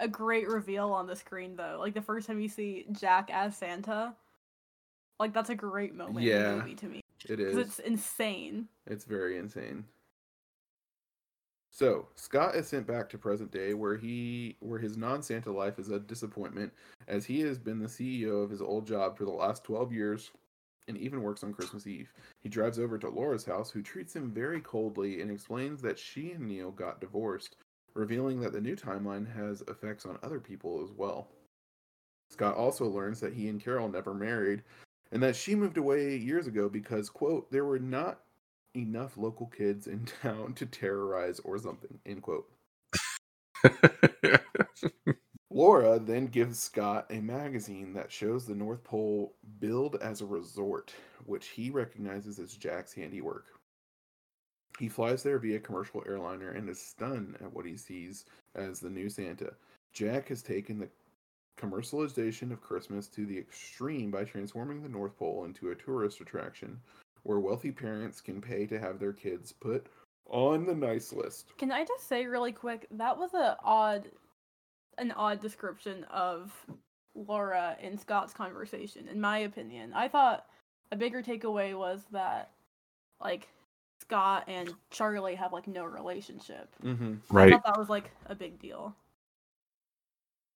a 0.00 0.08
great 0.08 0.48
reveal 0.48 0.90
on 0.92 1.06
the 1.06 1.14
screen 1.16 1.54
though. 1.56 1.76
Like 1.80 1.94
the 1.94 2.02
first 2.02 2.26
time 2.26 2.40
you 2.40 2.48
see 2.48 2.86
Jack 2.92 3.28
as 3.32 3.56
Santa, 3.56 4.14
like 5.20 5.32
that's 5.32 5.50
a 5.50 5.54
great 5.54 5.94
moment 5.94 6.18
in 6.18 6.30
Yeah. 6.32 6.50
the 6.52 6.56
movie 6.58 6.74
to 6.76 6.86
me 6.86 7.00
It 7.28 7.40
is. 7.40 7.56
it's 7.56 7.78
insane. 7.78 8.68
It's 8.86 9.04
very 9.04 9.38
insane. 9.38 9.84
So 11.70 12.06
Scott 12.14 12.54
is 12.54 12.68
sent 12.68 12.86
back 12.86 13.08
to 13.10 13.18
present 13.18 13.50
day, 13.50 13.74
where 13.74 13.96
he 13.96 14.56
where 14.60 14.78
his 14.78 14.96
non-Santa 14.96 15.50
life 15.50 15.78
is 15.78 15.90
a 15.90 15.98
disappointment, 15.98 16.72
as 17.08 17.24
he 17.24 17.40
has 17.40 17.58
been 17.58 17.80
the 17.80 17.88
CEO 17.88 18.44
of 18.44 18.50
his 18.50 18.62
old 18.62 18.86
job 18.86 19.18
for 19.18 19.24
the 19.24 19.32
last 19.32 19.64
twelve 19.64 19.92
years, 19.92 20.30
and 20.86 20.96
even 20.96 21.22
works 21.22 21.42
on 21.42 21.52
Christmas 21.52 21.86
Eve. 21.86 22.12
He 22.42 22.48
drives 22.48 22.78
over 22.78 22.96
to 22.98 23.08
Laura's 23.08 23.44
house, 23.44 23.70
who 23.70 23.82
treats 23.82 24.14
him 24.14 24.30
very 24.30 24.60
coldly 24.60 25.20
and 25.20 25.30
explains 25.30 25.82
that 25.82 25.98
she 25.98 26.30
and 26.30 26.46
Neil 26.46 26.70
got 26.70 27.00
divorced, 27.00 27.56
revealing 27.94 28.40
that 28.40 28.52
the 28.52 28.60
new 28.60 28.76
timeline 28.76 29.26
has 29.34 29.62
effects 29.62 30.06
on 30.06 30.18
other 30.22 30.38
people 30.38 30.80
as 30.84 30.92
well. 30.92 31.28
Scott 32.30 32.54
also 32.54 32.86
learns 32.86 33.18
that 33.20 33.34
he 33.34 33.48
and 33.48 33.60
Carol 33.60 33.88
never 33.88 34.14
married, 34.14 34.62
and 35.14 35.22
that 35.22 35.36
she 35.36 35.54
moved 35.54 35.78
away 35.78 36.16
years 36.16 36.48
ago 36.48 36.68
because, 36.68 37.08
quote, 37.08 37.50
there 37.52 37.64
were 37.64 37.78
not 37.78 38.18
enough 38.76 39.16
local 39.16 39.46
kids 39.46 39.86
in 39.86 40.04
town 40.22 40.52
to 40.54 40.66
terrorize 40.66 41.40
or 41.40 41.56
something, 41.56 41.98
end 42.04 42.20
quote. 42.20 42.50
Laura 45.50 46.00
then 46.00 46.26
gives 46.26 46.58
Scott 46.58 47.06
a 47.10 47.20
magazine 47.20 47.92
that 47.94 48.10
shows 48.10 48.44
the 48.44 48.56
North 48.56 48.82
Pole 48.82 49.36
billed 49.60 49.96
as 50.02 50.20
a 50.20 50.26
resort, 50.26 50.92
which 51.24 51.46
he 51.46 51.70
recognizes 51.70 52.40
as 52.40 52.56
Jack's 52.56 52.92
handiwork. 52.92 53.44
He 54.80 54.88
flies 54.88 55.22
there 55.22 55.38
via 55.38 55.60
commercial 55.60 56.02
airliner 56.08 56.50
and 56.50 56.68
is 56.68 56.82
stunned 56.82 57.36
at 57.40 57.52
what 57.52 57.66
he 57.66 57.76
sees 57.76 58.24
as 58.56 58.80
the 58.80 58.90
new 58.90 59.08
Santa. 59.08 59.52
Jack 59.92 60.28
has 60.28 60.42
taken 60.42 60.80
the 60.80 60.88
commercialization 61.58 62.52
of 62.52 62.60
Christmas 62.60 63.08
to 63.08 63.26
the 63.26 63.38
extreme 63.38 64.10
by 64.10 64.24
transforming 64.24 64.82
the 64.82 64.88
North 64.88 65.16
Pole 65.16 65.44
into 65.44 65.70
a 65.70 65.74
tourist 65.74 66.20
attraction 66.20 66.78
where 67.22 67.40
wealthy 67.40 67.70
parents 67.70 68.20
can 68.20 68.40
pay 68.40 68.66
to 68.66 68.78
have 68.78 68.98
their 68.98 69.12
kids 69.12 69.52
put 69.52 69.86
on 70.26 70.66
the 70.66 70.74
nice 70.74 71.12
list. 71.12 71.56
Can 71.58 71.72
I 71.72 71.84
just 71.84 72.08
say 72.08 72.26
really 72.26 72.52
quick 72.52 72.86
that 72.90 73.16
was 73.16 73.34
a 73.34 73.56
odd, 73.62 74.10
an 74.98 75.12
odd 75.12 75.40
description 75.40 76.04
of 76.04 76.52
Laura 77.14 77.76
and 77.80 77.98
Scott's 77.98 78.32
conversation. 78.32 79.08
In 79.08 79.20
my 79.20 79.38
opinion, 79.38 79.92
I 79.94 80.08
thought 80.08 80.46
a 80.92 80.96
bigger 80.96 81.22
takeaway 81.22 81.76
was 81.76 82.02
that 82.12 82.50
like 83.20 83.48
Scott 84.00 84.44
and 84.48 84.72
Charlie 84.90 85.34
have 85.34 85.52
like 85.52 85.66
no 85.66 85.84
relationship. 85.84 86.74
Mm-hmm. 86.82 87.14
I 87.30 87.34
right. 87.34 87.52
thought 87.52 87.64
that 87.64 87.78
was 87.78 87.88
like 87.88 88.10
a 88.26 88.34
big 88.34 88.58
deal. 88.58 88.94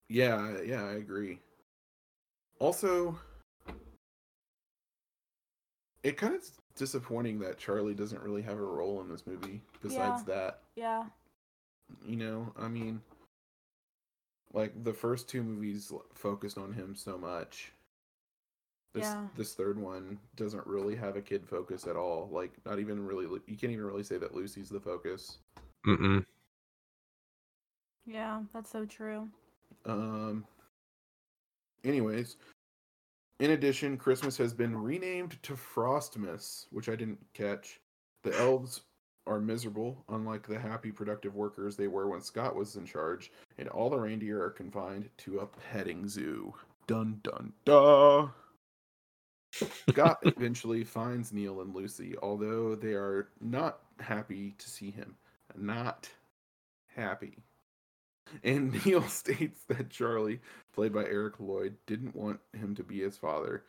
Yeah, 0.08 0.56
yeah, 0.64 0.84
I 0.84 0.92
agree. 0.92 1.38
Also, 2.60 3.18
it 6.02 6.16
kind 6.16 6.34
of 6.34 6.42
disappointing 6.76 7.38
that 7.40 7.58
Charlie 7.58 7.94
doesn't 7.94 8.22
really 8.22 8.42
have 8.42 8.58
a 8.58 8.62
role 8.62 9.00
in 9.00 9.08
this 9.08 9.26
movie 9.26 9.60
besides 9.82 10.22
that. 10.24 10.60
Yeah. 10.76 11.04
You 12.06 12.16
know, 12.16 12.52
I 12.58 12.68
mean, 12.68 13.00
like 14.52 14.82
the 14.84 14.92
first 14.92 15.28
two 15.28 15.42
movies 15.42 15.92
focused 16.14 16.58
on 16.58 16.72
him 16.72 16.94
so 16.94 17.18
much. 17.18 17.72
This 18.94 19.04
Yeah. 19.04 19.26
this 19.36 19.54
third 19.54 19.78
one 19.78 20.18
doesn't 20.36 20.66
really 20.66 20.96
have 20.96 21.16
a 21.16 21.22
kid 21.22 21.46
focus 21.46 21.86
at 21.86 21.96
all. 21.96 22.28
Like 22.32 22.52
not 22.64 22.78
even 22.78 23.06
really 23.06 23.26
you 23.46 23.56
can't 23.56 23.72
even 23.72 23.84
really 23.84 24.02
say 24.02 24.16
that 24.18 24.34
Lucy's 24.34 24.70
the 24.70 24.80
focus. 24.80 25.38
Mm-mm. 25.86 26.24
Yeah, 28.06 28.42
that's 28.54 28.70
so 28.70 28.86
true. 28.86 29.28
Um. 29.86 30.44
Anyways, 31.84 32.36
in 33.40 33.52
addition, 33.52 33.96
Christmas 33.96 34.36
has 34.38 34.52
been 34.52 34.76
renamed 34.76 35.40
to 35.44 35.54
Frostmas, 35.54 36.66
which 36.70 36.88
I 36.88 36.96
didn't 36.96 37.24
catch. 37.34 37.80
The 38.24 38.36
elves 38.36 38.82
are 39.28 39.38
miserable, 39.40 40.04
unlike 40.08 40.46
the 40.46 40.58
happy, 40.58 40.90
productive 40.90 41.36
workers 41.36 41.76
they 41.76 41.86
were 41.86 42.08
when 42.08 42.20
Scott 42.20 42.56
was 42.56 42.74
in 42.76 42.84
charge, 42.84 43.30
and 43.58 43.68
all 43.68 43.90
the 43.90 43.98
reindeer 43.98 44.42
are 44.42 44.50
confined 44.50 45.08
to 45.18 45.38
a 45.38 45.46
petting 45.46 46.08
zoo. 46.08 46.52
Dun 46.86 47.20
dun 47.22 47.52
dun. 47.64 48.30
Scott 49.90 50.18
eventually 50.22 50.82
finds 50.82 51.32
Neil 51.32 51.60
and 51.60 51.74
Lucy, 51.74 52.14
although 52.22 52.74
they 52.74 52.94
are 52.94 53.28
not 53.40 53.80
happy 54.00 54.54
to 54.58 54.68
see 54.68 54.90
him. 54.90 55.14
Not 55.56 56.08
happy. 56.94 57.38
And 58.44 58.72
Neil 58.86 59.02
states 59.02 59.64
that 59.68 59.90
Charlie, 59.90 60.40
played 60.72 60.92
by 60.92 61.04
Eric 61.04 61.40
Lloyd, 61.40 61.76
didn't 61.86 62.16
want 62.16 62.40
him 62.52 62.74
to 62.74 62.82
be 62.82 63.00
his 63.00 63.16
father, 63.16 63.64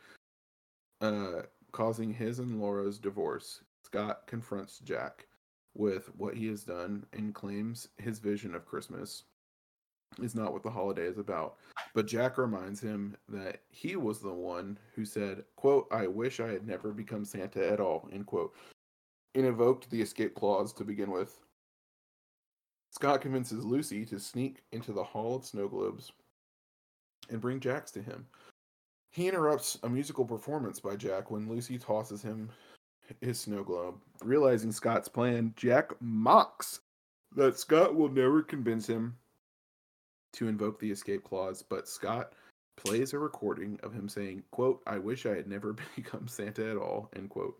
uh, 1.00 1.42
causing 1.72 2.12
his 2.12 2.38
and 2.38 2.60
Laura's 2.60 2.98
divorce. 2.98 3.62
Scott 3.84 4.26
confronts 4.26 4.78
Jack 4.80 5.26
with 5.74 6.10
what 6.16 6.34
he 6.34 6.46
has 6.48 6.64
done 6.64 7.04
and 7.12 7.34
claims 7.34 7.88
his 7.98 8.18
vision 8.18 8.54
of 8.54 8.66
Christmas 8.66 9.24
is 10.20 10.34
not 10.34 10.52
what 10.52 10.62
the 10.62 10.70
holiday 10.70 11.04
is 11.04 11.18
about. 11.18 11.56
But 11.94 12.06
Jack 12.06 12.38
reminds 12.38 12.80
him 12.80 13.16
that 13.28 13.62
he 13.68 13.96
was 13.96 14.20
the 14.20 14.32
one 14.32 14.78
who 14.94 15.04
said, 15.04 15.44
quote, 15.56 15.86
I 15.90 16.06
wish 16.06 16.40
I 16.40 16.48
had 16.48 16.66
never 16.66 16.92
become 16.92 17.24
Santa 17.24 17.66
at 17.68 17.80
all, 17.80 18.08
end 18.12 18.26
quote, 18.26 18.54
and 19.34 19.46
invoked 19.46 19.90
the 19.90 20.00
escape 20.00 20.34
clause 20.34 20.72
to 20.74 20.84
begin 20.84 21.10
with. 21.10 21.40
Scott 22.90 23.20
convinces 23.20 23.64
Lucy 23.64 24.04
to 24.06 24.18
sneak 24.18 24.62
into 24.72 24.92
the 24.92 25.04
Hall 25.04 25.36
of 25.36 25.44
Snow 25.44 25.68
Globes 25.68 26.12
and 27.30 27.40
bring 27.40 27.60
Jack's 27.60 27.92
to 27.92 28.02
him. 28.02 28.26
He 29.10 29.28
interrupts 29.28 29.78
a 29.82 29.88
musical 29.88 30.24
performance 30.24 30.80
by 30.80 30.96
Jack 30.96 31.30
when 31.30 31.48
Lucy 31.48 31.78
tosses 31.78 32.22
him 32.22 32.50
his 33.20 33.40
snow 33.40 33.62
globe. 33.62 33.96
Realizing 34.22 34.72
Scott's 34.72 35.08
plan, 35.08 35.52
Jack 35.56 35.90
mocks 36.00 36.80
that 37.34 37.58
Scott 37.58 37.94
will 37.94 38.08
never 38.08 38.42
convince 38.42 38.86
him 38.86 39.16
to 40.32 40.48
invoke 40.48 40.78
the 40.78 40.90
escape 40.90 41.24
clause, 41.24 41.62
but 41.62 41.88
Scott 41.88 42.34
plays 42.76 43.12
a 43.12 43.18
recording 43.18 43.78
of 43.82 43.92
him 43.92 44.08
saying, 44.08 44.42
quote, 44.52 44.80
I 44.86 44.98
wish 44.98 45.26
I 45.26 45.34
had 45.34 45.48
never 45.48 45.74
become 45.96 46.28
Santa 46.28 46.70
at 46.70 46.76
all, 46.76 47.10
end 47.16 47.30
quote. 47.30 47.58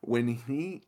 When 0.00 0.28
he 0.28 0.82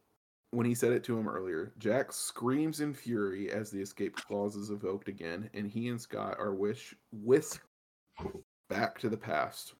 when 0.54 0.66
he 0.66 0.74
said 0.74 0.92
it 0.92 1.02
to 1.04 1.18
him 1.18 1.28
earlier, 1.28 1.72
Jack 1.78 2.12
screams 2.12 2.80
in 2.80 2.94
fury 2.94 3.50
as 3.50 3.70
the 3.70 3.80
escape 3.80 4.16
clause 4.16 4.56
is 4.56 4.70
evoked 4.70 5.08
again, 5.08 5.50
and 5.52 5.68
he 5.68 5.88
and 5.88 6.00
Scott 6.00 6.36
are 6.38 6.54
wish 6.54 6.94
whisked 7.12 7.66
back 8.68 8.98
to 9.00 9.08
the 9.08 9.16
past. 9.16 9.74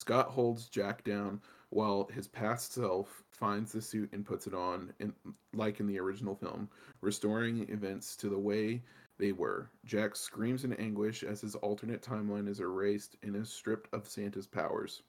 Scott 0.00 0.28
holds 0.28 0.68
Jack 0.68 1.02
down 1.04 1.40
while 1.70 2.08
his 2.12 2.28
past 2.28 2.74
self 2.74 3.24
finds 3.30 3.72
the 3.72 3.80
suit 3.80 4.12
and 4.12 4.26
puts 4.26 4.46
it 4.46 4.54
on, 4.54 4.92
in, 5.00 5.12
like 5.54 5.80
in 5.80 5.86
the 5.86 5.98
original 5.98 6.34
film, 6.34 6.68
restoring 7.00 7.66
events 7.70 8.16
to 8.16 8.28
the 8.28 8.38
way 8.38 8.82
they 9.18 9.32
were. 9.32 9.70
Jack 9.84 10.14
screams 10.14 10.64
in 10.64 10.74
anguish 10.74 11.22
as 11.22 11.40
his 11.40 11.54
alternate 11.56 12.02
timeline 12.02 12.48
is 12.48 12.60
erased 12.60 13.16
and 13.22 13.34
is 13.34 13.50
stripped 13.50 13.92
of 13.94 14.06
Santa's 14.06 14.46
powers. 14.46 15.02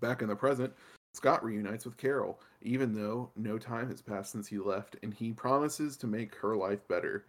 Back 0.00 0.20
in 0.20 0.28
the 0.28 0.36
present, 0.36 0.74
Scott 1.16 1.42
reunites 1.42 1.86
with 1.86 1.96
Carol, 1.96 2.38
even 2.60 2.92
though 2.92 3.30
no 3.36 3.56
time 3.56 3.88
has 3.88 4.02
passed 4.02 4.32
since 4.32 4.46
he 4.46 4.58
left, 4.58 4.96
and 5.02 5.14
he 5.14 5.32
promises 5.32 5.96
to 5.96 6.06
make 6.06 6.34
her 6.34 6.54
life 6.54 6.86
better. 6.88 7.24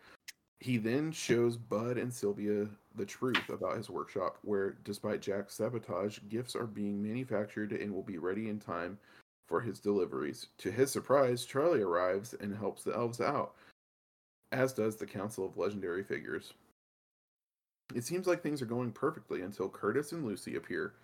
He 0.60 0.76
then 0.76 1.10
shows 1.10 1.56
Bud 1.56 1.98
and 1.98 2.14
Sylvia 2.14 2.68
the 2.96 3.06
truth 3.06 3.48
about 3.48 3.78
his 3.78 3.90
workshop, 3.90 4.40
where, 4.42 4.72
despite 4.84 5.22
Jack's 5.22 5.56
sabotage, 5.56 6.20
gifts 6.28 6.54
are 6.54 6.68
being 6.68 7.02
manufactured 7.02 7.72
and 7.72 7.94
will 7.94 8.04
be 8.04 8.18
ready 8.18 8.50
in 8.50 8.60
time 8.60 8.98
for 9.48 9.62
his 9.62 9.80
deliveries. 9.80 10.48
To 10.58 10.70
his 10.70 10.92
surprise, 10.92 11.46
Charlie 11.46 11.82
arrives 11.82 12.36
and 12.42 12.54
helps 12.54 12.84
the 12.84 12.94
elves 12.94 13.22
out, 13.22 13.56
as 14.52 14.74
does 14.74 14.98
the 14.98 15.06
Council 15.06 15.46
of 15.46 15.56
Legendary 15.56 16.04
Figures. 16.04 16.54
It 17.96 18.04
seems 18.04 18.28
like 18.28 18.44
things 18.44 18.62
are 18.62 18.66
going 18.66 18.92
perfectly 18.92 19.44
until 19.44 19.70
Curtis 19.70 20.12
and 20.12 20.26
Lucy 20.26 20.58
appear. 20.58 20.96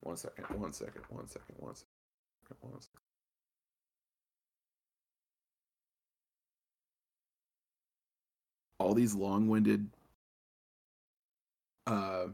One 0.00 0.16
second, 0.16 0.46
one 0.58 0.72
second, 0.72 1.02
one 1.08 1.28
second, 1.28 1.54
one 1.58 1.76
second. 1.76 1.86
Second. 2.50 2.88
All 8.78 8.94
these 8.94 9.14
long-winded 9.14 9.86
uh, 11.86 12.26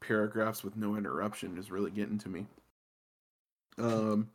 paragraphs 0.00 0.64
with 0.64 0.76
no 0.76 0.96
interruption 0.96 1.58
is 1.58 1.70
really 1.70 1.90
getting 1.90 2.18
to 2.18 2.28
me. 2.28 2.46
Um, 3.78 4.30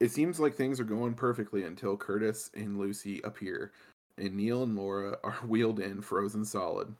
it 0.00 0.10
seems 0.10 0.38
like 0.38 0.54
things 0.54 0.78
are 0.80 0.84
going 0.84 1.14
perfectly 1.14 1.64
until 1.64 1.96
Curtis 1.96 2.50
and 2.54 2.78
Lucy 2.78 3.20
appear, 3.24 3.72
and 4.18 4.34
Neil 4.34 4.64
and 4.64 4.76
Laura 4.76 5.18
are 5.24 5.40
wheeled 5.46 5.80
in 5.80 6.02
frozen 6.02 6.44
solid. 6.44 6.94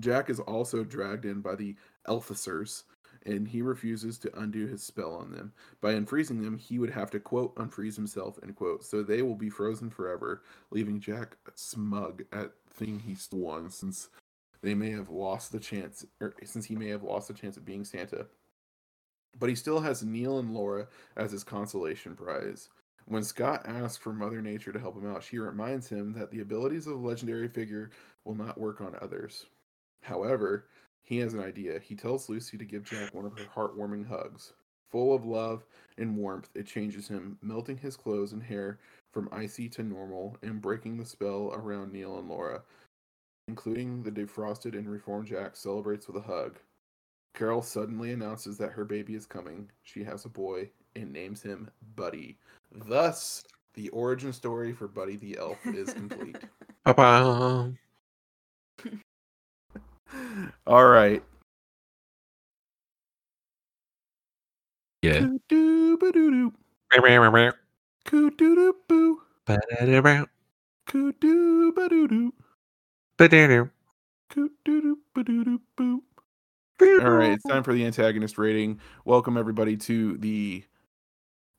Jack 0.00 0.28
is 0.28 0.40
also 0.40 0.84
dragged 0.84 1.24
in 1.24 1.40
by 1.40 1.54
the 1.54 1.74
Elficers, 2.06 2.82
and 3.24 3.48
he 3.48 3.62
refuses 3.62 4.18
to 4.18 4.38
undo 4.38 4.66
his 4.66 4.82
spell 4.82 5.14
on 5.14 5.32
them. 5.32 5.52
By 5.80 5.94
unfreezing 5.94 6.42
them, 6.42 6.58
he 6.58 6.78
would 6.78 6.90
have 6.90 7.10
to 7.10 7.20
quote 7.20 7.54
unfreeze 7.56 7.96
himself 7.96 8.38
end 8.42 8.56
quote. 8.56 8.84
So 8.84 9.02
they 9.02 9.22
will 9.22 9.34
be 9.34 9.50
frozen 9.50 9.90
forever, 9.90 10.42
leaving 10.70 11.00
Jack 11.00 11.36
smug 11.54 12.24
at 12.32 12.52
thing 12.70 12.98
he's 13.00 13.28
won 13.32 13.70
since 13.70 14.08
they 14.62 14.74
may 14.74 14.90
have 14.90 15.10
lost 15.10 15.52
the 15.52 15.60
chance 15.60 16.04
or 16.20 16.34
since 16.44 16.66
he 16.66 16.76
may 16.76 16.88
have 16.88 17.02
lost 17.02 17.28
the 17.28 17.34
chance 17.34 17.56
of 17.56 17.64
being 17.64 17.84
Santa. 17.84 18.26
But 19.38 19.48
he 19.48 19.54
still 19.54 19.80
has 19.80 20.02
Neil 20.02 20.38
and 20.38 20.52
Laura 20.52 20.88
as 21.16 21.32
his 21.32 21.44
consolation 21.44 22.14
prize. 22.14 22.68
When 23.04 23.22
Scott 23.22 23.62
asks 23.66 23.96
for 23.96 24.12
Mother 24.12 24.42
Nature 24.42 24.72
to 24.72 24.80
help 24.80 24.96
him 24.96 25.08
out, 25.08 25.22
she 25.22 25.38
reminds 25.38 25.88
him 25.88 26.12
that 26.14 26.30
the 26.30 26.40
abilities 26.40 26.86
of 26.86 26.94
a 26.94 27.06
legendary 27.06 27.46
figure 27.46 27.90
will 28.24 28.34
not 28.34 28.58
work 28.58 28.80
on 28.80 28.96
others. 29.00 29.46
However, 30.02 30.66
he 31.06 31.18
has 31.18 31.34
an 31.34 31.40
idea. 31.40 31.78
He 31.78 31.94
tells 31.94 32.28
Lucy 32.28 32.58
to 32.58 32.64
give 32.64 32.84
Jack 32.84 33.14
one 33.14 33.24
of 33.24 33.38
her 33.38 33.46
heartwarming 33.54 34.08
hugs. 34.08 34.52
Full 34.90 35.14
of 35.14 35.24
love 35.24 35.64
and 35.98 36.16
warmth, 36.16 36.50
it 36.54 36.66
changes 36.66 37.06
him, 37.06 37.38
melting 37.40 37.78
his 37.78 37.96
clothes 37.96 38.32
and 38.32 38.42
hair 38.42 38.80
from 39.14 39.28
icy 39.30 39.68
to 39.70 39.84
normal 39.84 40.36
and 40.42 40.60
breaking 40.60 40.96
the 40.96 41.04
spell 41.04 41.52
around 41.54 41.92
Neil 41.92 42.18
and 42.18 42.28
Laura. 42.28 42.62
Including 43.46 44.02
the 44.02 44.10
defrosted 44.10 44.74
and 44.74 44.90
reformed 44.90 45.28
Jack 45.28 45.54
celebrates 45.54 46.08
with 46.08 46.16
a 46.16 46.26
hug. 46.26 46.58
Carol 47.34 47.62
suddenly 47.62 48.10
announces 48.10 48.58
that 48.58 48.72
her 48.72 48.84
baby 48.84 49.14
is 49.14 49.26
coming. 49.26 49.70
She 49.84 50.02
has 50.02 50.24
a 50.24 50.28
boy 50.28 50.70
and 50.96 51.12
names 51.12 51.40
him 51.42 51.70
Buddy. 51.94 52.36
Thus, 52.72 53.44
the 53.74 53.90
origin 53.90 54.32
story 54.32 54.72
for 54.72 54.88
Buddy 54.88 55.16
the 55.16 55.38
Elf 55.38 55.58
is 55.66 55.92
complete. 55.94 56.38
Ba-ba. 56.84 57.72
All 60.66 60.86
right. 60.86 61.22
Yeah. 65.02 65.26
All 76.80 77.10
right, 77.10 77.32
it's 77.32 77.44
time 77.44 77.62
for 77.62 77.72
the 77.72 77.84
antagonist 77.84 78.38
rating. 78.38 78.80
Welcome 79.04 79.36
everybody 79.36 79.76
to 79.78 80.16
the 80.18 80.64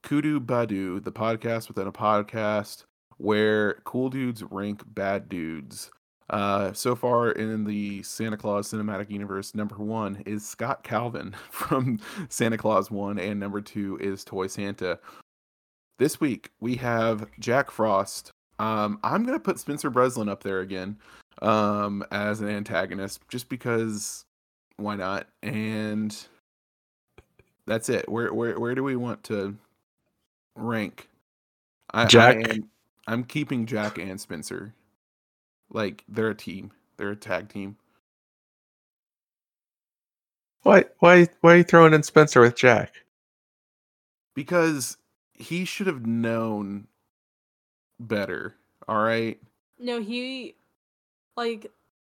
Kudu 0.03 0.39
Badu, 0.39 1.03
the 1.03 1.12
podcast 1.12 1.67
within 1.67 1.88
a 1.88 1.91
podcast 1.91 2.86
where 3.17 3.75
cool 3.83 4.10
dudes 4.10 4.43
rank 4.43 4.83
bad 4.86 5.27
dudes. 5.27 5.89
Uh, 6.30 6.74
so 6.74 6.96
far 6.96 7.32
in 7.32 7.63
the 7.63 8.04
Santa 8.04 8.36
Claus 8.36 8.72
cinematic 8.72 9.10
universe, 9.10 9.56
number 9.56 9.76
one 9.76 10.22
is 10.26 10.46
Scott 10.46 10.84
Calvin 10.84 11.34
from 11.52 12.00
Santa 12.30 12.58
Claus 12.58 12.92
One, 12.92 13.18
and 13.18 13.40
number 13.40 13.62
two 13.62 13.98
is 14.02 14.24
Toy 14.24 14.48
Santa. 14.48 15.00
This 16.00 16.20
week 16.20 16.52
we 16.60 16.76
have 16.76 17.28
Jack 17.40 17.72
Frost. 17.72 18.32
Um, 18.60 19.00
I'm 19.04 19.24
gonna 19.24 19.40
put 19.40 19.60
Spencer 19.60 19.90
Breslin 19.90 20.30
up 20.30 20.44
there 20.44 20.60
again 20.60 20.98
um, 21.42 22.04
as 22.12 22.42
an 22.42 22.50
antagonist, 22.50 23.22
just 23.30 23.48
because 23.48 24.26
why 24.78 24.96
not? 24.96 25.28
And 25.44 26.16
that's 27.66 27.90
it. 27.90 28.10
Where 28.10 28.34
where 28.34 28.60
where 28.60 28.76
do 28.76 28.84
we 28.84 28.96
want 28.96 29.24
to 29.26 29.56
rank? 30.56 31.10
I, 31.94 32.06
Jack. 32.06 32.38
I 32.38 32.52
am, 32.52 32.70
I'm 33.08 33.24
keeping 33.24 33.66
Jack 33.66 33.98
and 33.98 34.20
Spencer. 34.20 34.74
Like 35.69 36.03
they're 36.08 36.30
a 36.30 36.36
team. 36.36 36.71
They're 36.97 37.12
a 37.12 37.15
tag 37.15 37.49
team. 37.49 37.77
Why 40.63 40.86
why 40.99 41.27
why 41.41 41.53
are 41.53 41.58
you 41.58 41.63
throwing 41.63 41.93
in 41.93 42.03
Spencer 42.03 42.41
with 42.41 42.56
Jack? 42.58 43.03
Because 44.34 44.97
he 45.34 45.65
should 45.65 45.88
have 45.88 46.06
known 46.06 46.88
better. 47.99 48.56
All 48.88 49.01
right. 49.01 49.39
No, 49.80 50.01
he 50.01 50.56
like 51.36 51.71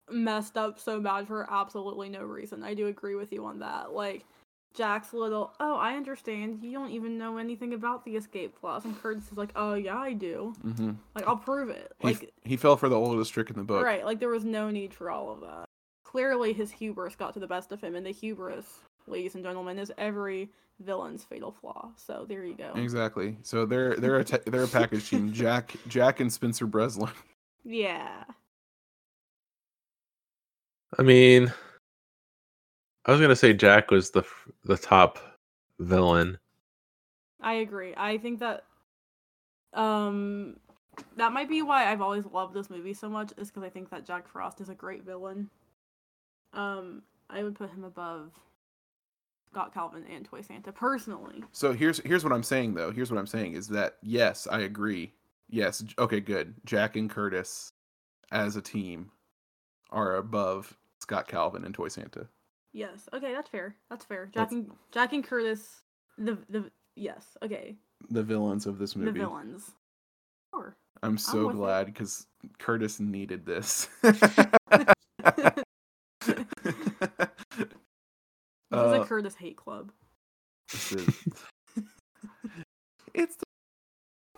messed 0.09 0.57
up 0.57 0.79
so 0.79 0.99
bad 0.99 1.27
for 1.27 1.47
absolutely 1.51 2.09
no 2.09 2.23
reason. 2.23 2.63
I 2.63 2.73
do 2.73 2.87
agree 2.87 3.15
with 3.15 3.31
you 3.31 3.45
on 3.45 3.59
that. 3.59 3.93
Like 3.93 4.25
Jack's 4.73 5.13
little, 5.13 5.53
oh, 5.59 5.75
I 5.75 5.95
understand. 5.95 6.59
You 6.63 6.71
don't 6.71 6.89
even 6.91 7.17
know 7.17 7.37
anything 7.37 7.73
about 7.73 8.05
the 8.05 8.15
escape 8.15 8.59
clause, 8.59 8.85
and 8.85 8.99
Curtis 9.01 9.31
is 9.31 9.37
like, 9.37 9.51
oh 9.55 9.75
yeah, 9.75 9.97
I 9.97 10.13
do. 10.13 10.53
Mm-hmm. 10.65 10.91
Like 11.15 11.27
I'll 11.27 11.37
prove 11.37 11.69
it. 11.69 11.91
He, 11.99 12.07
Like 12.07 12.33
he 12.43 12.57
fell 12.57 12.75
for 12.75 12.89
the 12.89 12.95
oldest 12.97 13.31
trick 13.33 13.49
in 13.49 13.55
the 13.55 13.63
book. 13.63 13.85
right, 13.85 14.03
like 14.05 14.19
there 14.19 14.29
was 14.29 14.43
no 14.45 14.71
need 14.71 14.93
for 14.93 15.11
all 15.11 15.31
of 15.31 15.41
that. 15.41 15.65
Clearly, 16.03 16.53
his 16.53 16.71
hubris 16.71 17.15
got 17.15 17.33
to 17.35 17.39
the 17.39 17.47
best 17.47 17.71
of 17.71 17.81
him, 17.81 17.95
and 17.95 18.05
the 18.05 18.11
hubris, 18.11 18.65
ladies 19.07 19.35
and 19.35 19.43
gentlemen, 19.43 19.77
is 19.79 19.91
every 19.97 20.49
villain's 20.79 21.23
fatal 21.23 21.51
flaw. 21.51 21.91
So 21.95 22.25
there 22.27 22.43
you 22.43 22.55
go. 22.55 22.71
Exactly. 22.75 23.37
So 23.43 23.65
they're 23.65 23.95
they're 23.95 24.17
a 24.17 24.23
te- 24.23 24.49
they're 24.49 24.63
a 24.63 24.67
package 24.67 25.09
team. 25.09 25.31
Jack 25.33 25.75
Jack 25.87 26.19
and 26.19 26.33
Spencer 26.33 26.65
Breslin. 26.65 27.11
Yeah. 27.63 28.23
I 30.97 31.01
mean, 31.01 31.51
I 33.05 33.11
was 33.11 33.19
gonna 33.19 33.35
say 33.35 33.53
Jack 33.53 33.91
was 33.91 34.11
the 34.11 34.23
the 34.63 34.77
top 34.77 35.19
villain. 35.79 36.37
I 37.41 37.53
agree. 37.55 37.93
I 37.97 38.17
think 38.17 38.39
that 38.39 38.63
um 39.73 40.57
that 41.17 41.33
might 41.33 41.49
be 41.49 41.61
why 41.61 41.91
I've 41.91 42.01
always 42.01 42.25
loved 42.25 42.53
this 42.53 42.69
movie 42.69 42.93
so 42.93 43.09
much 43.09 43.33
is 43.37 43.49
because 43.49 43.63
I 43.63 43.69
think 43.69 43.89
that 43.89 44.05
Jack 44.05 44.27
Frost 44.27 44.61
is 44.61 44.69
a 44.69 44.75
great 44.75 45.03
villain. 45.03 45.49
Um, 46.53 47.01
I 47.29 47.43
would 47.43 47.55
put 47.55 47.71
him 47.71 47.83
above 47.83 48.31
Scott 49.49 49.73
Calvin 49.73 50.05
and 50.09 50.23
Toy 50.23 50.41
Santa 50.41 50.71
personally. 50.71 51.43
So 51.51 51.73
here's 51.73 51.99
here's 51.99 52.23
what 52.23 52.33
I'm 52.33 52.43
saying 52.43 52.75
though. 52.75 52.91
Here's 52.91 53.11
what 53.11 53.19
I'm 53.19 53.27
saying 53.27 53.53
is 53.53 53.67
that 53.69 53.97
yes, 54.01 54.47
I 54.49 54.61
agree. 54.61 55.13
Yes, 55.49 55.83
okay, 55.99 56.19
good. 56.19 56.55
Jack 56.65 56.95
and 56.95 57.09
Curtis 57.09 57.73
as 58.31 58.55
a 58.55 58.61
team 58.61 59.11
are 59.91 60.15
above 60.15 60.75
Scott 60.99 61.27
Calvin 61.27 61.65
and 61.65 61.73
Toy 61.73 61.89
Santa. 61.89 62.27
Yes. 62.73 63.07
Okay, 63.13 63.33
that's 63.33 63.49
fair. 63.49 63.75
That's 63.89 64.03
fair. 64.05 64.25
Jack 64.25 64.33
That's- 64.49 64.51
and 64.53 64.71
Jack 64.91 65.13
and 65.13 65.23
Curtis, 65.23 65.81
the 66.17 66.37
the 66.49 66.71
yes. 66.95 67.37
Okay, 67.43 67.75
The 68.09 68.23
villains 68.23 68.65
of 68.65 68.77
this 68.79 68.95
movie. 68.95 69.11
the 69.11 69.19
villains. 69.25 69.71
Sure. 70.53 70.75
I'm 71.03 71.17
so 71.17 71.47
with 71.47 71.55
it. 71.55 71.59
glad 71.59 71.85
because 71.87 72.25
Curtis 72.59 72.99
needed 72.99 73.45
this. 73.45 73.87
This 78.71 78.79
is 78.81 78.97
Uh, 78.97 79.01
a 79.01 79.05
Curtis 79.05 79.35
hate 79.35 79.55
club. 79.57 79.91
this 80.71 80.91
is- 80.93 81.07
it's 83.13 83.35
the, 83.35 83.45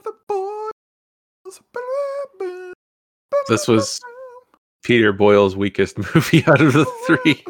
the 0.03 0.13
boys. 0.27 0.71
This 3.47 3.67
was 3.67 4.01
Peter 4.83 5.13
Boyle's 5.13 5.55
weakest 5.55 5.97
movie 5.97 6.43
out 6.47 6.59
of 6.59 6.73
the 6.73 6.85
three. 7.07 7.45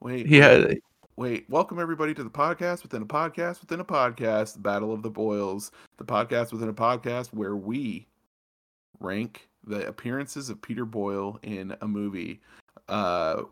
Wait, 0.00 0.26
Yeah. 0.26 0.48
had 0.48 0.78
wait. 1.16 1.44
Welcome 1.50 1.78
everybody 1.78 2.14
to 2.14 2.24
the 2.24 2.30
podcast 2.30 2.82
within 2.82 3.02
a 3.02 3.06
podcast 3.06 3.60
within 3.60 3.80
a 3.80 3.84
podcast, 3.84 4.54
the 4.54 4.60
Battle 4.60 4.92
of 4.92 5.02
the 5.02 5.10
Boils, 5.10 5.72
the 5.98 6.04
podcast 6.04 6.52
within 6.52 6.68
a 6.70 6.74
podcast 6.74 7.28
where 7.34 7.56
we 7.56 8.06
rank 8.98 9.48
the 9.66 9.86
appearances 9.86 10.48
of 10.48 10.62
Peter 10.62 10.84
Boyle 10.86 11.38
in 11.42 11.76
a 11.82 11.88
movie. 11.88 12.40
Uh, 12.88 13.42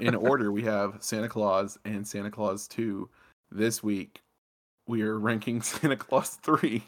in 0.00 0.14
order, 0.14 0.50
we 0.50 0.62
have 0.62 0.96
Santa 1.00 1.28
Claus 1.28 1.78
and 1.84 2.06
Santa 2.06 2.30
Claus 2.30 2.66
Two. 2.66 3.10
This 3.50 3.82
week, 3.82 4.22
we 4.88 5.02
are 5.02 5.18
ranking 5.18 5.60
Santa 5.62 5.96
Claus 5.96 6.36
Three. 6.42 6.82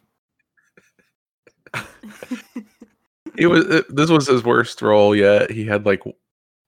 it 3.37 3.49
was 3.49 3.67
it, 3.67 3.95
this 3.95 4.09
was 4.09 4.27
his 4.27 4.45
worst 4.45 4.81
role 4.81 5.15
yet. 5.15 5.51
He 5.51 5.67
had 5.67 5.85
like 5.85 6.03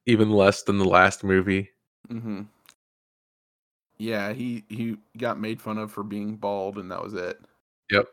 even 0.05 0.29
less 0.31 0.65
than 0.65 0.77
the 0.77 0.85
last 0.85 1.25
movie. 1.25 1.71
Mm-hmm. 2.11 2.43
Yeah, 3.99 4.33
he 4.33 4.65
he 4.69 4.97
got 5.19 5.39
made 5.39 5.61
fun 5.61 5.79
of 5.79 5.93
for 5.93 6.03
being 6.03 6.37
bald, 6.37 6.79
and 6.79 6.91
that 6.91 7.03
was 7.03 7.15
it. 7.15 7.39
Yep. 7.91 8.07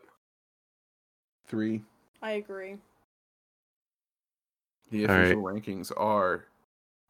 Three. 1.46 1.82
I 2.20 2.32
agree. 2.32 2.76
The 4.90 5.06
All 5.06 5.14
right. 5.14 5.20
official 5.22 5.42
rankings 5.42 5.92
are 5.96 6.44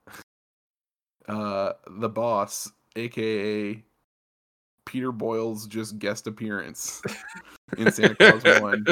uh 1.29 1.73
the 1.89 2.09
boss, 2.09 2.71
aka 2.97 3.83
Peter 4.85 5.13
Boyle's 5.13 5.67
just 5.67 5.99
guest 5.99 6.27
appearance 6.27 7.03
in 7.77 7.91
Santa 7.91 8.15
Claus 8.15 8.61
One. 8.61 8.87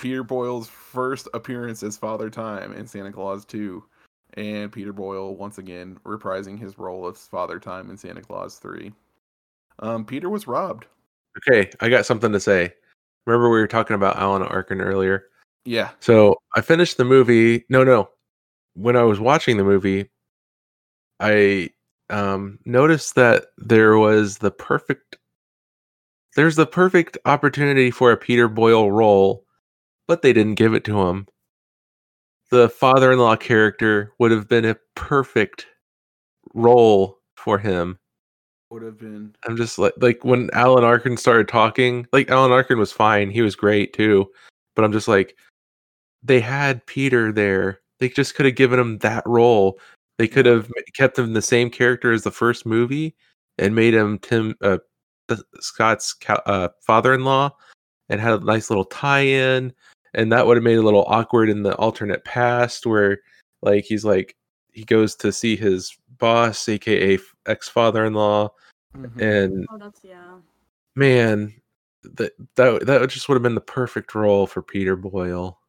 Peter 0.00 0.22
Boyle's 0.22 0.68
first 0.68 1.28
appearance 1.34 1.82
as 1.82 1.96
Father 1.96 2.28
Time 2.28 2.72
in 2.72 2.86
Santa 2.86 3.10
Claus 3.10 3.44
Two, 3.44 3.84
and 4.36 4.70
Peter 4.70 4.92
Boyle 4.92 5.34
once 5.34 5.58
again 5.58 5.98
reprising 6.04 6.58
his 6.58 6.78
role 6.78 7.08
as 7.08 7.26
Father 7.26 7.58
Time 7.58 7.90
in 7.90 7.96
Santa 7.96 8.20
Claus 8.20 8.58
3. 8.58 8.92
Um, 9.78 10.04
Peter 10.04 10.28
was 10.28 10.46
robbed. 10.46 10.86
Okay, 11.38 11.70
I 11.80 11.88
got 11.88 12.06
something 12.06 12.32
to 12.32 12.40
say. 12.40 12.72
Remember 13.26 13.50
we 13.50 13.58
were 13.58 13.66
talking 13.66 13.96
about 13.96 14.16
Alan 14.16 14.42
Arkin 14.42 14.80
earlier? 14.80 15.24
Yeah. 15.64 15.90
So 16.00 16.36
I 16.54 16.60
finished 16.60 16.96
the 16.96 17.04
movie. 17.04 17.64
No, 17.68 17.84
no. 17.84 18.10
When 18.74 18.96
I 18.96 19.02
was 19.02 19.20
watching 19.20 19.56
the 19.56 19.64
movie, 19.64 20.10
I 21.18 21.70
um, 22.10 22.58
noticed 22.64 23.14
that 23.16 23.46
there 23.58 23.98
was 23.98 24.38
the 24.38 24.50
perfect. 24.50 25.18
There's 26.36 26.56
the 26.56 26.66
perfect 26.66 27.16
opportunity 27.24 27.90
for 27.90 28.12
a 28.12 28.16
Peter 28.16 28.48
Boyle 28.48 28.92
role, 28.92 29.44
but 30.06 30.22
they 30.22 30.32
didn't 30.32 30.54
give 30.54 30.74
it 30.74 30.84
to 30.84 31.00
him. 31.00 31.26
The 32.50 32.68
father-in-law 32.68 33.36
character 33.36 34.12
would 34.18 34.30
have 34.30 34.48
been 34.48 34.64
a 34.64 34.76
perfect 34.94 35.66
role 36.54 37.18
for 37.36 37.58
him. 37.58 37.98
Would 38.70 38.82
have 38.82 38.98
been. 38.98 39.34
I'm 39.46 39.56
just 39.56 39.78
like 39.78 39.94
like 39.98 40.24
when 40.24 40.50
Alan 40.52 40.84
Arkin 40.84 41.16
started 41.16 41.48
talking, 41.48 42.06
like 42.12 42.30
Alan 42.30 42.52
Arkin 42.52 42.78
was 42.78 42.92
fine, 42.92 43.30
he 43.30 43.42
was 43.42 43.54
great 43.54 43.92
too, 43.92 44.28
but 44.74 44.84
I'm 44.84 44.92
just 44.92 45.08
like 45.08 45.36
they 46.22 46.40
had 46.40 46.84
Peter 46.86 47.32
there. 47.32 47.80
They 48.00 48.08
just 48.08 48.34
could 48.34 48.46
have 48.46 48.56
given 48.56 48.78
him 48.78 48.98
that 48.98 49.22
role. 49.26 49.78
They 50.18 50.28
could 50.28 50.46
have 50.46 50.70
kept 50.94 51.18
him 51.18 51.32
the 51.32 51.42
same 51.42 51.70
character 51.70 52.12
as 52.12 52.24
the 52.24 52.30
first 52.30 52.66
movie 52.66 53.14
and 53.58 53.74
made 53.74 53.94
him 53.94 54.18
Tim 54.18 54.54
uh, 54.62 54.78
Scott's 55.60 56.14
uh, 56.28 56.68
father-in-law 56.82 57.50
and 58.08 58.20
had 58.20 58.42
a 58.42 58.44
nice 58.44 58.70
little 58.70 58.84
tie-in 58.84 59.72
and 60.16 60.32
that 60.32 60.46
would 60.46 60.56
have 60.56 60.64
made 60.64 60.74
it 60.74 60.78
a 60.78 60.82
little 60.82 61.04
awkward 61.06 61.48
in 61.48 61.62
the 61.62 61.76
alternate 61.76 62.24
past 62.24 62.86
where 62.86 63.20
like 63.62 63.84
he's 63.84 64.04
like 64.04 64.34
he 64.72 64.82
goes 64.84 65.14
to 65.14 65.30
see 65.30 65.54
his 65.56 65.96
boss 66.18 66.68
aka 66.68 67.18
ex 67.46 67.68
father-in-law 67.68 68.48
Mhm. 68.96 69.20
and 69.20 69.66
Oh, 69.70 69.78
that's 69.78 70.00
yeah. 70.02 70.38
man 70.96 71.54
that 72.02 72.32
that 72.56 72.86
that 72.86 73.08
just 73.10 73.28
would 73.28 73.34
have 73.36 73.42
been 73.42 73.54
the 73.54 73.60
perfect 73.60 74.14
role 74.14 74.46
for 74.46 74.62
peter 74.62 74.96
boyle 74.96 75.60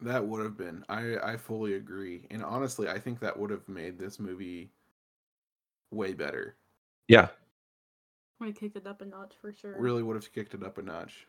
That 0.00 0.24
would 0.26 0.42
have 0.44 0.56
been. 0.56 0.84
I 0.88 1.16
I 1.32 1.36
fully 1.38 1.74
agree. 1.74 2.26
And 2.30 2.44
honestly, 2.44 2.86
I 2.88 2.98
think 2.98 3.18
that 3.20 3.36
would 3.38 3.50
have 3.50 3.66
made 3.68 3.98
this 3.98 4.20
movie 4.20 4.70
way 5.90 6.12
better. 6.12 6.56
yeah 7.08 7.28
We 8.38 8.52
kicked 8.52 8.76
it 8.76 8.86
up 8.86 9.00
a 9.00 9.06
notch 9.06 9.34
for 9.40 9.52
sure. 9.52 9.74
Really 9.80 10.02
would 10.02 10.16
have 10.16 10.30
kicked 10.32 10.52
it 10.54 10.62
up 10.62 10.76
a 10.78 10.82
notch. 10.82 11.26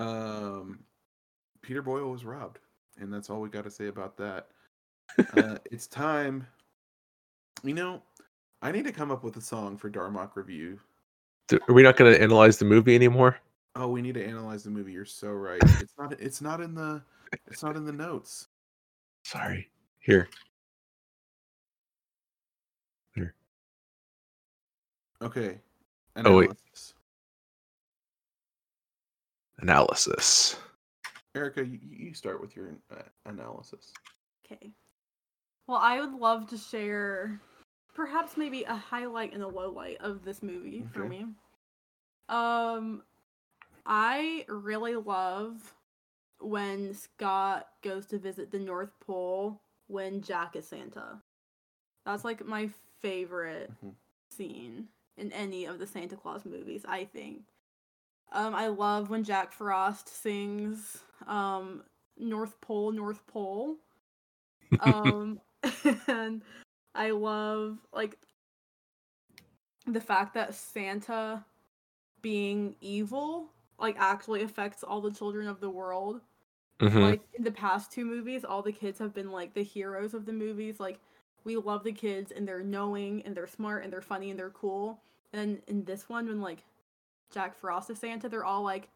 Um 0.00 0.80
Peter 1.62 1.82
Boyle 1.82 2.10
was 2.10 2.24
robbed, 2.24 2.58
and 2.98 3.12
that's 3.12 3.30
all 3.30 3.40
we 3.40 3.48
got 3.48 3.64
to 3.64 3.70
say 3.70 3.88
about 3.88 4.16
that. 4.16 4.48
uh, 5.36 5.58
it's 5.70 5.86
time. 5.86 6.46
You 7.62 7.74
know, 7.74 8.02
I 8.62 8.72
need 8.72 8.84
to 8.84 8.92
come 8.92 9.10
up 9.10 9.22
with 9.22 9.36
a 9.36 9.40
song 9.40 9.76
for 9.76 9.90
Darmok 9.90 10.36
review. 10.36 10.80
Are 11.68 11.74
we 11.74 11.82
not 11.82 11.96
going 11.96 12.12
to 12.12 12.22
analyze 12.22 12.58
the 12.58 12.64
movie 12.64 12.94
anymore 12.94 13.38
Oh, 13.76 13.88
we 13.88 14.02
need 14.02 14.14
to 14.14 14.24
analyze 14.24 14.64
the 14.64 14.70
movie. 14.70 14.92
You're 14.92 15.04
so 15.04 15.30
right. 15.30 15.60
It's 15.80 15.94
not. 15.98 16.12
It's 16.20 16.40
not 16.40 16.60
in 16.60 16.74
the. 16.74 17.02
It's 17.46 17.62
not 17.62 17.76
in 17.76 17.84
the 17.84 17.92
notes. 17.92 18.48
sorry 19.24 19.70
here 20.00 20.28
Here. 23.14 23.34
Okay. 25.22 25.58
Oh, 26.16 26.38
wait. 26.38 26.50
Analysis. 29.62 30.54
analysis 30.54 30.56
Erica, 31.34 31.64
you, 31.64 31.78
you 31.82 32.14
start 32.14 32.40
with 32.40 32.56
your 32.56 32.70
uh, 32.90 33.02
analysis. 33.26 33.92
Okay. 34.44 34.72
Well, 35.68 35.78
I 35.78 36.00
would 36.00 36.12
love 36.14 36.48
to 36.50 36.56
share 36.58 37.40
perhaps 37.94 38.36
maybe 38.36 38.64
a 38.64 38.74
highlight 38.74 39.32
and 39.32 39.42
a 39.42 39.48
low 39.48 39.70
light 39.70 39.98
of 40.00 40.24
this 40.24 40.42
movie 40.42 40.84
for 40.92 41.04
me. 41.06 41.26
Um 42.28 43.02
I 43.86 44.44
really 44.48 44.94
love 44.96 45.74
when 46.40 46.94
Scott 46.94 47.66
goes 47.82 48.06
to 48.06 48.18
visit 48.18 48.50
the 48.50 48.58
North 48.58 48.92
Pole 49.00 49.60
when 49.88 50.22
Jack 50.22 50.56
is 50.56 50.66
Santa. 50.66 51.20
That's 52.06 52.24
like 52.24 52.44
my 52.44 52.70
favorite 53.00 53.70
Mhm. 53.84 53.94
scene 54.30 54.88
in 55.16 55.32
any 55.32 55.64
of 55.64 55.78
the 55.78 55.86
Santa 55.86 56.16
Claus 56.16 56.44
movies, 56.44 56.84
I 56.86 57.04
think. 57.04 57.44
Um, 58.32 58.54
I 58.54 58.68
love 58.68 59.10
when 59.10 59.24
Jack 59.24 59.52
Frost 59.52 60.08
sings 60.08 60.98
um, 61.26 61.82
North 62.16 62.60
Pole, 62.60 62.92
North 62.92 63.26
Pole. 63.26 63.76
Um, 64.78 65.40
and 66.06 66.42
I 66.94 67.10
love 67.10 67.78
like 67.92 68.16
the 69.84 70.00
fact 70.00 70.34
that 70.34 70.54
Santa 70.54 71.44
being 72.22 72.76
evil 72.80 73.50
like 73.80 73.96
actually 73.98 74.42
affects 74.42 74.84
all 74.84 75.00
the 75.00 75.10
children 75.10 75.48
of 75.48 75.60
the 75.60 75.70
world. 75.70 76.20
Mhm. 76.78 77.02
Like 77.02 77.20
in 77.34 77.42
the 77.42 77.50
past 77.50 77.90
two 77.90 78.04
movies, 78.04 78.44
all 78.44 78.62
the 78.62 78.72
kids 78.72 78.98
have 79.00 79.12
been 79.12 79.32
like 79.32 79.54
the 79.54 79.64
heroes 79.64 80.14
of 80.14 80.24
the 80.24 80.32
movies. 80.32 80.78
Like 80.78 81.00
we 81.44 81.56
love 81.56 81.82
the 81.82 81.92
kids 81.92 82.30
and 82.30 82.46
they're 82.46 82.62
knowing 82.62 83.22
and 83.22 83.36
they're 83.36 83.46
smart 83.46 83.82
and 83.82 83.92
they're 83.92 84.00
funny 84.02 84.30
and 84.30 84.38
they're 84.38 84.50
cool. 84.50 85.00
And 85.32 85.62
in 85.66 85.84
this 85.84 86.08
one, 86.08 86.26
when 86.28 86.40
like 86.40 86.62
Jack 87.30 87.56
Frost 87.56 87.90
is 87.90 87.98
Santa, 87.98 88.28
they're 88.28 88.44
all 88.44 88.62
like, 88.62 88.88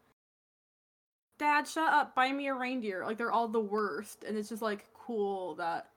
"Dad, 1.39 1.67
shut 1.67 1.91
up! 1.91 2.15
Buy 2.15 2.31
me 2.31 2.47
a 2.47 2.53
reindeer." 2.53 3.05
Like 3.05 3.17
they're 3.17 3.31
all 3.31 3.47
the 3.47 3.59
worst, 3.59 4.23
and 4.23 4.37
it's 4.37 4.49
just 4.49 4.61
like 4.61 4.85
cool 4.93 5.55
that 5.55 5.89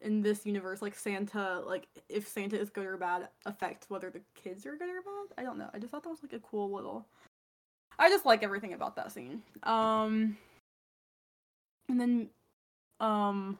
in 0.00 0.22
this 0.22 0.44
universe, 0.44 0.82
like 0.82 0.94
Santa, 0.94 1.60
like 1.66 1.86
if 2.08 2.26
Santa 2.28 2.58
is 2.58 2.70
good 2.70 2.86
or 2.86 2.96
bad, 2.96 3.28
affects 3.46 3.88
whether 3.88 4.10
the 4.10 4.20
kids 4.34 4.66
are 4.66 4.76
good 4.76 4.88
or 4.88 5.02
bad. 5.02 5.38
I 5.38 5.42
don't 5.42 5.58
know. 5.58 5.70
I 5.72 5.78
just 5.78 5.90
thought 5.90 6.02
that 6.02 6.10
was 6.10 6.22
like 6.22 6.32
a 6.32 6.40
cool 6.40 6.70
little. 6.72 7.06
I 7.98 8.08
just 8.08 8.26
like 8.26 8.42
everything 8.42 8.72
about 8.72 8.96
that 8.96 9.12
scene. 9.12 9.42
Um, 9.62 10.36
and 11.88 12.00
then, 12.00 12.30
um, 13.00 13.58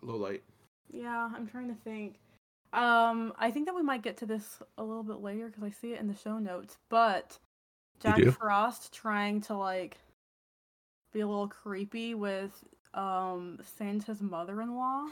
Low 0.00 0.16
light. 0.16 0.42
yeah, 0.90 1.28
I'm 1.34 1.46
trying 1.48 1.68
to 1.68 1.74
think. 1.82 2.14
Um, 2.72 3.32
I 3.38 3.50
think 3.50 3.66
that 3.66 3.74
we 3.74 3.82
might 3.82 4.02
get 4.02 4.18
to 4.18 4.26
this 4.26 4.62
a 4.76 4.84
little 4.84 5.02
bit 5.02 5.20
later 5.22 5.46
because 5.46 5.62
I 5.62 5.70
see 5.70 5.94
it 5.94 6.00
in 6.00 6.08
the 6.08 6.14
show 6.14 6.38
notes. 6.38 6.76
But 6.88 7.38
Jack? 8.00 8.22
Frost 8.38 8.92
trying 8.92 9.40
to 9.42 9.54
like 9.54 9.96
be 11.12 11.20
a 11.20 11.26
little 11.26 11.48
creepy 11.48 12.14
with 12.14 12.52
um 12.94 13.58
Santa's 13.76 14.20
mother-in-law. 14.20 15.06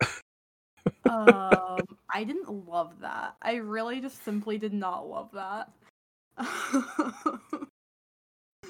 um, 1.06 1.82
I 2.12 2.24
didn't 2.24 2.68
love 2.68 3.00
that. 3.00 3.36
I 3.42 3.56
really 3.56 4.00
just 4.00 4.24
simply 4.24 4.58
did 4.58 4.72
not 4.72 5.08
love 5.08 5.30
that. 5.32 5.70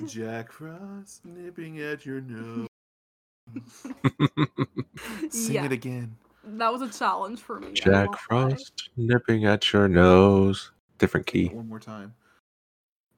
Jack 0.07 0.51
Frost 0.53 1.25
nipping 1.25 1.81
at 1.81 2.05
your 2.05 2.21
nose. 2.21 2.67
Sing 5.31 5.55
Yeah. 5.55 5.65
it 5.67 5.73
again. 5.73 6.17
That 6.47 6.73
was 6.73 6.83
a 6.83 6.89
challenge 6.89 7.41
for 7.41 7.61
me. 7.61 7.73
Jack 7.73 8.09
won't 8.09 8.19
frost 8.21 8.91
nipping 8.97 9.45
at 9.47 9.73
your 9.73 9.89
nose 9.89 10.71
different 10.99 11.27
key 11.27 11.49
One 11.49 11.69
more 11.69 11.81
time. 11.81 12.15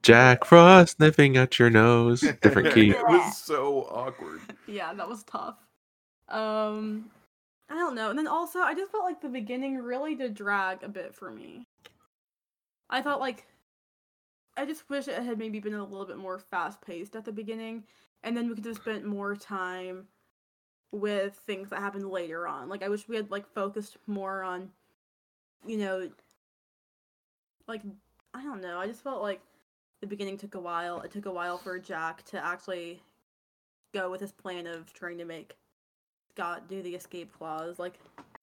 jack 0.01 0.45
frost 0.45 0.99
nipping 0.99 1.37
at 1.37 1.59
your 1.59 1.69
nose 1.69 2.21
different 2.41 2.73
key 2.73 2.89
it 2.91 3.03
was 3.07 3.37
so 3.41 3.83
awkward. 3.91 4.41
yeah, 4.67 4.93
that 4.93 5.07
was 5.07 5.23
tough. 5.23 5.57
Um, 6.29 7.09
I 7.69 7.75
don't 7.75 7.95
know. 7.95 8.09
And 8.09 8.17
then 8.17 8.27
also, 8.27 8.59
I 8.59 8.73
just 8.73 8.91
felt 8.91 9.03
like 9.03 9.21
the 9.21 9.29
beginning 9.29 9.77
really 9.77 10.15
did 10.15 10.33
drag 10.33 10.83
a 10.83 10.89
bit 10.89 11.13
for 11.13 11.29
me. 11.31 11.65
I 12.89 13.01
thought 13.01 13.19
like, 13.19 13.45
I 14.57 14.65
just 14.65 14.89
wish 14.89 15.07
it 15.07 15.21
had 15.21 15.37
maybe 15.37 15.59
been 15.59 15.73
a 15.75 15.83
little 15.83 16.05
bit 16.05 16.17
more 16.17 16.39
fast 16.39 16.81
paced 16.81 17.15
at 17.15 17.25
the 17.25 17.31
beginning, 17.31 17.83
and 18.23 18.35
then 18.35 18.49
we 18.49 18.55
could 18.55 18.65
have 18.65 18.75
spent 18.77 19.05
more 19.05 19.35
time 19.35 20.07
with 20.91 21.35
things 21.45 21.69
that 21.69 21.79
happened 21.79 22.09
later 22.09 22.47
on. 22.47 22.69
Like, 22.69 22.83
I 22.83 22.89
wish 22.89 23.07
we 23.07 23.15
had 23.15 23.29
like 23.31 23.47
focused 23.53 23.97
more 24.07 24.43
on, 24.43 24.69
you 25.65 25.77
know, 25.77 26.09
like 27.67 27.81
I 28.33 28.43
don't 28.43 28.61
know. 28.61 28.79
I 28.79 28.87
just 28.87 29.03
felt 29.03 29.21
like 29.21 29.41
the 30.01 30.07
beginning 30.07 30.37
took 30.37 30.55
a 30.55 30.59
while. 30.59 31.01
It 31.01 31.11
took 31.11 31.25
a 31.25 31.31
while 31.31 31.57
for 31.57 31.77
Jack 31.79 32.23
to 32.25 32.43
actually 32.43 33.01
go 33.93 34.11
with 34.11 34.21
his 34.21 34.31
plan 34.31 34.67
of 34.67 34.93
trying 34.93 35.17
to 35.17 35.25
make 35.25 35.55
Scott 36.33 36.67
do 36.67 36.81
the 36.81 36.95
escape 36.95 37.31
clause. 37.37 37.79
Like 37.79 37.99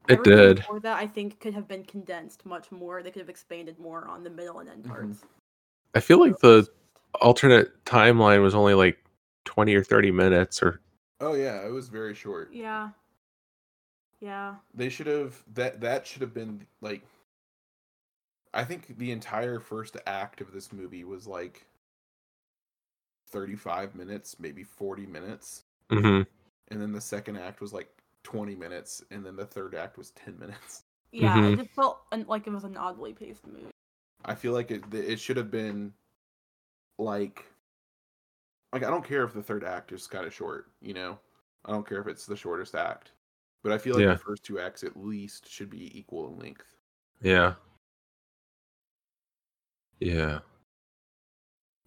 it 0.09 0.22
did 0.24 0.57
Before 0.57 0.80
that, 0.80 0.99
I 0.99 1.07
think 1.07 1.40
could 1.40 1.55
have 1.55 1.68
been 1.68 1.84
condensed 1.84 2.45
much 2.45 2.70
more. 2.70 3.03
They 3.03 3.11
could 3.11 3.20
have 3.20 3.28
expanded 3.28 3.78
more 3.78 4.07
on 4.07 4.22
the 4.24 4.30
middle 4.30 4.59
and 4.59 4.68
end 4.68 4.84
Mhm. 4.84 4.88
parts. 4.88 5.24
i 5.97 6.01
feel 6.01 6.18
like 6.18 6.36
the 6.40 6.66
alternate 7.20 7.84
timeline 7.84 8.42
was 8.42 8.53
only 8.55 8.74
like 8.74 8.99
20 9.45 9.76
or 9.76 9.84
30 9.84 10.11
minutes 10.11 10.61
or 10.61 10.80
Oh 11.20 11.34
yeah, 11.34 11.66
it 11.66 11.70
was 11.70 11.88
very 11.88 12.14
short. 12.14 12.52
Yeah. 12.52 12.90
Yeah. 14.20 14.56
They 14.74 14.88
should 14.88 15.06
have 15.06 15.42
that 15.54 15.80
that 15.80 16.06
should 16.06 16.22
have 16.22 16.34
been 16.34 16.66
like 16.80 17.02
I 18.52 18.64
think 18.64 18.96
the 18.98 19.10
entire 19.10 19.58
first 19.58 19.96
act 20.06 20.40
of 20.40 20.52
this 20.52 20.72
movie 20.72 21.04
was 21.04 21.26
like 21.26 21.66
35 23.28 23.94
minutes, 23.94 24.36
maybe 24.38 24.62
40 24.62 25.06
minutes. 25.06 25.64
Mhm. 25.90 26.26
and 26.68 26.80
then 26.80 26.92
the 26.92 27.00
second 27.00 27.36
act 27.36 27.60
was 27.60 27.72
like 27.74 27.90
20 28.22 28.54
minutes, 28.56 29.04
and 29.10 29.24
then 29.24 29.36
the 29.36 29.44
third 29.46 29.74
act 29.74 29.98
was 29.98 30.10
10 30.12 30.38
minutes. 30.38 30.82
Yeah, 31.12 31.36
Mhm. 31.36 31.52
it 31.52 31.56
just 31.58 31.70
felt 31.76 32.00
like 32.26 32.48
it 32.48 32.50
was 32.52 32.64
an 32.64 32.76
oddly 32.76 33.12
paced 33.12 33.46
movie. 33.46 33.68
I 34.24 34.34
feel 34.34 34.52
like 34.52 34.72
it 34.72 34.92
it 34.92 35.20
should 35.20 35.36
have 35.36 35.50
been 35.50 35.94
like 36.98 37.46
like 38.74 38.82
I 38.82 38.90
don't 38.90 39.04
care 39.06 39.22
if 39.24 39.32
the 39.32 39.42
third 39.42 39.62
act 39.64 39.92
is 39.92 40.06
kind 40.08 40.26
of 40.26 40.34
short, 40.34 40.66
you 40.82 40.92
know. 40.94 41.18
I 41.64 41.70
don't 41.70 41.88
care 41.88 42.00
if 42.00 42.08
it's 42.08 42.26
the 42.26 42.36
shortest 42.36 42.74
act. 42.74 43.12
But 43.62 43.72
I 43.72 43.78
feel 43.78 43.94
like 43.94 44.02
Yeah. 44.02 44.12
the 44.14 44.18
first 44.18 44.42
two 44.44 44.58
acts 44.60 44.82
at 44.84 44.96
least 44.96 45.48
should 45.48 45.70
be 45.70 45.96
equal 45.98 46.28
in 46.28 46.38
length. 46.38 46.66
Yeah. 47.22 47.54
Yeah. 50.00 50.40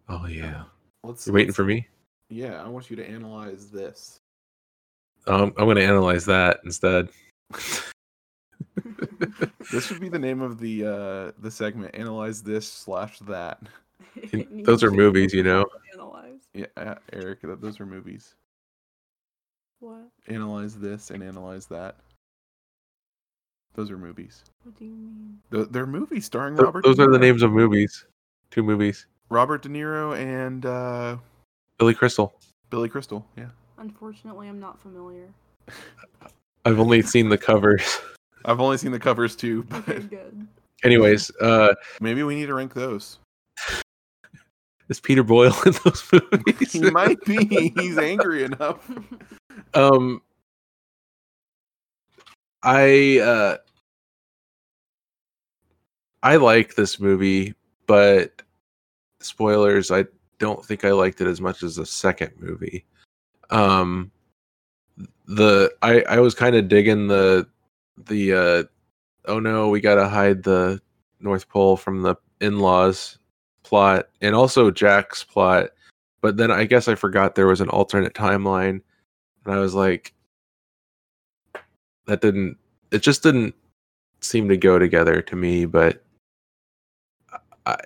Oh 0.09 0.25
yeah. 0.27 0.63
Let's 1.03 1.27
You're 1.27 1.35
waiting 1.35 1.49
let's- 1.49 1.57
for 1.57 1.65
me? 1.65 1.87
Yeah, 2.29 2.63
I 2.63 2.67
want 2.67 2.89
you 2.89 2.95
to 2.95 3.07
analyze 3.07 3.69
this. 3.69 4.19
Um, 5.27 5.53
I'm 5.57 5.67
gonna 5.67 5.81
analyze 5.81 6.25
that 6.25 6.61
instead. 6.63 7.09
This 9.71 9.85
should 9.85 9.99
be 9.99 10.07
the 10.09 10.17
name 10.19 10.41
of 10.41 10.57
the 10.59 10.85
uh 10.85 11.31
the 11.41 11.51
segment. 11.51 11.93
Analyze 11.95 12.41
this 12.41 12.65
slash 12.71 13.19
that. 13.19 13.59
Those 14.31 14.33
are 14.33 14.37
needs 14.49 14.81
to 14.81 14.91
be 14.91 14.97
movies, 14.97 15.33
you 15.33 15.43
know. 15.43 15.65
Analyze 16.57 16.69
Yeah, 16.77 16.91
uh, 16.91 16.95
Eric, 17.13 17.41
th- 17.41 17.57
those 17.61 17.79
are 17.79 17.85
movies. 17.85 18.35
what? 19.79 20.07
Analyze 20.27 20.77
this 20.79 21.11
and 21.11 21.23
analyze 21.23 21.67
that. 21.67 21.95
Those 23.75 23.91
are 23.91 23.97
movies. 23.97 24.43
What 24.63 24.75
do 24.77 24.85
you 24.85 24.91
mean? 24.95 25.39
Th- 25.51 25.67
They're 25.69 25.85
movies 25.85 26.25
starring 26.25 26.55
Th- 26.55 26.65
Robert. 26.65 26.83
Those 26.83 26.97
De 26.97 27.03
are 27.03 27.11
the 27.11 27.19
names 27.19 27.43
of 27.43 27.51
movies. 27.51 28.05
Two 28.49 28.63
movies. 28.63 29.05
Robert 29.29 29.61
De 29.61 29.69
Niro 29.69 30.17
and 30.17 30.65
uh, 30.65 31.17
Billy 31.77 31.93
Crystal. 31.93 32.33
Billy 32.69 32.89
Crystal. 32.89 33.25
Yeah, 33.37 33.49
Unfortunately, 33.77 34.47
I'm 34.47 34.59
not 34.59 34.79
familiar. 34.79 35.27
I've 36.65 36.79
only 36.79 37.01
seen 37.01 37.29
the 37.29 37.37
covers. 37.37 37.99
I've 38.45 38.59
only 38.59 38.77
seen 38.77 38.91
the 38.91 38.99
covers 38.99 39.35
too, 39.35 39.63
but 39.63 39.87
Okay, 39.89 39.99
good. 39.99 40.47
Anyways, 40.83 41.31
uh, 41.41 41.73
maybe 42.01 42.23
we 42.23 42.35
need 42.35 42.45
to 42.47 42.53
rank 42.53 42.73
those. 42.73 43.19
Is 44.89 44.99
Peter 44.99 45.23
Boyle 45.23 45.55
in 45.65 45.73
those 45.83 46.03
movies? 46.11 46.71
He 46.71 46.89
might 46.91 47.19
be. 47.25 47.73
He's 47.75 47.97
angry 47.97 48.43
enough. 48.43 48.89
um, 49.73 50.21
I 52.63 53.19
uh, 53.19 53.57
I 56.23 56.37
like 56.37 56.75
this 56.75 56.99
movie, 56.99 57.53
but 57.85 58.41
spoilers. 59.19 59.91
I 59.91 60.05
don't 60.39 60.63
think 60.65 60.85
I 60.85 60.91
liked 60.91 61.21
it 61.21 61.27
as 61.27 61.41
much 61.41 61.63
as 61.63 61.75
the 61.75 61.85
second 61.85 62.31
movie. 62.39 62.85
Um, 63.49 64.11
the 65.27 65.73
I 65.81 66.01
I 66.01 66.19
was 66.19 66.33
kind 66.33 66.55
of 66.55 66.67
digging 66.67 67.07
the 67.07 67.47
the 68.05 68.33
uh 68.33 68.63
oh 69.25 69.39
no 69.39 69.69
we 69.69 69.81
gotta 69.81 70.07
hide 70.07 70.43
the 70.43 70.81
North 71.19 71.49
Pole 71.49 71.77
from 71.77 72.01
the 72.01 72.15
in-laws 72.41 73.17
plot 73.67 74.07
and 74.21 74.33
also 74.33 74.71
Jack's 74.71 75.23
plot. 75.23 75.69
But 76.21 76.37
then 76.37 76.51
I 76.51 76.65
guess 76.65 76.87
I 76.87 76.95
forgot 76.95 77.35
there 77.35 77.47
was 77.47 77.61
an 77.61 77.69
alternate 77.69 78.13
timeline, 78.13 78.81
and 79.45 79.53
I 79.53 79.59
was 79.59 79.75
like, 79.75 80.13
that 82.07 82.21
didn't. 82.21 82.57
It 82.91 82.99
just 82.99 83.23
didn't 83.23 83.53
seem 84.21 84.49
to 84.49 84.57
go 84.57 84.79
together 84.79 85.21
to 85.21 85.35
me. 85.35 85.65
But 85.65 86.03
I 87.65 87.77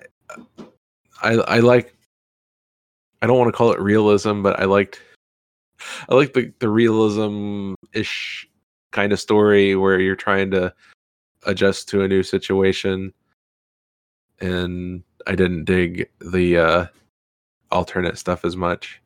I 1.22 1.32
I 1.34 1.58
like. 1.60 1.94
I 3.20 3.26
don't 3.26 3.38
want 3.38 3.48
to 3.48 3.56
call 3.56 3.72
it 3.72 3.80
realism, 3.80 4.42
but 4.42 4.58
I 4.58 4.64
liked. 4.64 5.00
I 6.08 6.14
like 6.14 6.32
the 6.32 6.52
the 6.60 6.68
realism 6.68 7.74
ish 7.92 8.48
kind 8.92 9.12
of 9.12 9.20
story 9.20 9.74
where 9.76 10.00
you're 10.00 10.16
trying 10.16 10.50
to 10.52 10.72
adjust 11.44 11.88
to 11.88 12.02
a 12.02 12.08
new 12.08 12.22
situation 12.22 13.12
and 14.40 15.02
I 15.26 15.34
didn't 15.34 15.64
dig 15.64 16.08
the 16.20 16.58
uh 16.58 16.86
alternate 17.70 18.18
stuff 18.18 18.44
as 18.44 18.56
much. 18.56 19.00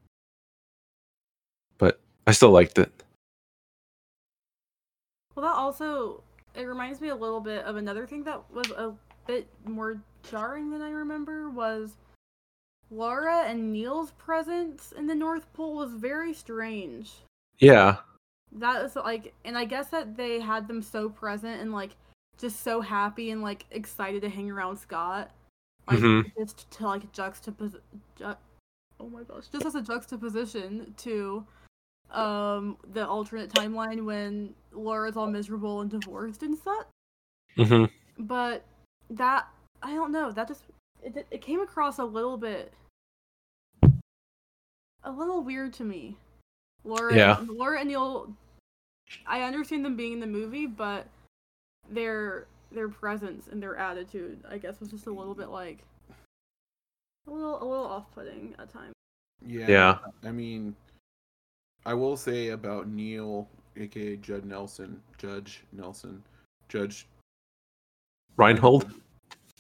But 1.79 2.01
I 2.27 2.33
still 2.33 2.51
liked 2.51 2.79
it. 2.79 2.93
Well, 5.35 5.45
that 5.47 5.55
also 5.55 6.23
it 6.55 6.65
reminds 6.65 7.01
me 7.01 7.09
a 7.09 7.15
little 7.15 7.41
bit 7.41 7.65
of 7.65 7.77
another 7.77 8.07
thing 8.07 8.25
that 8.25 8.43
was 8.53 8.71
a 8.71 8.95
bit 9.27 9.47
more 9.65 10.01
jarring 10.31 10.71
than 10.71 10.83
I 10.83 10.91
remember 10.91 11.51
was 11.51 11.93
Laura 12.91 13.45
and 13.47 13.73
Neil's 13.73 14.13
presence 14.13 14.93
in 14.97 15.07
the 15.07 15.15
North 15.15 15.53
Pole 15.53 15.77
was 15.77 15.93
very 15.93 16.33
strange. 16.33 17.13
Yeah. 17.59 17.97
That 18.53 18.85
is 18.85 18.97
like, 18.97 19.35
and 19.45 19.59
I 19.59 19.65
guess 19.65 19.89
that 19.89 20.17
they 20.17 20.41
had 20.41 20.69
them 20.69 20.81
so 20.81 21.09
present 21.09 21.61
and 21.61 21.73
like 21.73 21.97
just 22.39 22.63
so 22.63 22.81
happy 22.81 23.31
and 23.31 23.43
like 23.43 23.67
excited 23.71 24.23
to 24.23 24.29
hang 24.29 24.51
around 24.51 24.79
Scott, 24.79 25.31
like 25.89 25.99
Mhm. 25.99 26.33
just 26.39 26.71
to 26.73 26.87
like 26.87 27.13
juxtapose. 27.13 27.81
Ju- 28.17 28.37
oh 29.01 29.09
my 29.09 29.23
gosh, 29.23 29.49
just 29.49 29.65
as 29.67 29.75
a 29.75 29.83
juxtaposition 29.83 30.95
to 30.99 31.47
um 32.11 32.77
the 32.93 33.07
alternate 33.07 33.51
timeline 33.51 34.05
when 34.05 34.55
Laura's 34.73 35.17
all 35.17 35.27
miserable 35.27 35.81
and 35.81 35.91
divorced 35.91 36.43
and 36.43 36.57
such. 36.57 36.87
mm-hmm. 37.57 37.85
But 38.25 38.65
that 39.11 39.49
I 39.83 39.95
don't 39.95 40.13
know. 40.13 40.31
That 40.33 40.49
just 40.49 40.65
it, 41.03 41.27
it 41.31 41.41
came 41.41 41.61
across 41.61 41.99
a 41.99 42.05
little 42.05 42.37
bit 42.37 42.73
a 45.05 45.11
little 45.11 45.43
weird 45.43 45.73
to 45.75 45.85
me. 45.85 46.17
Laura, 46.85 47.15
Yeah. 47.15 47.39
Laura 47.49 47.81
and 47.81 47.89
Neil. 47.89 48.35
I 49.27 49.43
understand 49.43 49.85
them 49.85 49.97
being 49.97 50.13
in 50.15 50.21
the 50.21 50.27
movie, 50.27 50.67
but 50.67 51.07
their 51.89 52.47
their 52.73 52.89
presence 52.89 53.49
and 53.51 53.63
their 53.63 53.77
attitude, 53.77 54.43
I 54.49 54.59
guess, 54.59 54.81
was 54.81 54.91
just 54.91 55.07
a 55.07 55.13
little 55.13 55.35
bit 55.35 55.49
like 55.49 55.79
a 57.27 57.31
little 57.31 57.63
a 57.63 57.67
little 57.67 57.87
off 57.87 58.07
putting 58.15 58.55
at 58.59 58.71
times. 58.71 58.93
Yeah. 59.45 59.67
Yeah. 59.69 59.99
I 60.25 60.33
mean, 60.33 60.75
I 61.85 61.95
will 61.95 62.17
say 62.17 62.49
about 62.49 62.89
Neil, 62.89 63.49
aka 63.77 64.17
Judd 64.17 64.45
Nelson, 64.45 65.01
Judge 65.19 65.63
Nelson, 65.73 66.23
Judge. 66.69 67.07
Reinhold? 68.37 68.91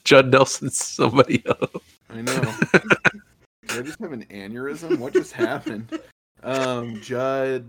Judd 0.04 0.30
Nelson's 0.30 0.78
somebody 0.78 1.42
else. 1.46 1.82
I 2.10 2.20
know. 2.20 2.54
Did 3.68 3.78
I 3.78 3.82
just 3.82 3.98
have 4.00 4.12
an 4.12 4.24
aneurysm? 4.26 4.98
What 4.98 5.12
just 5.12 5.32
happened? 5.32 5.98
Um, 6.42 7.00
Judge 7.00 7.64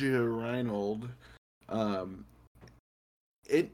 Reinhold. 0.00 1.08
Um, 1.68 2.24
it 3.46 3.70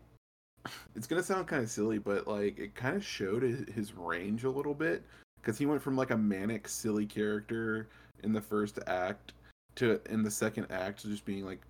it's 0.94 1.06
gonna 1.06 1.22
sound 1.22 1.46
kind 1.46 1.62
of 1.62 1.70
silly, 1.70 1.98
but 1.98 2.26
like 2.26 2.58
it 2.58 2.74
kind 2.74 2.96
of 2.96 3.04
showed 3.04 3.42
his 3.42 3.94
range 3.94 4.44
a 4.44 4.50
little 4.50 4.74
bit 4.74 5.02
because 5.40 5.56
he 5.58 5.66
went 5.66 5.82
from 5.82 5.96
like 5.96 6.10
a 6.10 6.16
manic, 6.16 6.68
silly 6.68 7.06
character 7.06 7.88
in 8.22 8.32
the 8.32 8.40
first 8.40 8.78
act 8.86 9.32
to 9.76 10.00
in 10.10 10.22
the 10.22 10.30
second 10.30 10.66
act 10.70 11.02
just 11.02 11.24
being 11.24 11.44
like 11.44 11.60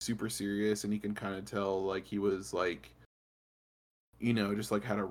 super 0.00 0.28
serious, 0.30 0.84
and 0.84 0.92
you 0.92 1.00
can 1.00 1.14
kind 1.14 1.34
of 1.34 1.44
tell 1.44 1.82
like 1.84 2.06
he 2.06 2.18
was 2.18 2.52
like, 2.54 2.90
you 4.20 4.32
know, 4.32 4.54
just 4.54 4.70
like 4.72 4.84
had 4.84 4.98
a 4.98 5.08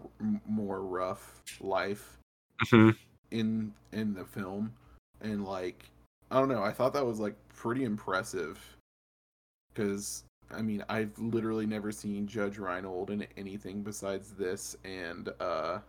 more 0.48 0.82
rough 0.82 1.42
life 1.62 2.18
Mhm. 2.66 2.98
in 3.32 3.74
in 3.92 4.14
the 4.14 4.26
film 4.26 4.74
and 5.22 5.46
like 5.46 5.86
i 6.32 6.40
don't 6.40 6.50
know 6.50 6.64
i 6.64 6.72
thought 6.72 6.94
that 6.94 7.06
was 7.06 7.20
like 7.20 7.36
pretty 7.50 7.84
impressive 7.84 8.60
because 9.74 10.24
i 10.52 10.62
mean 10.62 10.84
i've 10.89 11.18
literally 11.20 11.66
never 11.66 11.91
seen 11.91 12.26
judge 12.28 12.58
reinhold 12.58 13.10
in 13.12 13.26
anything 13.38 13.82
besides 13.82 14.32
this 14.32 14.76
and 14.86 15.30
uh 15.39 15.80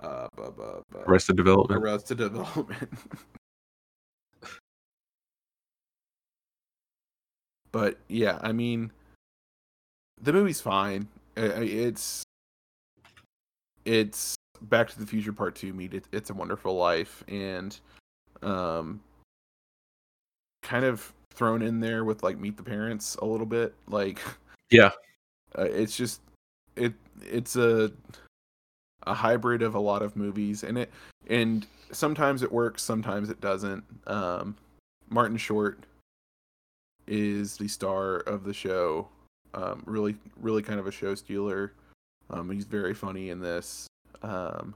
uh 0.00 0.26
bu- 0.36 0.50
bu- 0.52 0.82
bu- 0.90 0.98
Arrested 1.06 1.36
Development. 1.36 1.82
arrested 1.82 2.18
development 2.18 2.90
but 7.72 7.98
yeah 8.08 8.38
i 8.42 8.52
mean 8.52 8.90
the 10.22 10.32
movie's 10.32 10.60
fine 10.60 11.06
it's 11.36 12.22
it's 13.84 14.34
back 14.62 14.88
to 14.90 14.98
the 14.98 15.06
future 15.06 15.32
part 15.32 15.54
2 15.54 15.72
meet 15.72 15.94
it, 15.94 16.04
it's 16.12 16.30
a 16.30 16.34
wonderful 16.34 16.74
life 16.76 17.24
and 17.28 17.78
um 18.42 19.00
kind 20.62 20.84
of 20.84 21.12
thrown 21.32 21.62
in 21.62 21.80
there 21.80 22.04
with 22.04 22.22
like 22.22 22.38
meet 22.38 22.56
the 22.56 22.62
parents 22.62 23.16
a 23.16 23.24
little 23.24 23.46
bit 23.46 23.74
like 23.86 24.18
Yeah. 24.70 24.90
uh, 25.58 25.62
it's 25.62 25.96
just 25.96 26.20
it 26.76 26.92
it's 27.22 27.56
a 27.56 27.90
a 29.06 29.14
hybrid 29.14 29.62
of 29.62 29.74
a 29.74 29.80
lot 29.80 30.02
of 30.02 30.16
movies 30.16 30.62
and 30.62 30.76
it 30.76 30.90
and 31.28 31.66
sometimes 31.92 32.42
it 32.42 32.52
works 32.52 32.82
sometimes 32.82 33.30
it 33.30 33.40
doesn't. 33.40 33.84
Um 34.06 34.56
martin 35.08 35.36
short 35.36 35.80
is 37.06 37.56
the 37.56 37.68
star 37.68 38.16
of 38.18 38.44
the 38.44 38.54
show. 38.54 39.08
Um 39.54 39.82
really 39.86 40.16
really 40.40 40.62
kind 40.62 40.78
of 40.78 40.86
a 40.86 40.92
show 40.92 41.14
stealer. 41.14 41.72
Um 42.28 42.50
he's 42.50 42.64
very 42.64 42.94
funny 42.94 43.30
in 43.30 43.40
this. 43.40 43.86
Um 44.22 44.74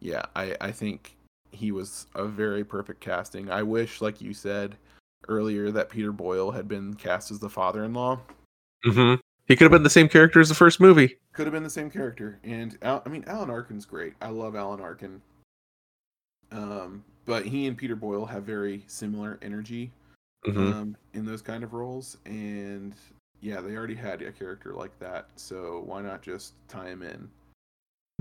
yeah 0.00 0.22
i 0.36 0.56
i 0.60 0.70
think 0.70 1.16
he 1.50 1.72
was 1.72 2.06
a 2.14 2.24
very 2.24 2.64
perfect 2.64 3.00
casting. 3.00 3.50
I 3.50 3.62
wish 3.62 4.00
like 4.00 4.20
you 4.20 4.32
said 4.34 4.76
earlier 5.28 5.70
that 5.72 5.90
Peter 5.90 6.12
Boyle 6.12 6.52
had 6.52 6.68
been 6.68 6.94
cast 6.94 7.30
as 7.30 7.38
the 7.40 7.48
father-in-law. 7.50 8.20
hmm 8.84 9.14
He 9.46 9.56
could 9.56 9.64
have 9.64 9.72
been 9.72 9.82
the 9.82 9.90
same 9.90 10.08
character 10.08 10.40
as 10.40 10.48
the 10.48 10.54
first 10.54 10.80
movie. 10.80 11.16
Could 11.32 11.46
have 11.46 11.52
been 11.52 11.62
the 11.64 11.70
same 11.70 11.90
character, 11.90 12.38
and 12.44 12.76
Al- 12.82 13.02
I 13.04 13.08
mean 13.08 13.24
Alan 13.26 13.50
Arkin's 13.50 13.84
great. 13.84 14.14
I 14.20 14.28
love 14.28 14.54
Alan 14.54 14.80
Arkin. 14.80 15.20
Um, 16.50 17.04
but 17.26 17.44
he 17.44 17.66
and 17.66 17.76
Peter 17.76 17.96
Boyle 17.96 18.24
have 18.26 18.44
very 18.44 18.84
similar 18.86 19.38
energy 19.42 19.92
hmm 20.44 20.70
um, 20.72 20.96
in 21.14 21.26
those 21.26 21.42
kind 21.42 21.62
of 21.64 21.72
roles, 21.74 22.16
and 22.26 22.94
yeah, 23.40 23.60
they 23.60 23.76
already 23.76 23.94
had 23.94 24.22
a 24.22 24.32
character 24.32 24.72
like 24.72 24.96
that, 24.98 25.28
so 25.36 25.82
why 25.84 26.00
not 26.00 26.22
just 26.22 26.54
tie 26.68 26.88
him 26.88 27.02
in? 27.02 27.28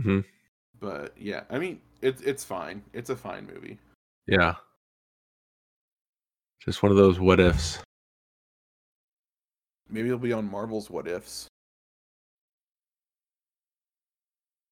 Mhm. 0.02 0.26
But 0.80 1.14
yeah, 1.18 1.44
I 1.50 1.58
mean 1.58 1.80
it's 2.02 2.22
it's 2.22 2.44
fine. 2.44 2.84
It's 2.94 3.10
a 3.10 3.16
fine 3.16 3.48
movie. 3.48 3.80
Yeah. 4.28 4.56
Just 6.60 6.84
one 6.84 6.92
of 6.92 6.98
those 6.98 7.20
what 7.20 7.40
ifs. 7.40 7.80
Maybe 9.90 10.08
it'll 10.08 10.20
be 10.20 10.34
on 10.34 10.50
Marvel's 10.50 10.90
What 10.90 11.08
Ifs. 11.08 11.48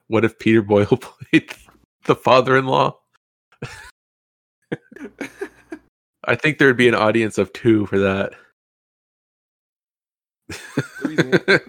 What 0.07 0.25
if 0.25 0.37
Peter 0.37 0.61
Boyle 0.61 0.85
played 0.97 1.53
the 2.03 2.15
father-in-law? 2.15 2.97
I 6.25 6.35
think 6.35 6.57
there'd 6.57 6.75
be 6.77 6.87
an 6.87 6.95
audience 6.95 7.37
of 7.37 7.53
two 7.53 7.85
for 7.85 7.99
that. 7.99 8.33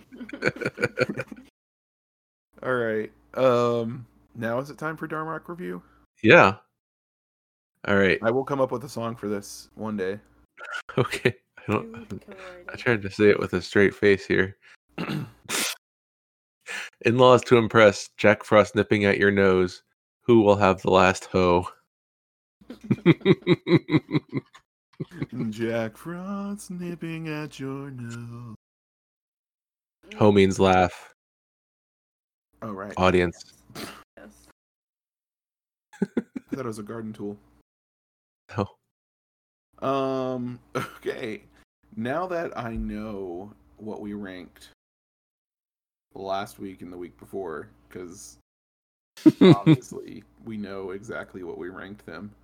All 2.63 2.75
right. 2.75 3.13
Um, 3.35 4.07
now 4.35 4.59
is 4.59 4.71
it 4.71 4.79
time 4.79 4.97
for 4.97 5.07
Darmok 5.07 5.49
review? 5.49 5.83
yeah. 6.23 6.57
All 7.87 7.97
right. 7.97 8.19
I 8.23 8.31
will 8.31 8.45
come 8.45 8.61
up 8.61 8.73
with 8.73 8.85
a 8.85 8.89
song 8.89 9.15
for 9.15 9.29
this 9.29 9.69
one 9.75 9.97
day. 9.97 10.19
Okay. 10.99 11.35
I 11.59 11.73
don't. 11.73 12.25
I 12.73 12.77
tried 12.77 13.03
to 13.03 13.11
say 13.11 13.29
it 13.29 13.39
with 13.39 13.53
a 13.53 13.61
straight 13.61 13.95
face 13.95 14.25
here. 14.25 14.57
In-laws 17.05 17.43
to 17.43 17.59
impress. 17.59 18.09
Jack 18.17 18.45
Frost 18.45 18.75
nipping 18.75 19.05
at 19.05 19.19
your 19.19 19.31
nose. 19.31 19.83
Who 20.23 20.41
will 20.41 20.57
have 20.57 20.81
the 20.81 20.91
last 20.91 21.27
hoe? 21.27 21.69
Jack 25.51 25.99
Frost 25.99 26.71
nipping 26.71 27.29
at 27.29 27.61
your 27.61 27.91
nose. 27.91 28.57
hoe 30.17 30.33
means 30.33 30.59
laugh. 30.59 31.13
Oh 32.63 32.73
right. 32.73 32.95
Audience. 32.97 33.53
Yes. 34.17 34.49
I 36.01 36.07
thought 36.55 36.61
it 36.61 36.65
was 36.65 36.79
a 36.79 36.83
garden 36.83 37.13
tool. 37.13 37.37
Oh. 38.57 39.87
Um. 39.87 40.59
Okay. 40.77 41.43
Now 41.95 42.27
that 42.27 42.59
I 42.59 42.77
know 42.77 43.53
what 43.79 44.01
we 44.01 44.13
ranked 44.13 44.69
last 46.15 46.59
week 46.59 46.83
and 46.83 46.93
the 46.93 46.97
week 46.99 47.19
before, 47.19 47.69
because 47.89 48.39
obviously 49.41 50.25
we 50.45 50.57
know 50.57 50.91
exactly 50.91 51.43
what 51.43 51.59
we 51.59 51.69
ranked 51.69 52.05
them. 52.05 52.35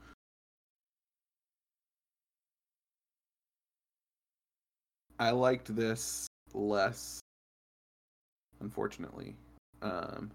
I 5.18 5.30
liked 5.30 5.74
this 5.76 6.26
less, 6.52 7.20
unfortunately. 8.60 9.36
Um, 9.80 10.30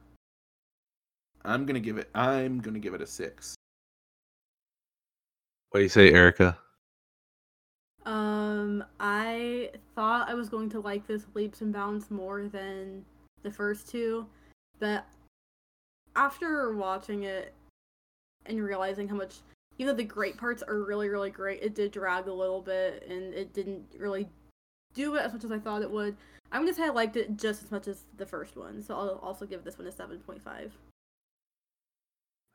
I'm 1.44 1.66
gonna 1.66 1.80
give 1.80 1.98
it. 1.98 2.10
I'm 2.16 2.60
gonna 2.62 2.80
give 2.80 2.94
it 2.94 3.02
a 3.02 3.08
six. 3.08 3.57
What 5.72 5.80
do 5.80 5.84
you 5.84 5.90
say, 5.90 6.12
Erica? 6.12 6.58
Um, 8.06 8.84
I 9.00 9.72
thought 9.96 10.30
I 10.30 10.34
was 10.34 10.48
going 10.48 10.70
to 10.70 10.80
like 10.80 11.06
this 11.08 11.26
leaps 11.34 11.62
and 11.62 11.74
bounds 11.74 12.10
more 12.10 12.48
than 12.48 13.04
the 13.44 13.52
first 13.52 13.90
two, 13.90 14.26
but 14.80 15.06
after 16.16 16.74
watching 16.74 17.24
it 17.24 17.54
and 18.46 18.64
realizing 18.64 19.10
how 19.10 19.16
much, 19.16 19.36
even 19.78 19.94
though 19.94 19.98
the 19.98 20.08
great 20.08 20.38
parts 20.38 20.64
are 20.64 20.84
really, 20.84 21.10
really 21.10 21.30
great, 21.30 21.62
it 21.62 21.76
did 21.76 21.92
drag 21.92 22.28
a 22.28 22.34
little 22.34 22.62
bit 22.62 23.06
and 23.10 23.34
it 23.34 23.54
didn't 23.54 23.84
really 23.98 24.28
do 24.94 25.16
it 25.16 25.22
as 25.22 25.34
much 25.34 25.44
as 25.44 25.52
I 25.52 25.60
thought 25.60 25.82
it 25.82 25.92
would. 25.92 26.16
I'm 26.52 26.62
gonna 26.62 26.74
say 26.74 26.86
I 26.86 26.90
liked 26.90 27.18
it 27.18 27.36
just 27.38 27.64
as 27.64 27.72
much 27.72 27.88
as 27.88 28.06
the 28.16 28.26
first 28.26 28.56
one, 28.56 28.82
so 28.82 28.96
I'll 28.96 29.20
also 29.22 29.46
give 29.46 29.66
this 29.66 29.78
one 29.78 29.88
a 29.88 29.92
7.5. 29.92 30.72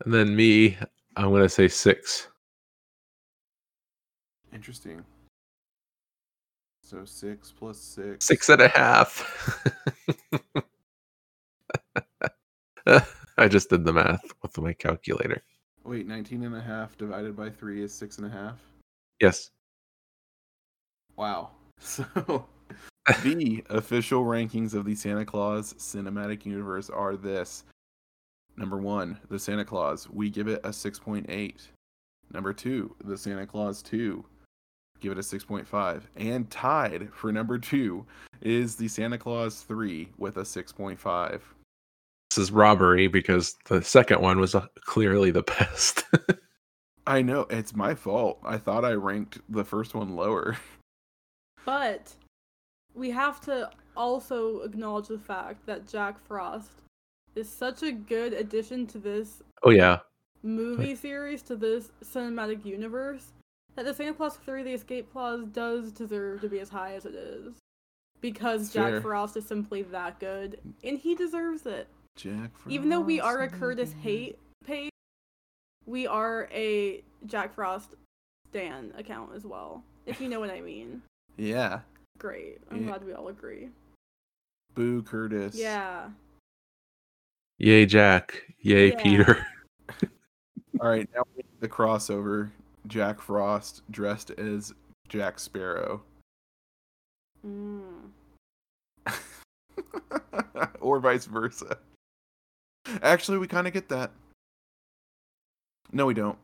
And 0.05 0.15
then 0.15 0.35
me, 0.35 0.79
I'm 1.17 1.31
gonna 1.31 1.49
say 1.49 1.69
six. 1.69 2.29
Interesting. 4.53 5.05
So 6.83 7.05
six 7.05 7.53
plus 7.57 7.79
six. 7.79 8.25
Six 8.25 8.49
and 8.49 8.63
a 8.63 8.69
half. 8.69 9.69
I 13.39 13.49
just 13.49 13.71
did 13.71 13.85
the 13.85 13.93
math 13.93 14.25
with 14.43 14.59
my 14.59 14.73
calculator. 14.73 15.43
Wait, 15.85 16.07
19 16.07 16.45
and 16.45 16.55
a 16.55 16.61
half 16.61 16.97
divided 16.97 17.37
by 17.37 17.51
three 17.51 17.83
is 17.83 17.93
six 17.93 18.19
and 18.19 18.27
a 18.27 18.31
half. 18.31 18.59
Yes. 19.21 19.51
Wow. 21.17 21.51
So 21.85 22.47
the 23.25 23.65
official 23.71 24.25
rankings 24.25 24.75
of 24.75 24.85
the 24.85 24.95
Santa 24.95 25.25
Claus 25.25 25.75
cinematic 25.75 26.47
universe 26.47 26.89
are 26.89 27.17
this. 27.17 27.65
Number 28.57 28.79
one, 28.79 29.19
the 29.29 29.39
Santa 29.39 29.65
Claus. 29.65 30.09
We 30.09 30.31
give 30.31 30.47
it 30.47 30.61
a 30.63 30.69
6.8. 30.69 31.55
Number 32.33 32.53
two, 32.53 32.95
the 33.05 33.19
Santa 33.19 33.47
Claus 33.47 33.83
2. 33.83 34.25
Give 35.03 35.11
it 35.11 35.19
a 35.19 35.21
6.5. 35.21 36.03
And 36.17 36.49
tied 36.49 37.09
for 37.13 37.33
number 37.33 37.59
two 37.59 38.07
is 38.41 38.77
the 38.77 38.87
Santa 38.87 39.19
Claus 39.19 39.63
3 39.63 40.09
with 40.17 40.37
a 40.37 40.43
6.5. 40.43 41.41
This 42.31 42.39
is 42.39 42.53
robbery 42.53 43.09
because 43.09 43.57
the 43.67 43.83
second 43.83 44.21
one 44.23 44.39
was 44.39 44.55
uh, 44.55 44.67
clearly 44.85 45.33
the 45.33 45.43
best. 45.59 46.05
I 47.05 47.21
know, 47.21 47.49
it's 47.51 47.75
my 47.75 47.97
fault. 47.97 48.39
I 48.45 48.59
thought 48.59 48.85
I 48.85 48.93
ranked 48.93 49.41
the 49.49 49.65
first 49.65 49.95
one 49.95 50.17
lower. 50.17 50.57
But 51.65 52.13
we 52.93 53.13
have 53.13 53.41
to 53.43 53.71
also 53.97 54.63
acknowledge 54.63 55.07
the 55.07 55.17
fact 55.17 55.65
that 55.67 55.87
Jack 55.87 56.19
Frost 56.27 56.73
is 57.37 57.49
such 57.49 57.85
a 57.85 57.93
good 57.93 58.33
addition 58.33 58.85
to 58.89 58.99
this 58.99 59.45
oh 59.63 59.71
yeah. 59.71 60.01
movie 60.43 60.97
series, 60.97 61.41
to 61.43 61.55
this 61.55 61.93
cinematic 62.05 62.65
universe, 62.65 63.29
that 63.77 63.85
the 63.85 63.95
Santa 63.95 64.15
Claus 64.15 64.37
3 64.37 64.63
The 64.63 64.73
Escape 64.73 65.11
Clause 65.13 65.45
does 65.47 65.93
deserve 65.93 66.41
to 66.43 66.49
be 66.49 66.61
as 66.61 66.69
high 66.69 66.95
as 66.95 67.05
it 67.07 67.15
is. 67.15 67.55
Because 68.21 68.63
That's 68.63 68.75
Jack 68.75 68.91
fair. 68.91 69.01
Frost 69.01 69.37
is 69.37 69.47
simply 69.47 69.83
that 69.83 70.21
good, 70.21 70.59
and 70.85 70.99
he 70.99 71.15
deserves 71.15 71.67
it. 71.67 71.89
Jack 72.17 72.57
Frost. 72.57 72.71
Even 72.73 72.89
though 72.89 73.01
we 73.01 73.21
are 73.21 73.43
a 73.43 73.49
Curtis 73.49 73.95
hate 74.01 74.39
page, 74.65 74.91
we 75.87 76.07
are 76.07 76.49
a 76.53 77.03
Jack 77.27 77.55
Frost 77.55 77.95
stan 78.51 78.93
account 78.97 79.31
as 79.35 79.45
well. 79.45 79.83
If 80.07 80.21
you 80.21 80.29
know 80.29 80.39
what 80.41 80.51
I 80.51 80.61
mean. 80.61 81.03
Yeah. 81.39 81.81
Great. 82.19 82.59
I'm 82.71 82.83
Yeah. 82.83 82.89
glad 82.89 83.05
we 83.05 83.15
all 83.15 83.29
agree. 83.29 83.71
Boo 84.75 85.03
Curtis. 85.03 85.55
Yeah. 85.57 86.11
Yay 87.59 87.87
Jack. 87.87 88.43
Yay 88.61 88.91
Yeah. 88.91 89.03
Peter. 89.03 89.47
All 90.81 90.89
right, 90.91 91.09
now 91.15 91.23
we 91.35 91.39
need 91.43 91.61
the 91.61 91.69
crossover. 91.69 92.51
Jack 92.87 93.21
Frost 93.21 93.83
dressed 93.91 94.31
as 94.33 94.73
Jack 95.09 95.39
Sparrow. 95.39 96.03
Mm. 97.47 98.11
or 100.81 101.01
vice 101.01 101.27
versa. 101.27 101.79
Actually, 103.03 103.39
we 103.39 103.47
kind 103.47 103.67
of 103.67 103.73
get 103.73 103.89
that. 103.89 104.11
No, 105.93 106.07
we 106.07 106.15
don't. 106.15 106.39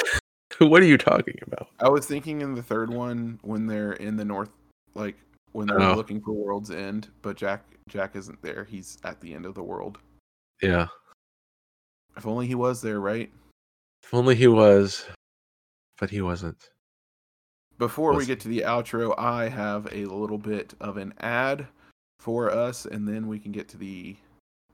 what 0.58 0.82
are 0.82 0.86
you 0.86 0.98
talking 0.98 1.38
about? 1.46 1.68
I 1.80 1.88
was 1.88 2.06
thinking 2.06 2.40
in 2.40 2.54
the 2.54 2.62
third 2.62 2.90
one 2.90 3.38
when 3.42 3.66
they're 3.66 3.92
in 3.94 4.16
the 4.16 4.24
north, 4.24 4.50
like 4.94 5.16
when 5.52 5.66
they're 5.66 5.80
Oh. 5.80 5.94
looking 5.94 6.20
for 6.20 6.32
World's 6.32 6.70
End, 6.70 7.08
but 7.22 7.36
Jack 7.36 7.64
Jack 7.88 8.16
isn't 8.16 8.40
there. 8.42 8.64
He's 8.64 8.96
at 9.04 9.20
the 9.20 9.34
end 9.34 9.44
of 9.44 9.54
the 9.54 9.62
world. 9.62 9.98
Yeah. 10.62 10.86
If 12.16 12.26
only 12.26 12.46
he 12.46 12.54
was 12.54 12.80
there, 12.80 13.00
right? 13.00 13.30
If 14.04 14.14
only 14.14 14.34
he 14.34 14.46
was, 14.46 15.04
but 15.98 16.10
he 16.10 16.20
wasn't. 16.22 16.70
Before 17.78 18.14
we 18.14 18.26
get 18.26 18.38
to 18.40 18.48
the 18.48 18.60
outro, 18.60 19.14
I 19.18 19.48
have 19.48 19.88
a 19.92 20.04
little 20.04 20.38
bit 20.38 20.74
of 20.80 20.96
an 20.98 21.14
ad 21.20 21.66
for 22.20 22.50
us, 22.50 22.86
and 22.86 23.08
then 23.08 23.26
we 23.26 23.38
can 23.38 23.50
get 23.50 23.68
to 23.70 23.76
the 23.76 24.16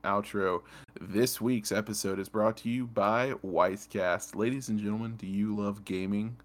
outro. 0.03 0.61
This 1.01 1.41
week's 1.41 1.71
episode 1.71 2.19
is 2.19 2.29
brought 2.29 2.57
to 2.57 2.69
you 2.69 2.85
by 2.87 3.33
Weisscast. 3.43 4.35
Ladies 4.35 4.69
and 4.69 4.79
gentlemen, 4.79 5.15
do 5.15 5.25
you 5.25 5.55
love 5.55 5.83
gaming, 5.85 6.37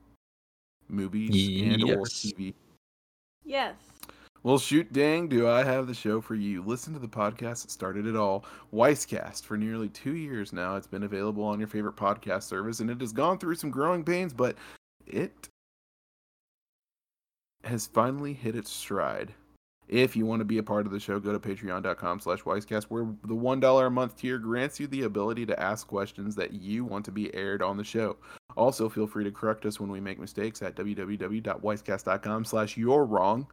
movies, 0.88 1.30
and 1.62 1.82
or 1.84 2.04
TV? 2.04 2.54
Yes. 3.44 3.74
Well, 4.44 4.58
shoot 4.58 4.92
dang, 4.92 5.28
do 5.28 5.48
I 5.48 5.64
have 5.64 5.86
the 5.86 5.94
show 5.94 6.20
for 6.20 6.34
you. 6.34 6.62
Listen 6.62 6.92
to 6.92 6.98
the 6.98 7.08
podcast 7.08 7.62
that 7.62 7.70
started 7.70 8.06
it 8.06 8.14
all, 8.14 8.44
Weisscast. 8.74 9.42
For 9.44 9.56
nearly 9.56 9.88
two 9.88 10.16
years 10.16 10.52
now, 10.52 10.76
it's 10.76 10.86
been 10.86 11.04
available 11.04 11.42
on 11.44 11.58
your 11.58 11.66
favorite 11.66 11.96
podcast 11.96 12.42
service, 12.42 12.80
and 12.80 12.90
it 12.90 13.00
has 13.00 13.10
gone 13.10 13.38
through 13.38 13.54
some 13.54 13.70
growing 13.70 14.04
pains, 14.04 14.34
but 14.34 14.56
it 15.06 15.48
has 17.64 17.86
finally 17.86 18.34
hit 18.34 18.54
its 18.54 18.70
stride. 18.70 19.32
If 19.88 20.14
you 20.14 20.26
want 20.26 20.40
to 20.40 20.44
be 20.44 20.58
a 20.58 20.62
part 20.62 20.84
of 20.84 20.92
the 20.92 21.00
show, 21.00 21.18
go 21.18 21.32
to 21.32 21.38
patreon.com 21.38 22.20
slash 22.20 22.42
Weisscast, 22.42 22.84
where 22.84 23.06
the 23.24 23.34
$1 23.34 23.86
a 23.86 23.90
month 23.90 24.16
tier 24.18 24.36
grants 24.36 24.78
you 24.78 24.86
the 24.88 25.04
ability 25.04 25.46
to 25.46 25.58
ask 25.58 25.86
questions 25.86 26.34
that 26.36 26.52
you 26.52 26.84
want 26.84 27.06
to 27.06 27.12
be 27.12 27.34
aired 27.34 27.62
on 27.62 27.78
the 27.78 27.84
show. 27.84 28.18
Also, 28.58 28.90
feel 28.90 29.06
free 29.06 29.24
to 29.24 29.30
correct 29.30 29.64
us 29.64 29.80
when 29.80 29.90
we 29.90 30.00
make 30.00 30.18
mistakes 30.18 30.60
at 30.60 30.76
www.weisscast.com 30.76 32.44
slash 32.44 32.76
you're 32.76 33.06
wrong, 33.06 33.46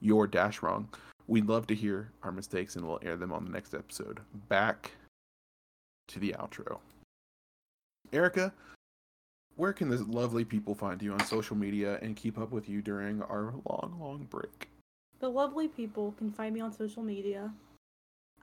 you're 0.00 0.26
dash 0.26 0.62
wrong. 0.62 0.88
We'd 1.26 1.46
love 1.46 1.66
to 1.68 1.74
hear 1.74 2.12
our 2.22 2.32
mistakes 2.32 2.76
and 2.76 2.86
we'll 2.86 3.00
air 3.02 3.16
them 3.16 3.32
on 3.32 3.44
the 3.44 3.50
next 3.50 3.74
episode. 3.74 4.20
Back 4.48 4.92
to 6.08 6.18
the 6.18 6.34
outro. 6.38 6.78
Erica, 8.12 8.52
where 9.56 9.72
can 9.72 9.88
the 9.88 9.98
lovely 10.04 10.44
people 10.44 10.74
find 10.74 11.02
you 11.02 11.12
on 11.12 11.24
social 11.24 11.56
media 11.56 11.98
and 12.02 12.14
keep 12.14 12.38
up 12.38 12.52
with 12.52 12.68
you 12.68 12.82
during 12.82 13.22
our 13.22 13.54
long, 13.68 13.96
long 13.98 14.26
break? 14.30 14.68
The 15.18 15.28
lovely 15.28 15.66
people 15.66 16.14
can 16.18 16.30
find 16.30 16.54
me 16.54 16.60
on 16.60 16.72
social 16.72 17.02
media. 17.02 17.52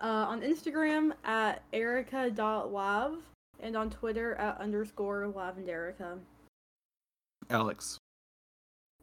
Uh, 0.01 0.25
on 0.27 0.41
Instagram 0.41 1.13
at 1.23 1.61
erica.lav 1.71 3.17
and 3.59 3.77
on 3.77 3.89
Twitter 3.89 4.35
at 4.35 4.59
underscore 4.59 5.31
lavenderica. 5.33 6.17
Alex, 7.49 7.99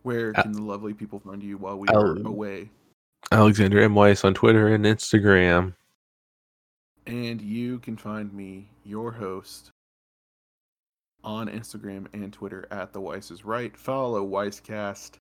where 0.02 0.32
can 0.32 0.52
the 0.52 0.62
lovely 0.62 0.94
people 0.94 1.20
find 1.20 1.42
you 1.42 1.58
while 1.58 1.78
we 1.78 1.88
are 1.88 2.16
away? 2.16 2.70
Alexander 3.32 3.80
M. 3.80 3.94
Weiss 3.94 4.24
on 4.24 4.34
Twitter 4.34 4.68
and 4.68 4.84
Instagram. 4.84 5.74
And 7.06 7.40
you 7.40 7.78
can 7.80 7.96
find 7.96 8.32
me, 8.32 8.68
your 8.84 9.12
host, 9.12 9.70
on 11.22 11.48
Instagram 11.48 12.06
and 12.12 12.32
Twitter 12.32 12.66
at 12.70 12.92
the 12.92 13.00
Weiss 13.00 13.30
is 13.30 13.44
Right. 13.44 13.76
Follow 13.76 14.26
Weisscast 14.26 15.12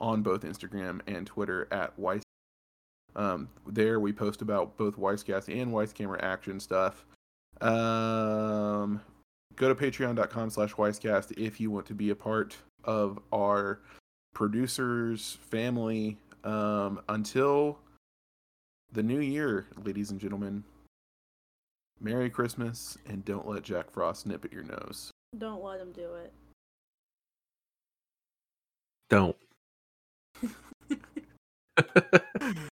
on 0.00 0.22
both 0.22 0.42
Instagram 0.42 1.00
and 1.06 1.26
Twitter 1.26 1.68
at 1.70 1.96
Weiss. 1.98 2.22
Um, 3.16 3.48
there 3.66 4.00
we 4.00 4.12
post 4.12 4.42
about 4.42 4.76
both 4.76 4.96
Weisscast 4.96 5.54
and 5.60 5.72
Weiss 5.72 5.92
Camera 5.92 6.22
Action 6.22 6.58
stuff. 6.58 7.06
Um, 7.60 9.00
go 9.54 9.72
to 9.72 9.74
patreon.com 9.74 10.50
slash 10.50 10.74
Weisscast 10.74 11.32
if 11.38 11.60
you 11.60 11.70
want 11.70 11.86
to 11.86 11.94
be 11.94 12.10
a 12.10 12.16
part 12.16 12.56
of 12.82 13.18
our 13.32 13.80
producers 14.34 15.38
family. 15.48 16.18
Um, 16.44 17.00
until 17.08 17.78
the 18.92 19.02
new 19.02 19.20
year, 19.20 19.66
ladies 19.82 20.10
and 20.10 20.20
gentlemen. 20.20 20.64
Merry 22.00 22.28
Christmas 22.28 22.98
and 23.06 23.24
don't 23.24 23.48
let 23.48 23.62
Jack 23.62 23.90
Frost 23.90 24.26
nip 24.26 24.44
at 24.44 24.52
your 24.52 24.64
nose. 24.64 25.10
Don't 25.38 25.64
let 25.64 25.80
him 25.80 25.92
do 25.92 26.14
it. 26.14 26.32
Don't. 29.08 29.36